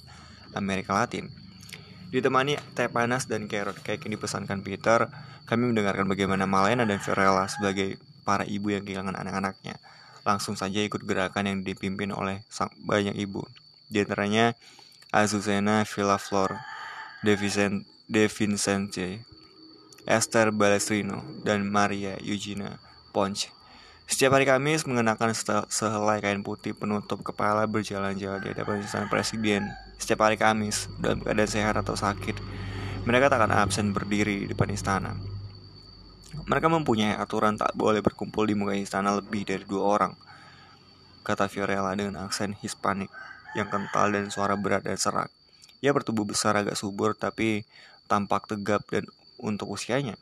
Amerika 0.54 0.94
Latin. 0.94 1.41
Ditemani 2.12 2.60
teh 2.76 2.92
panas 2.92 3.26
dan 3.26 3.48
carrot 3.48 3.80
cake 3.80 4.04
yang 4.06 4.20
dipesankan 4.20 4.60
Peter, 4.62 5.08
kami 5.48 5.72
mendengarkan 5.72 6.06
bagaimana 6.12 6.44
Malena 6.44 6.84
dan 6.84 7.00
Fiorella 7.00 7.48
sebagai 7.48 7.96
para 8.28 8.44
ibu 8.44 8.70
yang 8.70 8.84
kehilangan 8.84 9.16
anak-anaknya 9.16 9.80
langsung 10.22 10.54
saja 10.54 10.82
ikut 10.82 11.02
gerakan 11.06 11.50
yang 11.50 11.58
dipimpin 11.66 12.14
oleh 12.14 12.46
sang 12.50 12.70
banyak 12.86 13.18
ibu. 13.18 13.46
Di 13.90 14.06
antaranya 14.06 14.54
Azucena 15.12 15.84
Villaflor, 15.84 16.62
De, 17.26 17.36
Vicente, 17.36 17.84
De 18.08 18.30
Vincente, 18.32 19.26
Esther 20.08 20.56
Balestrino, 20.56 21.26
dan 21.44 21.68
Maria 21.68 22.16
Eugenia 22.22 22.80
Ponce. 23.12 23.52
Setiap 24.12 24.36
hari 24.36 24.44
Kamis 24.44 24.84
mengenakan 24.84 25.32
sehelai 25.72 26.20
kain 26.20 26.44
putih 26.44 26.76
penutup 26.76 27.24
kepala 27.24 27.64
berjalan-jalan 27.64 28.44
di 28.44 28.52
hadapan 28.52 28.84
istana 28.84 29.08
presiden. 29.08 29.72
Setiap 29.96 30.28
hari 30.28 30.36
Kamis 30.36 30.92
dalam 31.00 31.24
keadaan 31.24 31.48
sehat 31.48 31.80
atau 31.80 31.96
sakit, 31.96 32.36
mereka 33.08 33.32
tak 33.32 33.40
akan 33.40 33.56
absen 33.56 33.96
berdiri 33.96 34.44
di 34.44 34.48
depan 34.52 34.68
istana. 34.68 35.16
Mereka 36.44 36.68
mempunyai 36.68 37.16
aturan 37.16 37.56
tak 37.56 37.72
boleh 37.72 38.04
berkumpul 38.04 38.44
di 38.44 38.52
muka 38.52 38.76
istana 38.76 39.16
lebih 39.16 39.48
dari 39.48 39.64
dua 39.64 39.96
orang. 39.96 40.14
Kata 41.24 41.48
Fiorella 41.48 41.96
dengan 41.96 42.28
aksen 42.28 42.52
Hispanik 42.60 43.08
yang 43.56 43.72
kental 43.72 44.12
dan 44.12 44.28
suara 44.28 44.60
berat 44.60 44.84
dan 44.84 45.00
serak. 45.00 45.32
Ia 45.80 45.96
bertubuh 45.96 46.28
besar 46.28 46.60
agak 46.60 46.76
subur 46.76 47.16
tapi 47.16 47.64
tampak 48.12 48.52
tegap 48.52 48.84
dan 48.92 49.08
untuk 49.40 49.72
usianya. 49.72 50.20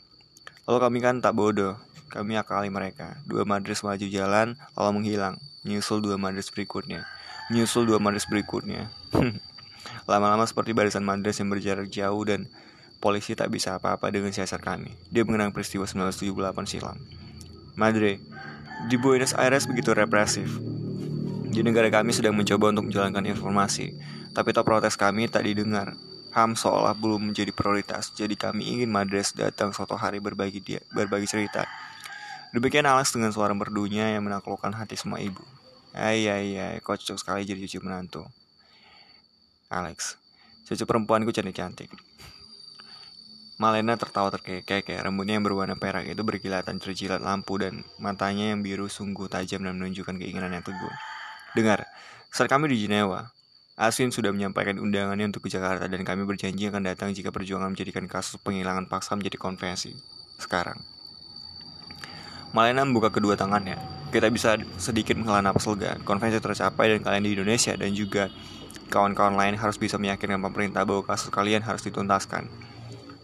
Lalu 0.70 0.78
kami 0.78 1.00
kan 1.02 1.16
tak 1.26 1.34
bodoh, 1.34 1.82
kami 2.10 2.36
akali 2.36 2.74
mereka. 2.74 3.22
Dua 3.24 3.46
madres 3.46 3.86
maju 3.86 4.04
jalan, 4.10 4.58
lalu 4.74 4.92
menghilang. 4.98 5.38
Menyusul 5.62 6.02
dua 6.02 6.18
madres 6.18 6.50
berikutnya. 6.50 7.06
Menyusul 7.54 7.86
dua 7.86 8.02
madres 8.02 8.26
berikutnya. 8.26 8.90
Lama-lama 10.10 10.44
seperti 10.50 10.74
barisan 10.74 11.06
madres 11.06 11.38
yang 11.38 11.54
berjarak 11.54 11.88
jauh 11.94 12.26
dan 12.26 12.50
polisi 12.98 13.38
tak 13.38 13.54
bisa 13.54 13.78
apa-apa 13.78 14.10
dengan 14.10 14.34
siasat 14.34 14.60
kami. 14.60 14.92
Dia 15.14 15.24
mengenang 15.24 15.54
peristiwa 15.54 15.88
1978 15.88 16.66
silam. 16.66 16.98
Madre, 17.80 18.20
di 18.92 18.96
Buenos 19.00 19.32
Aires 19.38 19.70
begitu 19.70 19.96
represif. 19.96 20.60
Di 21.50 21.66
negara 21.66 21.90
kami 21.90 22.14
sedang 22.14 22.38
mencoba 22.38 22.70
untuk 22.76 22.92
menjalankan 22.92 23.26
informasi, 23.26 23.96
tapi 24.38 24.54
top 24.54 24.70
protes 24.70 24.94
kami 25.00 25.26
tak 25.32 25.48
didengar. 25.48 25.98
HAM 26.30 26.54
seolah 26.54 26.94
belum 26.94 27.34
menjadi 27.34 27.50
prioritas, 27.50 28.14
jadi 28.14 28.38
kami 28.38 28.78
ingin 28.78 28.94
Madres 28.94 29.34
datang 29.34 29.74
suatu 29.74 29.98
hari 29.98 30.22
berbagi 30.22 30.62
dia, 30.62 30.80
berbagi 30.94 31.26
cerita. 31.26 31.66
Demikian 32.50 32.90
Alex 32.90 33.14
dengan 33.14 33.30
suara 33.30 33.54
merdunya 33.54 34.18
yang 34.18 34.26
menaklukkan 34.26 34.74
hati 34.74 34.98
semua 34.98 35.22
ibu. 35.22 35.46
Ay, 35.94 36.26
ay, 36.26 36.58
ay, 36.58 36.78
sekali 37.18 37.46
jadi 37.46 37.62
cucu 37.66 37.86
menantu. 37.86 38.26
Alex, 39.70 40.18
cucu 40.66 40.82
perempuanku 40.90 41.30
cantik-cantik. 41.30 41.94
Malena 43.62 44.00
tertawa 44.00 44.34
terkekeh, 44.34 44.98
rambutnya 45.04 45.38
yang 45.38 45.46
berwarna 45.46 45.76
perak 45.78 46.08
itu 46.10 46.24
berkilatan 46.26 46.80
terjilat 46.80 47.22
lampu 47.22 47.60
dan 47.60 47.86
matanya 48.02 48.56
yang 48.56 48.66
biru 48.66 48.90
sungguh 48.90 49.30
tajam 49.30 49.62
dan 49.62 49.78
menunjukkan 49.78 50.16
keinginan 50.18 50.56
yang 50.56 50.66
teguh. 50.66 50.94
Dengar, 51.54 51.86
saat 52.34 52.50
kami 52.50 52.72
di 52.72 52.88
Jenewa, 52.88 53.30
Aswin 53.78 54.10
sudah 54.10 54.34
menyampaikan 54.34 54.80
undangannya 54.82 55.30
untuk 55.30 55.46
ke 55.46 55.54
Jakarta 55.54 55.86
dan 55.86 56.02
kami 56.02 56.26
berjanji 56.26 56.66
akan 56.72 56.82
datang 56.82 57.14
jika 57.14 57.30
perjuangan 57.30 57.76
menjadikan 57.76 58.10
kasus 58.10 58.42
penghilangan 58.42 58.90
paksa 58.90 59.14
menjadi 59.14 59.38
konvensi. 59.38 59.94
Sekarang. 60.40 60.99
Malena 62.50 62.82
membuka 62.82 63.14
kedua 63.14 63.38
tangannya. 63.38 63.78
Kita 64.10 64.26
bisa 64.34 64.58
sedikit 64.82 65.14
menghela 65.14 65.46
napas 65.46 65.70
lega. 65.70 66.02
Konvensi 66.02 66.42
tercapai 66.42 66.98
dan 66.98 67.06
kalian 67.06 67.24
di 67.26 67.32
Indonesia 67.38 67.78
dan 67.78 67.94
juga 67.94 68.34
kawan-kawan 68.90 69.38
lain 69.38 69.54
harus 69.54 69.78
bisa 69.78 70.02
meyakinkan 70.02 70.42
pemerintah 70.42 70.82
bahwa 70.82 71.06
kasus 71.06 71.30
kalian 71.30 71.62
harus 71.62 71.86
dituntaskan. 71.86 72.50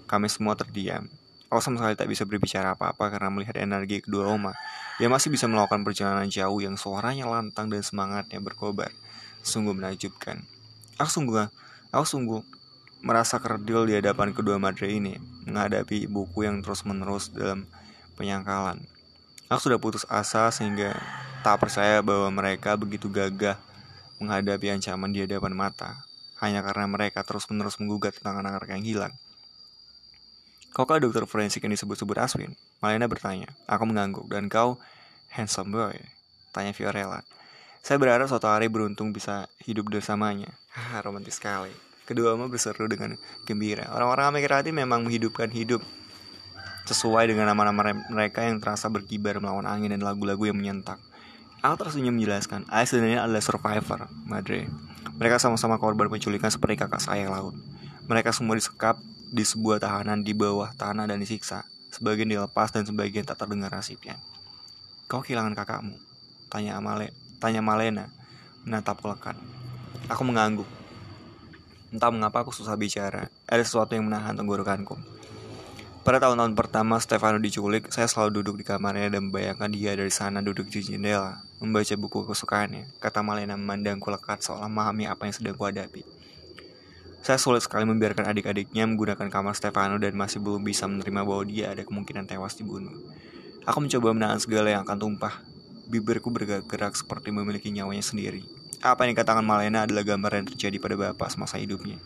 Kami 0.05 0.29
semua 0.29 0.53
terdiam. 0.53 1.09
Aku 1.49 1.57
sama 1.57 1.81
sekali 1.81 1.97
tak 1.97 2.09
bisa 2.09 2.23
berbicara 2.25 2.77
apa-apa 2.77 3.09
karena 3.09 3.33
melihat 3.33 3.57
energi 3.57 4.05
kedua 4.05 4.29
Oma. 4.29 4.53
Dia 5.01 5.09
masih 5.09 5.33
bisa 5.33 5.49
melakukan 5.49 5.81
perjalanan 5.81 6.29
jauh 6.29 6.61
yang 6.61 6.77
suaranya 6.77 7.25
lantang 7.25 7.73
dan 7.73 7.81
semangatnya 7.81 8.37
berkobar. 8.37 8.93
Sungguh 9.41 9.73
menakjubkan. 9.73 10.45
Aku 11.01 11.09
sungguh, 11.09 11.49
aku 11.89 12.05
sungguh 12.05 12.41
merasa 13.01 13.41
kerdil 13.41 13.89
di 13.89 13.93
hadapan 13.97 14.33
kedua 14.33 14.61
madre 14.61 14.89
ini, 14.89 15.17
menghadapi 15.49 16.05
buku 16.09 16.45
yang 16.45 16.61
terus-menerus 16.61 17.33
dalam 17.33 17.65
penyangkalan. 18.17 18.94
Aku 19.45 19.69
sudah 19.69 19.77
putus 19.77 20.09
asa 20.09 20.49
sehingga 20.49 20.97
tak 21.45 21.61
percaya 21.61 22.01
bahwa 22.01 22.33
mereka 22.33 22.73
begitu 22.73 23.05
gagah 23.05 23.61
menghadapi 24.17 24.73
ancaman 24.73 25.13
di 25.13 25.21
hadapan 25.21 25.53
mata, 25.53 26.01
hanya 26.41 26.65
karena 26.65 26.89
mereka 26.89 27.21
terus-menerus 27.21 27.77
menggugat 27.77 28.17
tentang 28.17 28.41
anak-anak 28.41 28.69
yang 28.73 28.83
hilang. 28.83 29.13
Kau 30.75 30.83
kah 30.83 30.99
dokter 30.99 31.23
forensik 31.23 31.63
yang 31.63 31.71
disebut-sebut 31.71 32.19
Aswin? 32.19 32.51
Malena 32.83 33.07
bertanya. 33.07 33.47
Aku 33.63 33.87
mengangguk. 33.87 34.27
Dan 34.27 34.51
kau 34.51 34.75
handsome 35.31 35.71
boy? 35.71 35.95
Tanya 36.51 36.75
Fiorella. 36.75 37.23
Saya 37.79 37.95
berharap 37.95 38.27
suatu 38.27 38.51
hari 38.51 38.67
beruntung 38.67 39.15
bisa 39.15 39.47
hidup 39.63 39.87
bersamanya. 39.87 40.51
Haha, 40.75 41.05
romantis 41.05 41.39
sekali. 41.39 41.71
Kedua 42.03 42.35
oma 42.35 42.51
berseru 42.51 42.91
dengan 42.91 43.15
gembira. 43.47 43.87
Orang-orang 43.93 44.35
Amerika 44.35 44.59
Latin 44.59 44.75
memang 44.75 45.07
menghidupkan 45.07 45.47
hidup 45.47 45.79
sesuai 46.85 47.33
dengan 47.33 47.49
nama-nama 47.49 47.97
mereka 48.13 48.45
yang 48.45 48.61
terasa 48.61 48.85
berkibar 48.87 49.41
melawan 49.41 49.65
angin 49.65 49.91
dan 49.91 50.05
lagu-lagu 50.05 50.45
yang 50.45 50.57
menyentak. 50.57 51.01
Aku 51.65 51.81
tersenyum 51.81 52.13
menjelaskan, 52.13 52.69
Alex 52.69 52.93
sebenarnya 52.93 53.25
adalah 53.25 53.41
survivor, 53.41 54.05
Madre. 54.29 54.69
Mereka 55.17 55.41
sama-sama 55.41 55.81
korban 55.81 56.05
penculikan 56.13 56.53
seperti 56.53 56.77
kakak 56.77 57.01
saya 57.01 57.25
laut. 57.25 57.57
Mereka 58.05 58.29
semua 58.29 58.53
disekap 58.53 59.01
di 59.33 59.41
sebuah 59.41 59.81
tahanan 59.81 60.21
di 60.21 60.37
bawah 60.37 60.69
tanah 60.77 61.09
dan 61.09 61.17
disiksa. 61.17 61.65
Sebagian 61.89 62.29
dilepas 62.29 62.69
dan 62.69 62.85
sebagian 62.85 63.25
tak 63.25 63.41
terdengar 63.41 63.73
nasibnya. 63.73 64.21
Kau 65.09 65.25
kehilangan 65.25 65.57
kakakmu? 65.57 65.97
Tanya 66.53 66.77
Amale, 66.77 67.09
tanya 67.41 67.65
Malena, 67.65 68.13
menatap 68.61 69.01
lekat. 69.01 69.33
Aku 70.05 70.21
mengangguk. 70.21 70.69
Entah 71.89 72.13
mengapa 72.13 72.45
aku 72.45 72.53
susah 72.53 72.77
bicara. 72.77 73.33
Ada 73.49 73.65
sesuatu 73.65 73.97
yang 73.97 74.05
menahan 74.05 74.37
tenggorokanku. 74.37 74.99
Pada 76.05 76.21
tahun-tahun 76.21 76.53
pertama 76.53 77.01
Stefano 77.01 77.41
diculik, 77.41 77.89
saya 77.89 78.05
selalu 78.05 78.37
duduk 78.37 78.61
di 78.61 78.65
kamarnya 78.69 79.09
dan 79.09 79.25
membayangkan 79.25 79.73
dia 79.73 79.97
dari 79.97 80.13
sana 80.13 80.37
duduk 80.37 80.69
di 80.69 80.85
jendela, 80.85 81.41
membaca 81.57 81.97
buku 81.97 82.29
kesukaannya. 82.29 82.93
Kata 83.01 83.25
Malena 83.25 83.57
memandangku 83.57 84.13
lekat 84.13 84.45
seolah 84.45 84.69
memahami 84.69 85.09
apa 85.09 85.25
yang 85.25 85.33
sedang 85.33 85.57
kuhadapi. 85.57 86.05
Saya 87.25 87.41
sulit 87.41 87.65
sekali 87.65 87.89
membiarkan 87.89 88.29
adik-adiknya 88.29 88.85
menggunakan 88.85 89.33
kamar 89.33 89.57
Stefano 89.57 89.97
dan 89.97 90.13
masih 90.13 90.45
belum 90.45 90.61
bisa 90.61 90.85
menerima 90.85 91.25
bahwa 91.25 91.41
dia 91.41 91.73
ada 91.73 91.81
kemungkinan 91.81 92.29
tewas 92.29 92.53
dibunuh. 92.53 92.93
Aku 93.65 93.81
mencoba 93.81 94.13
menahan 94.13 94.37
segala 94.37 94.69
yang 94.69 94.85
akan 94.85 95.01
tumpah. 95.01 95.41
Bibirku 95.89 96.29
bergerak 96.29 96.93
seperti 96.93 97.33
memiliki 97.33 97.73
nyawanya 97.73 98.05
sendiri. 98.05 98.45
Apa 98.77 99.09
yang 99.09 99.17
dikatakan 99.17 99.41
Malena 99.41 99.89
adalah 99.89 100.05
gambar 100.05 100.37
yang 100.37 100.45
terjadi 100.53 100.77
pada 100.77 100.93
bapak 101.01 101.33
semasa 101.33 101.57
hidupnya. 101.57 101.97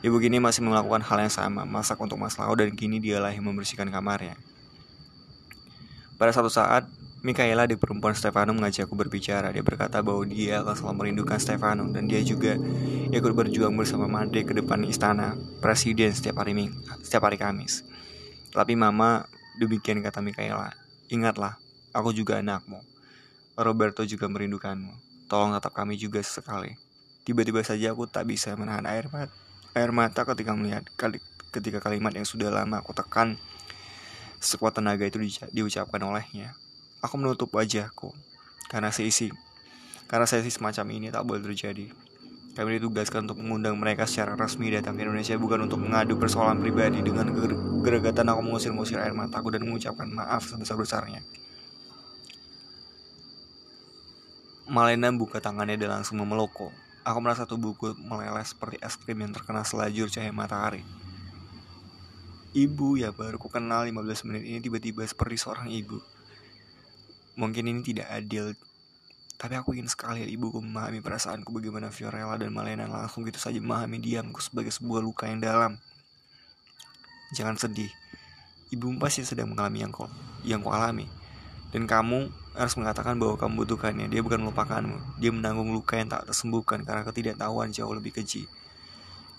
Ibu 0.00 0.16
kini 0.16 0.40
masih 0.40 0.64
melakukan 0.64 1.04
hal 1.04 1.28
yang 1.28 1.32
sama, 1.32 1.68
masak 1.68 2.00
untuk 2.00 2.16
Mas 2.16 2.40
Lau 2.40 2.56
dan 2.56 2.72
kini 2.72 2.96
dialah 3.04 3.36
yang 3.36 3.44
membersihkan 3.44 3.92
kamarnya. 3.92 4.32
Pada 6.16 6.32
satu 6.32 6.48
saat, 6.48 6.88
Mikaela 7.20 7.68
di 7.68 7.76
perempuan 7.76 8.16
Stefano 8.16 8.56
mengajakku 8.56 8.96
berbicara. 8.96 9.52
Dia 9.52 9.60
berkata 9.60 10.00
bahwa 10.00 10.24
dia 10.24 10.64
akan 10.64 10.72
selalu 10.72 10.96
merindukan 11.04 11.36
Stefano 11.36 11.84
dan 11.92 12.08
dia 12.08 12.24
juga 12.24 12.56
ikut 13.12 13.32
berjuang 13.36 13.76
bersama 13.76 14.08
Made 14.08 14.40
ke 14.40 14.56
depan 14.56 14.80
istana 14.88 15.36
presiden 15.60 16.16
setiap 16.16 16.40
hari 16.40 16.56
Ming, 16.56 16.72
setiap 17.04 17.28
hari 17.28 17.36
Kamis. 17.36 17.84
Tapi 18.56 18.72
Mama, 18.72 19.28
demikian 19.60 20.00
kata 20.00 20.24
Mikaela. 20.24 20.72
Ingatlah, 21.12 21.60
aku 21.92 22.16
juga 22.16 22.40
anakmu. 22.40 22.80
Roberto 23.60 24.00
juga 24.08 24.24
merindukanmu. 24.32 24.96
Tolong 25.28 25.52
tetap 25.60 25.76
kami 25.76 26.00
juga 26.00 26.24
sesekali. 26.24 26.72
Tiba-tiba 27.28 27.60
saja 27.60 27.92
aku 27.92 28.08
tak 28.08 28.32
bisa 28.32 28.56
menahan 28.56 28.88
air 28.88 29.12
mata. 29.12 29.49
Air 29.76 29.90
mata 29.94 30.26
ketika 30.26 30.54
melihat 30.54 30.82
kali, 30.98 31.22
ketika 31.54 31.78
kalimat 31.82 32.14
yang 32.14 32.26
sudah 32.26 32.50
lama 32.50 32.82
aku 32.82 32.94
tekan 32.94 33.38
sekuat 34.40 34.80
tenaga 34.80 35.04
itu 35.04 35.20
di, 35.20 35.30
diucapkan 35.52 36.00
olehnya. 36.00 36.56
Aku 37.00 37.16
menutup 37.16 37.52
wajahku 37.52 38.12
karena 38.68 38.92
seisi 38.92 39.32
karena 40.10 40.26
sesi 40.26 40.50
semacam 40.50 40.86
ini 40.90 41.06
tak 41.14 41.22
boleh 41.22 41.38
terjadi. 41.38 41.86
Kami 42.50 42.82
ditugaskan 42.82 43.30
untuk 43.30 43.38
mengundang 43.38 43.78
mereka 43.78 44.10
secara 44.10 44.34
resmi 44.34 44.74
datang 44.74 44.98
ke 44.98 45.06
Indonesia 45.06 45.38
bukan 45.38 45.70
untuk 45.70 45.78
mengadu 45.78 46.18
persoalan 46.18 46.58
pribadi 46.58 46.98
dengan 46.98 47.30
geregatan 47.80 48.26
aku 48.26 48.42
mengusir-ngusir 48.42 48.98
air 48.98 49.14
mataku 49.14 49.54
dan 49.54 49.62
mengucapkan 49.62 50.10
maaf 50.10 50.50
sebesar-besarnya. 50.50 51.22
Malena 54.66 55.14
buka 55.14 55.38
tangannya 55.38 55.78
dan 55.78 56.02
langsung 56.02 56.18
memelukku. 56.18 56.74
Aku 57.00 57.18
merasa 57.24 57.48
tubuhku 57.48 57.96
meleleh 57.96 58.44
seperti 58.44 58.76
es 58.84 58.96
krim 59.00 59.24
yang 59.24 59.32
terkena 59.32 59.64
selajur 59.64 60.12
cahaya 60.12 60.32
matahari. 60.32 60.84
Ibu 62.50 62.98
ya 62.98 63.14
baru 63.14 63.38
ku 63.38 63.46
kenal 63.46 63.86
15 63.86 64.26
menit 64.26 64.44
ini 64.44 64.58
tiba-tiba 64.60 65.06
seperti 65.06 65.40
seorang 65.40 65.70
ibu. 65.70 65.96
Mungkin 67.38 67.70
ini 67.72 67.80
tidak 67.80 68.10
adil 68.10 68.52
tapi 69.40 69.56
aku 69.56 69.72
ingin 69.72 69.88
sekali 69.88 70.28
ibuku 70.28 70.60
memahami 70.60 71.00
perasaanku 71.00 71.48
bagaimana 71.48 71.88
Fiorella 71.88 72.36
dan 72.36 72.52
Malena 72.52 72.84
langsung 72.84 73.24
gitu 73.24 73.40
saja 73.40 73.56
memahami 73.56 73.96
diamku 73.96 74.36
sebagai 74.36 74.68
sebuah 74.68 75.00
luka 75.00 75.24
yang 75.24 75.40
dalam. 75.40 75.80
Jangan 77.32 77.56
sedih. 77.56 77.88
Ibumu 78.68 79.00
pasti 79.00 79.24
sedang 79.24 79.48
mengalami 79.48 79.80
yang 79.80 79.96
kau 79.96 80.12
yang 80.44 80.60
kau 80.60 80.76
alami. 80.76 81.08
Dan 81.72 81.88
kamu 81.88 82.28
harus 82.54 82.74
mengatakan 82.74 83.16
bahwa 83.16 83.38
kamu 83.38 83.62
butuhkannya. 83.62 84.06
Dia 84.10 84.20
bukan 84.22 84.42
melupakanmu. 84.42 85.22
Dia 85.22 85.30
menanggung 85.30 85.70
luka 85.70 85.98
yang 85.98 86.10
tak 86.10 86.26
tersembuhkan 86.26 86.82
karena 86.82 87.06
ketidaktahuan 87.06 87.70
jauh 87.70 87.94
lebih 87.94 88.14
keji. 88.16 88.50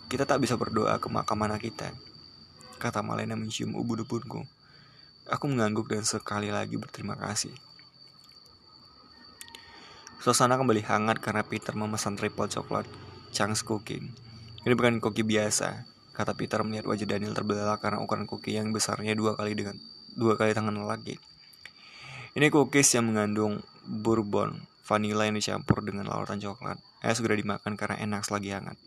Kita 0.08 0.24
tak 0.28 0.44
bisa 0.44 0.56
berdoa 0.56 1.00
ke 1.00 1.08
makam 1.12 1.40
anak 1.44 1.64
kita. 1.64 1.92
Kata 2.80 3.04
Malena 3.04 3.36
mencium 3.36 3.76
ubun 3.76 4.04
ubunku. 4.04 4.44
Aku 5.30 5.46
mengangguk 5.48 5.88
dan 5.92 6.04
sekali 6.04 6.50
lagi 6.52 6.76
berterima 6.76 7.16
kasih. 7.16 7.54
Suasana 10.22 10.54
kembali 10.54 10.86
hangat 10.86 11.18
karena 11.18 11.42
Peter 11.42 11.74
memesan 11.74 12.14
triple 12.14 12.46
coklat 12.46 12.86
Chang's 13.34 13.66
Cooking. 13.66 14.12
Ini 14.62 14.74
bukan 14.78 15.02
koki 15.02 15.26
biasa, 15.26 15.90
kata 16.14 16.38
Peter 16.38 16.62
melihat 16.62 16.86
wajah 16.86 17.10
Daniel 17.10 17.34
terbelalak 17.34 17.82
karena 17.82 17.98
ukuran 18.04 18.30
koki 18.30 18.54
yang 18.54 18.70
besarnya 18.70 19.18
dua 19.18 19.34
kali 19.34 19.58
dengan 19.58 19.82
dua 20.14 20.38
kali 20.38 20.54
tangan 20.54 20.78
lelaki. 20.78 21.18
Ini 22.32 22.48
cookies 22.48 22.96
yang 22.96 23.12
mengandung 23.12 23.60
bourbon, 23.84 24.56
vanilla 24.88 25.28
yang 25.28 25.36
dicampur 25.36 25.84
dengan 25.84 26.08
larutan 26.08 26.40
coklat. 26.40 26.80
Eh 27.04 27.12
segera 27.12 27.36
dimakan 27.36 27.76
karena 27.76 28.00
enak 28.00 28.24
selagi 28.24 28.56
hangat. 28.56 28.80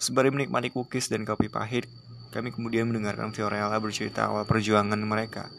Sembari 0.00 0.32
menikmati 0.32 0.72
cookies 0.72 1.12
dan 1.12 1.28
kopi 1.28 1.52
pahit, 1.52 1.84
kami 2.32 2.56
kemudian 2.56 2.88
mendengarkan 2.88 3.36
Fiorella 3.36 3.76
bercerita 3.76 4.32
awal 4.32 4.48
perjuangan 4.48 4.96
mereka 5.04 5.52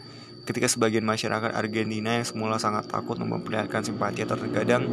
ketika 0.50 0.66
sebagian 0.66 1.06
masyarakat 1.06 1.54
Argentina 1.54 2.18
yang 2.18 2.26
semula 2.26 2.58
sangat 2.58 2.90
takut 2.90 3.22
memperlihatkan 3.22 3.86
simpati 3.86 4.26
atau 4.26 4.40
terkadang 4.40 4.90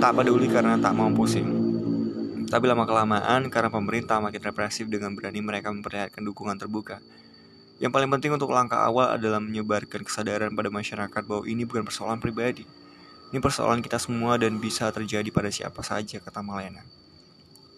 tak 0.00 0.16
peduli 0.16 0.48
karena 0.48 0.80
tak 0.80 0.96
mau 0.96 1.12
pusing. 1.12 1.44
Tapi 2.48 2.64
lama-kelamaan 2.64 3.52
karena 3.52 3.68
pemerintah 3.68 4.16
makin 4.24 4.40
represif 4.40 4.88
dengan 4.88 5.12
berani 5.12 5.44
mereka 5.44 5.68
memperlihatkan 5.68 6.24
dukungan 6.24 6.56
terbuka. 6.56 7.04
Yang 7.78 7.94
paling 7.94 8.10
penting 8.10 8.34
untuk 8.34 8.50
langkah 8.50 8.82
awal 8.82 9.14
adalah 9.14 9.38
menyebarkan 9.38 10.02
kesadaran 10.02 10.50
pada 10.50 10.66
masyarakat 10.66 11.22
bahwa 11.22 11.46
ini 11.46 11.62
bukan 11.62 11.86
persoalan 11.86 12.18
pribadi. 12.18 12.66
Ini 13.30 13.38
persoalan 13.38 13.78
kita 13.78 14.02
semua 14.02 14.34
dan 14.34 14.58
bisa 14.58 14.90
terjadi 14.90 15.30
pada 15.30 15.46
siapa 15.52 15.78
saja, 15.86 16.18
kata 16.18 16.42
Malena. 16.42 16.82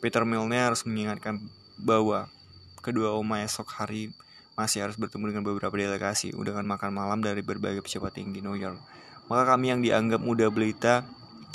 Peter 0.01 0.24
Milner 0.24 0.72
harus 0.72 0.88
mengingatkan 0.88 1.36
bahwa 1.76 2.32
kedua 2.80 3.12
oma 3.12 3.44
esok 3.44 3.68
hari 3.76 4.09
masih 4.57 4.88
harus 4.88 4.96
bertemu 4.96 5.36
dengan 5.36 5.44
beberapa 5.44 5.72
delegasi 5.76 6.32
undangan 6.32 6.64
makan 6.64 6.90
malam 6.96 7.20
dari 7.20 7.44
berbagai 7.44 7.84
pejabat 7.84 8.16
tinggi 8.16 8.40
New 8.40 8.57
York. 8.57 8.80
Maka 9.28 9.53
kami 9.53 9.72
yang 9.72 9.80
dianggap 9.84 10.20
muda 10.24 10.48
belita, 10.48 11.05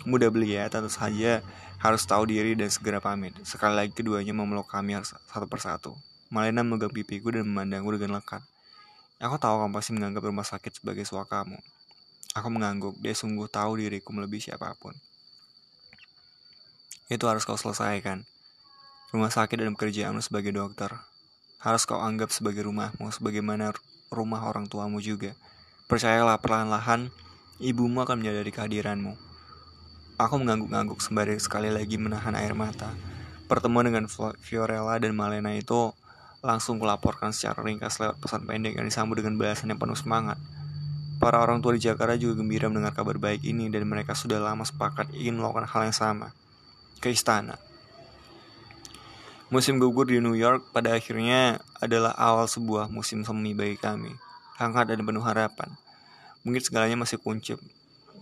muda 0.05 0.29
belia 0.29 0.69
tentu 0.69 0.93
saja 0.93 1.41
harus 1.81 2.05
tahu 2.05 2.29
diri 2.29 2.53
dan 2.53 2.69
segera 2.69 3.01
pamit. 3.01 3.33
Sekali 3.41 3.73
lagi 3.73 3.91
keduanya 3.93 4.33
memeluk 4.37 4.69
kami 4.69 4.95
satu 5.01 5.49
persatu. 5.49 5.97
Malena 6.33 6.65
memegang 6.65 6.93
pipiku 6.93 7.29
dan 7.29 7.45
memandangku 7.45 7.93
dengan 7.93 8.17
lekat. 8.17 8.41
Aku 9.21 9.37
tahu 9.37 9.61
kamu 9.61 9.73
pasti 9.73 9.91
menganggap 9.93 10.23
rumah 10.25 10.47
sakit 10.47 10.81
sebagai 10.81 11.05
suakamu. 11.05 11.61
Aku 12.35 12.47
mengangguk, 12.51 12.99
dia 12.99 13.15
sungguh 13.15 13.47
tahu 13.47 13.79
diriku 13.79 14.11
melebihi 14.11 14.51
siapa 14.51 14.75
pun. 14.75 14.91
Itu 17.07 17.29
harus 17.29 17.45
kau 17.45 17.55
selesaikan. 17.55 18.25
Rumah 19.13 19.31
sakit 19.31 19.61
dan 19.61 19.71
pekerjaanmu 19.77 20.19
sebagai 20.19 20.51
dokter 20.51 20.91
harus 21.65 21.81
kau 21.89 21.97
anggap 21.97 22.29
sebagai 22.29 22.69
rumahmu, 22.69 23.09
sebagaimana 23.09 23.73
rumah 24.13 24.45
orang 24.45 24.69
tuamu 24.69 25.01
juga. 25.01 25.33
Percayalah, 25.89 26.37
perlahan-lahan 26.37 27.09
ibumu 27.57 28.05
akan 28.05 28.21
menyadari 28.21 28.53
kehadiranmu. 28.53 29.17
Aku 30.21 30.35
mengangguk-angguk 30.37 31.01
sembari 31.01 31.41
sekali 31.41 31.73
lagi 31.73 31.97
menahan 31.97 32.37
air 32.37 32.53
mata. 32.53 32.93
Pertemuan 33.49 33.89
dengan 33.89 34.05
Fiorella 34.41 35.01
dan 35.01 35.17
Malena 35.17 35.57
itu 35.57 35.89
langsung 36.45 36.77
kulaporkan 36.77 37.33
secara 37.33 37.65
ringkas 37.65 37.97
lewat 37.97 38.21
pesan 38.21 38.45
pendek 38.45 38.77
yang 38.77 38.85
disambut 38.85 39.17
dengan 39.17 39.41
balasan 39.41 39.73
yang 39.73 39.81
penuh 39.81 39.97
semangat. 39.97 40.37
Para 41.17 41.41
orang 41.41 41.65
tua 41.65 41.73
di 41.73 41.81
Jakarta 41.81 42.13
juga 42.13 42.37
gembira 42.37 42.69
mendengar 42.69 42.93
kabar 42.93 43.17
baik 43.17 43.41
ini 43.41 43.73
dan 43.73 43.89
mereka 43.89 44.13
sudah 44.13 44.37
lama 44.37 44.61
sepakat 44.61 45.09
ingin 45.17 45.41
melakukan 45.41 45.65
hal 45.65 45.89
yang 45.89 45.97
sama. 45.97 46.29
Ke 47.01 47.09
istana. 47.09 47.57
Musim 49.49 49.81
gugur 49.81 50.05
di 50.05 50.21
New 50.21 50.37
York 50.37 50.69
pada 50.69 50.93
akhirnya 50.93 51.57
adalah 51.81 52.13
awal 52.13 52.45
sebuah 52.45 52.93
musim 52.93 53.25
semi 53.25 53.57
bagi 53.57 53.77
kami, 53.81 54.13
hangat 54.61 54.93
dan 54.93 55.01
penuh 55.01 55.21
harapan. 55.25 55.73
Mungkin 56.45 56.61
segalanya 56.61 56.97
masih 56.97 57.17
kuncup, 57.21 57.57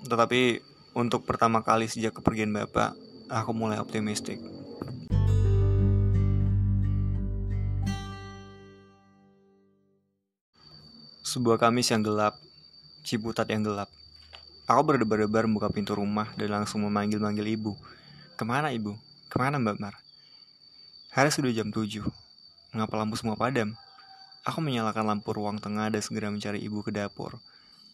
tetapi 0.08 0.64
untuk 0.96 1.24
pertama 1.28 1.64
kali 1.64 1.88
sejak 1.88 2.16
kepergian 2.16 2.52
Bapak, 2.52 2.96
aku 3.32 3.52
mulai 3.56 3.80
optimistik. 3.80 4.63
Sebuah 11.24 11.56
Kamis 11.56 11.88
yang 11.88 12.04
gelap, 12.04 12.36
Ciputat 13.00 13.48
yang 13.48 13.64
gelap. 13.64 13.88
Aku 14.68 14.84
berdebar-debar 14.84 15.48
membuka 15.48 15.72
pintu 15.72 15.96
rumah 15.96 16.28
dan 16.36 16.52
langsung 16.52 16.84
memanggil-manggil 16.84 17.48
ibu. 17.48 17.80
Ke 18.36 18.44
mana 18.44 18.76
ibu? 18.76 19.00
Ke 19.32 19.40
mana 19.40 19.56
Mbak 19.56 19.80
Mar? 19.80 19.96
Hari 21.16 21.32
sudah 21.32 21.56
jam 21.56 21.72
7. 21.72 22.04
Mengapa 22.76 23.00
lampu 23.00 23.16
semua 23.16 23.40
padam? 23.40 23.72
Aku 24.44 24.60
menyalakan 24.60 25.16
lampu 25.16 25.32
ruang 25.32 25.64
tengah 25.64 25.88
dan 25.88 26.04
segera 26.04 26.28
mencari 26.28 26.60
ibu 26.60 26.84
ke 26.84 26.92
dapur. 26.92 27.40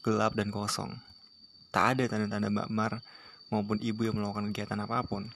Gelap 0.02 0.34
dan 0.34 0.50
kosong. 0.50 0.98
Tak 1.70 2.02
ada 2.02 2.10
tanda-tanda 2.10 2.50
Mbak 2.50 2.70
Mar 2.74 2.98
maupun 3.54 3.78
ibu 3.78 4.10
yang 4.10 4.18
melakukan 4.18 4.50
kegiatan 4.50 4.82
apa 4.82 5.06
pun. 5.06 5.30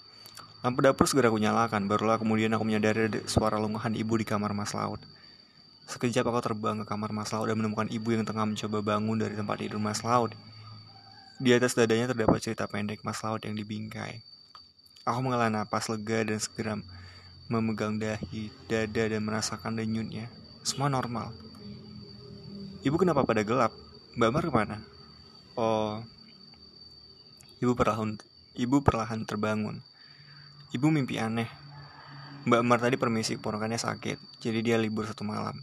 Lampu 0.66 0.82
dapur 0.82 1.06
segera 1.06 1.30
aku 1.30 1.38
nyalakan, 1.38 1.86
barulah 1.86 2.18
kemudian 2.18 2.58
aku 2.58 2.66
menyadari 2.66 3.22
suara 3.30 3.62
lengahan 3.62 3.94
ibu 3.94 4.18
di 4.18 4.26
kamar 4.26 4.58
Mas 4.58 4.74
Laut. 4.74 4.98
Sekejap 5.88 6.28
aku 6.28 6.40
terbang 6.40 6.82
ke 6.82 6.86
kamar 6.88 7.12
Mas 7.12 7.32
Laut 7.36 7.52
dan 7.52 7.60
menemukan 7.60 7.88
ibu 7.92 8.16
yang 8.16 8.24
tengah 8.24 8.48
mencoba 8.48 8.80
bangun 8.82 9.20
dari 9.20 9.36
tempat 9.36 9.60
tidur 9.60 9.80
Mas 9.84 10.02
Laut. 10.02 10.32
Di 11.44 11.52
atas 11.52 11.76
dadanya 11.76 12.12
terdapat 12.12 12.40
cerita 12.40 12.66
pendek 12.70 13.04
Mas 13.04 13.20
Laut 13.22 13.44
yang 13.44 13.54
dibingkai. 13.58 14.24
Aku 15.04 15.20
menghela 15.20 15.52
napas 15.52 15.92
lega 15.92 16.24
dan 16.24 16.40
segera 16.40 16.80
memegang 17.52 18.00
dahi, 18.00 18.48
dada, 18.72 19.04
dan 19.04 19.22
merasakan 19.28 19.76
denyutnya. 19.76 20.32
Semua 20.64 20.88
normal. 20.88 21.36
Ibu 22.88 22.96
kenapa 22.96 23.28
pada 23.28 23.44
gelap? 23.44 23.76
Mbak 24.16 24.32
Mar 24.32 24.44
ke 24.48 24.54
mana? 24.54 24.78
Oh, 25.60 26.00
ibu 27.60 27.76
perlahan, 27.76 28.16
ibu 28.56 28.80
perlahan 28.80 29.28
terbangun. 29.28 29.84
Ibu 30.72 30.88
mimpi 30.88 31.20
aneh. 31.20 31.52
Mbak 32.48 32.62
Mar 32.64 32.80
tadi 32.80 32.96
permisi 32.96 33.36
ponakannya 33.36 33.80
sakit, 33.80 34.40
jadi 34.40 34.60
dia 34.64 34.78
libur 34.80 35.04
satu 35.04 35.28
malam. 35.28 35.60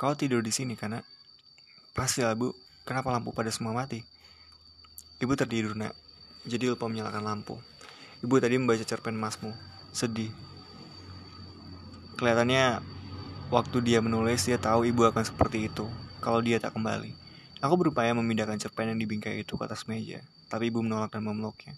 Kau 0.00 0.16
tidur 0.16 0.40
di 0.40 0.48
sini 0.48 0.80
karena 0.80 1.04
pasti 1.92 2.24
lah 2.24 2.32
bu. 2.32 2.56
Kenapa 2.88 3.12
lampu 3.12 3.36
pada 3.36 3.52
semua 3.52 3.76
mati? 3.76 4.00
Ibu 5.20 5.36
tertidur 5.36 5.76
nak, 5.76 5.92
jadi 6.48 6.72
lupa 6.72 6.88
menyalakan 6.88 7.20
lampu. 7.20 7.60
Ibu 8.24 8.40
tadi 8.40 8.56
membaca 8.56 8.80
cerpen 8.80 9.12
masmu, 9.12 9.52
sedih, 9.92 10.32
Kelihatannya 12.20 12.84
waktu 13.48 13.80
dia 13.80 14.04
menulis 14.04 14.44
dia 14.44 14.60
tahu 14.60 14.84
ibu 14.84 15.08
akan 15.08 15.24
seperti 15.24 15.72
itu 15.72 15.88
kalau 16.20 16.44
dia 16.44 16.60
tak 16.60 16.76
kembali. 16.76 17.16
Aku 17.64 17.80
berupaya 17.80 18.12
memindahkan 18.12 18.60
cerpen 18.60 18.92
yang 18.92 19.00
dibingkai 19.00 19.40
itu 19.40 19.56
ke 19.56 19.64
atas 19.64 19.88
meja, 19.88 20.20
tapi 20.52 20.68
ibu 20.68 20.84
menolak 20.84 21.16
dan 21.16 21.24
memeluknya. 21.24 21.72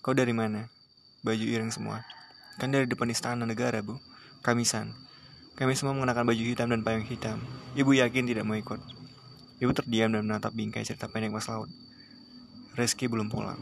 Kau 0.00 0.16
dari 0.16 0.32
mana? 0.32 0.72
Baju 1.20 1.44
ireng 1.44 1.68
semua. 1.68 2.08
Kan 2.56 2.72
dari 2.72 2.88
depan 2.88 3.12
istana 3.12 3.44
negara, 3.44 3.84
Bu. 3.84 4.00
Kamisan. 4.40 4.96
Kami 5.56 5.72
semua 5.72 5.96
mengenakan 5.96 6.28
baju 6.28 6.42
hitam 6.44 6.68
dan 6.68 6.84
payung 6.84 7.08
hitam. 7.08 7.40
Ibu 7.72 7.96
yakin 7.96 8.28
tidak 8.28 8.44
mau 8.44 8.60
ikut. 8.60 8.76
Ibu 9.56 9.72
terdiam 9.72 10.12
dan 10.12 10.28
menatap 10.28 10.52
bingkai 10.52 10.84
cerita 10.84 11.08
pendek 11.08 11.32
Mas 11.32 11.48
Laut. 11.48 11.72
Reski 12.76 13.08
belum 13.08 13.32
pulang. 13.32 13.56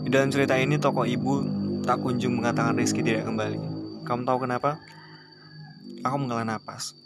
Di 0.00 0.08
dalam 0.08 0.32
cerita 0.32 0.56
ini 0.56 0.80
tokoh 0.80 1.04
ibu 1.04 1.44
tak 1.84 2.00
kunjung 2.00 2.40
mengatakan 2.40 2.72
Rizky 2.80 3.04
tidak 3.04 3.28
kembali. 3.28 3.60
Kamu 4.08 4.24
tahu 4.24 4.48
kenapa? 4.48 4.80
Aku 6.00 6.16
menghela 6.16 6.48
napas. 6.48 6.96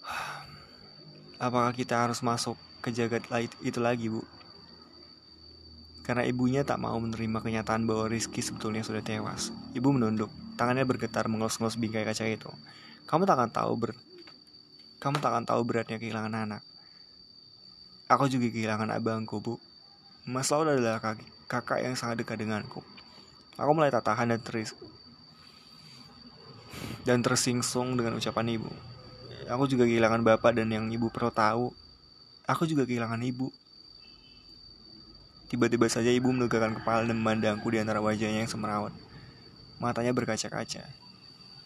Apakah 1.44 1.76
kita 1.76 2.08
harus 2.08 2.24
masuk 2.24 2.56
ke 2.80 2.88
jagat 2.88 3.28
itu 3.60 3.76
lagi, 3.84 4.08
Bu? 4.08 4.24
Karena 6.08 6.24
ibunya 6.24 6.64
tak 6.64 6.80
mau 6.80 6.96
menerima 6.96 7.44
kenyataan 7.44 7.84
bahwa 7.84 8.08
Rizky 8.08 8.40
sebetulnya 8.40 8.80
sudah 8.80 9.04
tewas. 9.04 9.52
Ibu 9.76 9.92
menunduk, 9.92 10.32
tangannya 10.56 10.88
bergetar 10.88 11.28
mengelus-ngelus 11.28 11.76
bingkai 11.76 12.08
kaca 12.08 12.24
itu. 12.24 12.48
Kamu 13.04 13.28
tak 13.28 13.36
akan 13.36 13.50
tahu 13.52 13.72
ber 13.76 13.92
kamu 14.98 15.20
tak 15.20 15.30
akan 15.30 15.44
tahu 15.46 15.60
beratnya 15.62 16.00
kehilangan 16.00 16.48
anak. 16.48 16.62
Aku 18.08 18.26
juga 18.26 18.50
kehilangan 18.50 18.88
abangku, 18.88 19.38
Bu. 19.38 19.54
Mas 20.24 20.48
Laud 20.48 20.66
adalah 20.66 20.98
kakak, 20.98 21.28
kakak 21.46 21.78
yang 21.84 21.94
sangat 21.94 22.24
dekat 22.24 22.40
denganku. 22.40 22.82
Aku 23.54 23.70
mulai 23.76 23.92
tak 23.92 24.08
tahan 24.08 24.32
dan 24.32 24.40
teris 24.40 24.72
dan 27.08 27.24
tersingsung 27.24 27.96
dengan 27.96 28.20
ucapan 28.20 28.60
ibu. 28.60 28.70
Aku 29.48 29.64
juga 29.64 29.88
kehilangan 29.88 30.20
bapak 30.20 30.60
dan 30.60 30.68
yang 30.68 30.92
ibu 30.92 31.08
perlu 31.08 31.32
tahu, 31.32 31.72
aku 32.44 32.68
juga 32.68 32.84
kehilangan 32.84 33.20
ibu. 33.24 33.48
Tiba-tiba 35.48 35.88
saja 35.88 36.12
ibu 36.12 36.28
menegakkan 36.28 36.76
kepala 36.76 37.08
dan 37.08 37.16
memandangku 37.16 37.72
di 37.72 37.80
antara 37.80 38.04
wajahnya 38.04 38.44
yang 38.44 38.52
semerawut. 38.52 38.92
Matanya 39.80 40.12
berkaca-kaca. 40.12 40.84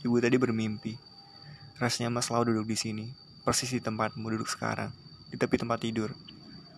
Ibu 0.07 0.22
tadi 0.22 0.39
bermimpi. 0.39 0.95
Rasanya 1.83 2.14
Mas 2.14 2.30
Lau 2.30 2.47
duduk 2.47 2.70
di 2.70 2.78
sini, 2.78 3.11
persis 3.43 3.74
di 3.74 3.83
tempatmu 3.83 4.22
duduk 4.30 4.47
sekarang, 4.47 4.95
di 5.30 5.35
tepi 5.35 5.59
tempat 5.59 5.83
tidur. 5.83 6.14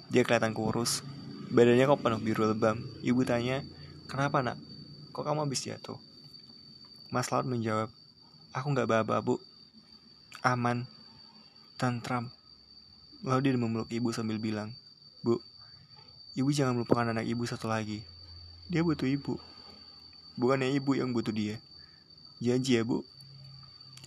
Dia 0.08 0.24
kelihatan 0.24 0.56
kurus, 0.56 1.04
badannya 1.52 1.84
kok 1.84 2.00
penuh 2.00 2.20
biru 2.24 2.48
lebam. 2.48 2.80
Ibu 3.04 3.20
tanya, 3.28 3.60
kenapa 4.08 4.40
nak? 4.40 4.56
Kok 5.12 5.28
kamu 5.28 5.44
habis 5.44 5.60
jatuh? 5.60 6.00
Mas 7.12 7.28
Laut 7.28 7.44
menjawab, 7.44 7.92
aku 8.56 8.66
nggak 8.72 8.88
baba 8.88 9.20
bu, 9.20 9.36
aman, 10.40 10.88
tantram. 11.76 12.32
Lalu 13.20 13.52
dia 13.52 13.60
memeluk 13.60 13.92
ibu 13.92 14.08
sambil 14.08 14.40
bilang, 14.40 14.72
ibu 16.34 16.50
jangan 16.50 16.74
melupakan 16.74 17.10
anak 17.10 17.26
ibu 17.26 17.46
satu 17.46 17.70
lagi. 17.70 18.02
Dia 18.66 18.82
butuh 18.82 19.06
ibu. 19.06 19.38
Bukannya 20.34 20.74
ibu 20.74 20.98
yang 20.98 21.14
butuh 21.14 21.30
dia. 21.30 21.62
Janji 22.42 22.74
ya 22.74 22.82
bu, 22.82 23.06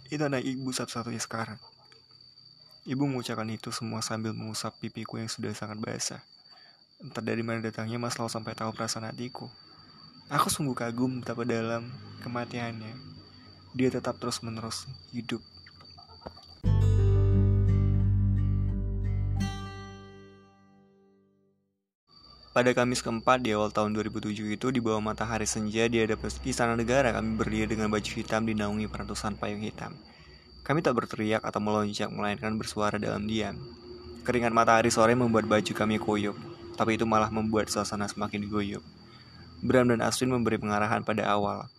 itu 0.08 0.24
anak 0.24 0.44
ibu 0.44 0.72
satu-satunya 0.72 1.20
sekarang. 1.20 1.60
Ibu 2.88 3.04
mengucapkan 3.04 3.48
itu 3.52 3.72
semua 3.76 4.00
sambil 4.00 4.32
mengusap 4.32 4.76
pipiku 4.80 5.20
yang 5.20 5.28
sudah 5.28 5.52
sangat 5.52 5.80
basah. 5.80 6.24
Entah 7.04 7.20
dari 7.20 7.44
mana 7.44 7.60
datangnya 7.60 8.00
Mas 8.00 8.16
Lau 8.16 8.32
sampai 8.32 8.56
tahu 8.56 8.72
perasaan 8.72 9.08
hatiku. 9.08 9.52
Aku 10.28 10.48
sungguh 10.48 10.76
kagum 10.76 11.20
betapa 11.20 11.44
dalam 11.44 11.92
kematiannya. 12.24 12.96
Dia 13.76 13.92
tetap 13.92 14.20
terus-menerus 14.20 14.88
hidup. 15.12 15.44
Pada 22.58 22.74
Kamis 22.74 23.06
keempat 23.06 23.46
di 23.46 23.54
awal 23.54 23.70
tahun 23.70 23.94
2007 23.94 24.34
itu 24.34 24.74
di 24.74 24.82
bawah 24.82 24.98
matahari 24.98 25.46
senja 25.46 25.86
di 25.86 26.02
hadapan 26.02 26.34
istana 26.42 26.74
negara 26.74 27.14
kami 27.14 27.38
berdiri 27.38 27.78
dengan 27.78 27.94
baju 27.94 28.10
hitam 28.10 28.50
dinaungi 28.50 28.90
ratusan 28.90 29.38
payung 29.38 29.62
hitam. 29.62 29.94
Kami 30.66 30.82
tak 30.82 30.98
berteriak 30.98 31.46
atau 31.46 31.62
melonjak, 31.62 32.10
melainkan 32.10 32.58
bersuara 32.58 32.98
dalam 32.98 33.30
diam. 33.30 33.62
Keringat 34.26 34.58
matahari 34.58 34.90
sore 34.90 35.14
membuat 35.14 35.46
baju 35.46 35.70
kami 35.70 36.02
koyok, 36.02 36.34
tapi 36.74 36.98
itu 36.98 37.06
malah 37.06 37.30
membuat 37.30 37.70
suasana 37.70 38.10
semakin 38.10 38.50
goyok. 38.50 38.82
Bram 39.62 39.94
dan 39.94 40.02
Aswin 40.02 40.34
memberi 40.34 40.58
pengarahan 40.58 41.06
pada 41.06 41.30
awal. 41.30 41.70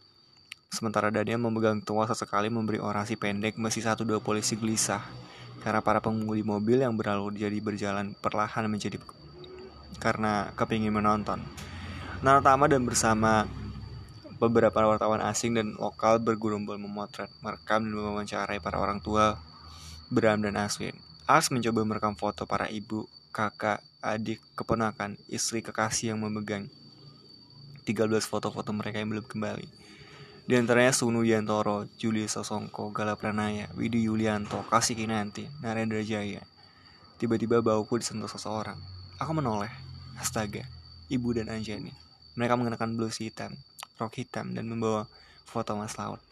Sementara 0.70 1.11
Daniel 1.11 1.43
memegang 1.43 1.83
tuas 1.83 2.07
sesekali 2.07 2.55
memberi 2.55 2.79
orasi 2.79 3.18
pendek 3.18 3.59
meski 3.59 3.83
satu 3.83 4.07
dua 4.07 4.22
polisi 4.22 4.55
gelisah 4.55 5.03
karena 5.59 5.83
para 5.83 5.99
pengemudi 5.99 6.47
mobil 6.47 6.87
yang 6.87 6.95
berlalu 6.95 7.35
jadi 7.35 7.59
berjalan 7.59 8.14
perlahan 8.22 8.70
menjadi 8.70 9.03
karena 9.97 10.53
kepingin 10.53 10.93
menonton. 10.93 11.41
Nana 12.20 12.45
Tama 12.45 12.68
dan 12.68 12.84
bersama 12.84 13.49
Beberapa 14.39 14.86
wartawan 14.86 15.18
asing 15.18 15.59
dan 15.59 15.74
lokal 15.74 16.22
bergerombol 16.22 16.78
memotret, 16.78 17.26
merekam 17.43 17.82
dan 17.82 17.91
mewawancarai 17.91 18.62
para 18.62 18.78
orang 18.78 19.03
tua 19.03 19.34
Bram 20.14 20.47
dan 20.47 20.55
Aswin. 20.55 20.95
Alex 21.26 21.51
mencoba 21.51 21.82
merekam 21.82 22.14
foto 22.14 22.47
para 22.47 22.70
ibu, 22.70 23.11
kakak, 23.34 23.82
adik, 23.99 24.39
keponakan, 24.55 25.18
istri, 25.26 25.59
kekasih 25.59 26.14
yang 26.14 26.22
memegang 26.22 26.70
13 27.82 28.07
foto-foto 28.30 28.70
mereka 28.70 29.03
yang 29.03 29.11
belum 29.11 29.26
kembali. 29.26 29.66
Di 30.47 30.55
antaranya 30.55 30.95
Sunu 30.95 31.26
Yantoro, 31.26 31.91
Juli 31.99 32.30
Sosongko, 32.30 32.95
Gala 32.95 33.18
Pranaya, 33.18 33.66
Widi 33.74 34.07
Yulianto, 34.07 34.62
Kasih 34.70 34.95
Kinanti, 34.95 35.51
Narendra 35.66 35.99
Jaya. 36.07 36.47
Tiba-tiba 37.18 37.59
bauku 37.59 37.99
disentuh 37.99 38.30
seseorang. 38.30 38.78
Aku 39.19 39.35
menoleh. 39.35 39.71
Astaga, 40.14 40.62
ibu 41.11 41.35
dan 41.35 41.51
Anjani. 41.51 41.91
Mereka 42.39 42.55
mengenakan 42.55 42.95
blus 42.95 43.19
hitam, 43.19 43.51
rok 43.99 44.14
hitam 44.14 44.55
dan 44.55 44.71
membawa 44.71 45.11
foto 45.43 45.75
Mas 45.75 45.99
Laut. 45.99 46.23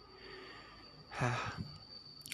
Hah. 1.18 1.58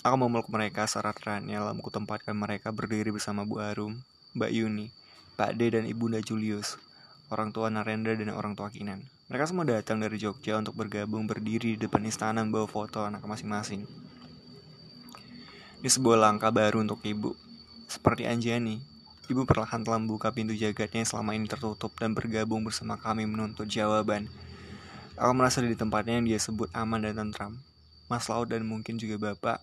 Aku 0.05 0.19
memeluk 0.21 0.53
mereka 0.53 0.85
serat-eratnya 0.85 1.63
lalu 1.63 1.81
kutempatkan 1.81 2.37
mereka 2.37 2.69
berdiri 2.69 3.09
bersama 3.15 3.49
Bu 3.49 3.65
Arum, 3.65 4.03
Mbak 4.37 4.51
Yuni, 4.53 4.93
Pak 5.41 5.57
D 5.57 5.73
dan 5.73 5.89
Ibunda 5.89 6.21
Julius, 6.21 6.77
orang 7.33 7.55
tua 7.55 7.73
Narendra 7.73 8.13
dan 8.13 8.35
orang 8.37 8.53
tua 8.53 8.69
Kinan. 8.69 9.09
Mereka 9.33 9.49
semua 9.49 9.65
datang 9.65 10.05
dari 10.05 10.21
Jogja 10.21 10.61
untuk 10.61 10.77
bergabung 10.77 11.25
berdiri 11.25 11.79
di 11.79 11.81
depan 11.81 12.05
istana 12.05 12.45
membawa 12.45 12.69
foto 12.69 13.01
anak 13.01 13.25
masing-masing. 13.25 13.89
Ini 15.81 15.89
sebuah 15.89 16.19
langkah 16.21 16.53
baru 16.53 16.85
untuk 16.85 17.01
ibu. 17.09 17.33
Seperti 17.89 18.29
Anjani, 18.29 18.91
ibu 19.33 19.49
perlahan 19.49 19.80
telah 19.80 19.97
membuka 19.97 20.28
pintu 20.28 20.53
jagatnya 20.53 21.03
yang 21.03 21.09
selama 21.09 21.33
ini 21.33 21.49
tertutup 21.49 21.97
dan 21.97 22.12
bergabung 22.12 22.62
bersama 22.62 23.01
kami 23.01 23.24
menuntut 23.24 23.64
jawaban 23.64 24.28
Aku 25.22 25.33
merasa 25.37 25.61
di 25.61 25.76
tempatnya 25.76 26.16
yang 26.16 26.26
dia 26.26 26.41
sebut 26.41 26.72
aman 26.72 27.05
dan 27.05 27.14
tentram. 27.14 27.53
Mas 28.09 28.26
Laut 28.33 28.49
dan 28.49 28.64
mungkin 28.64 28.97
juga 28.97 29.20
Bapak 29.20 29.61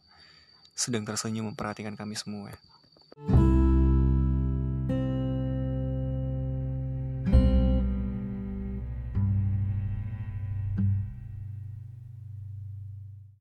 sedang 0.78 1.02
tersenyum 1.04 1.52
memperhatikan 1.52 1.98
kami 1.98 2.14
semua. 2.14 2.54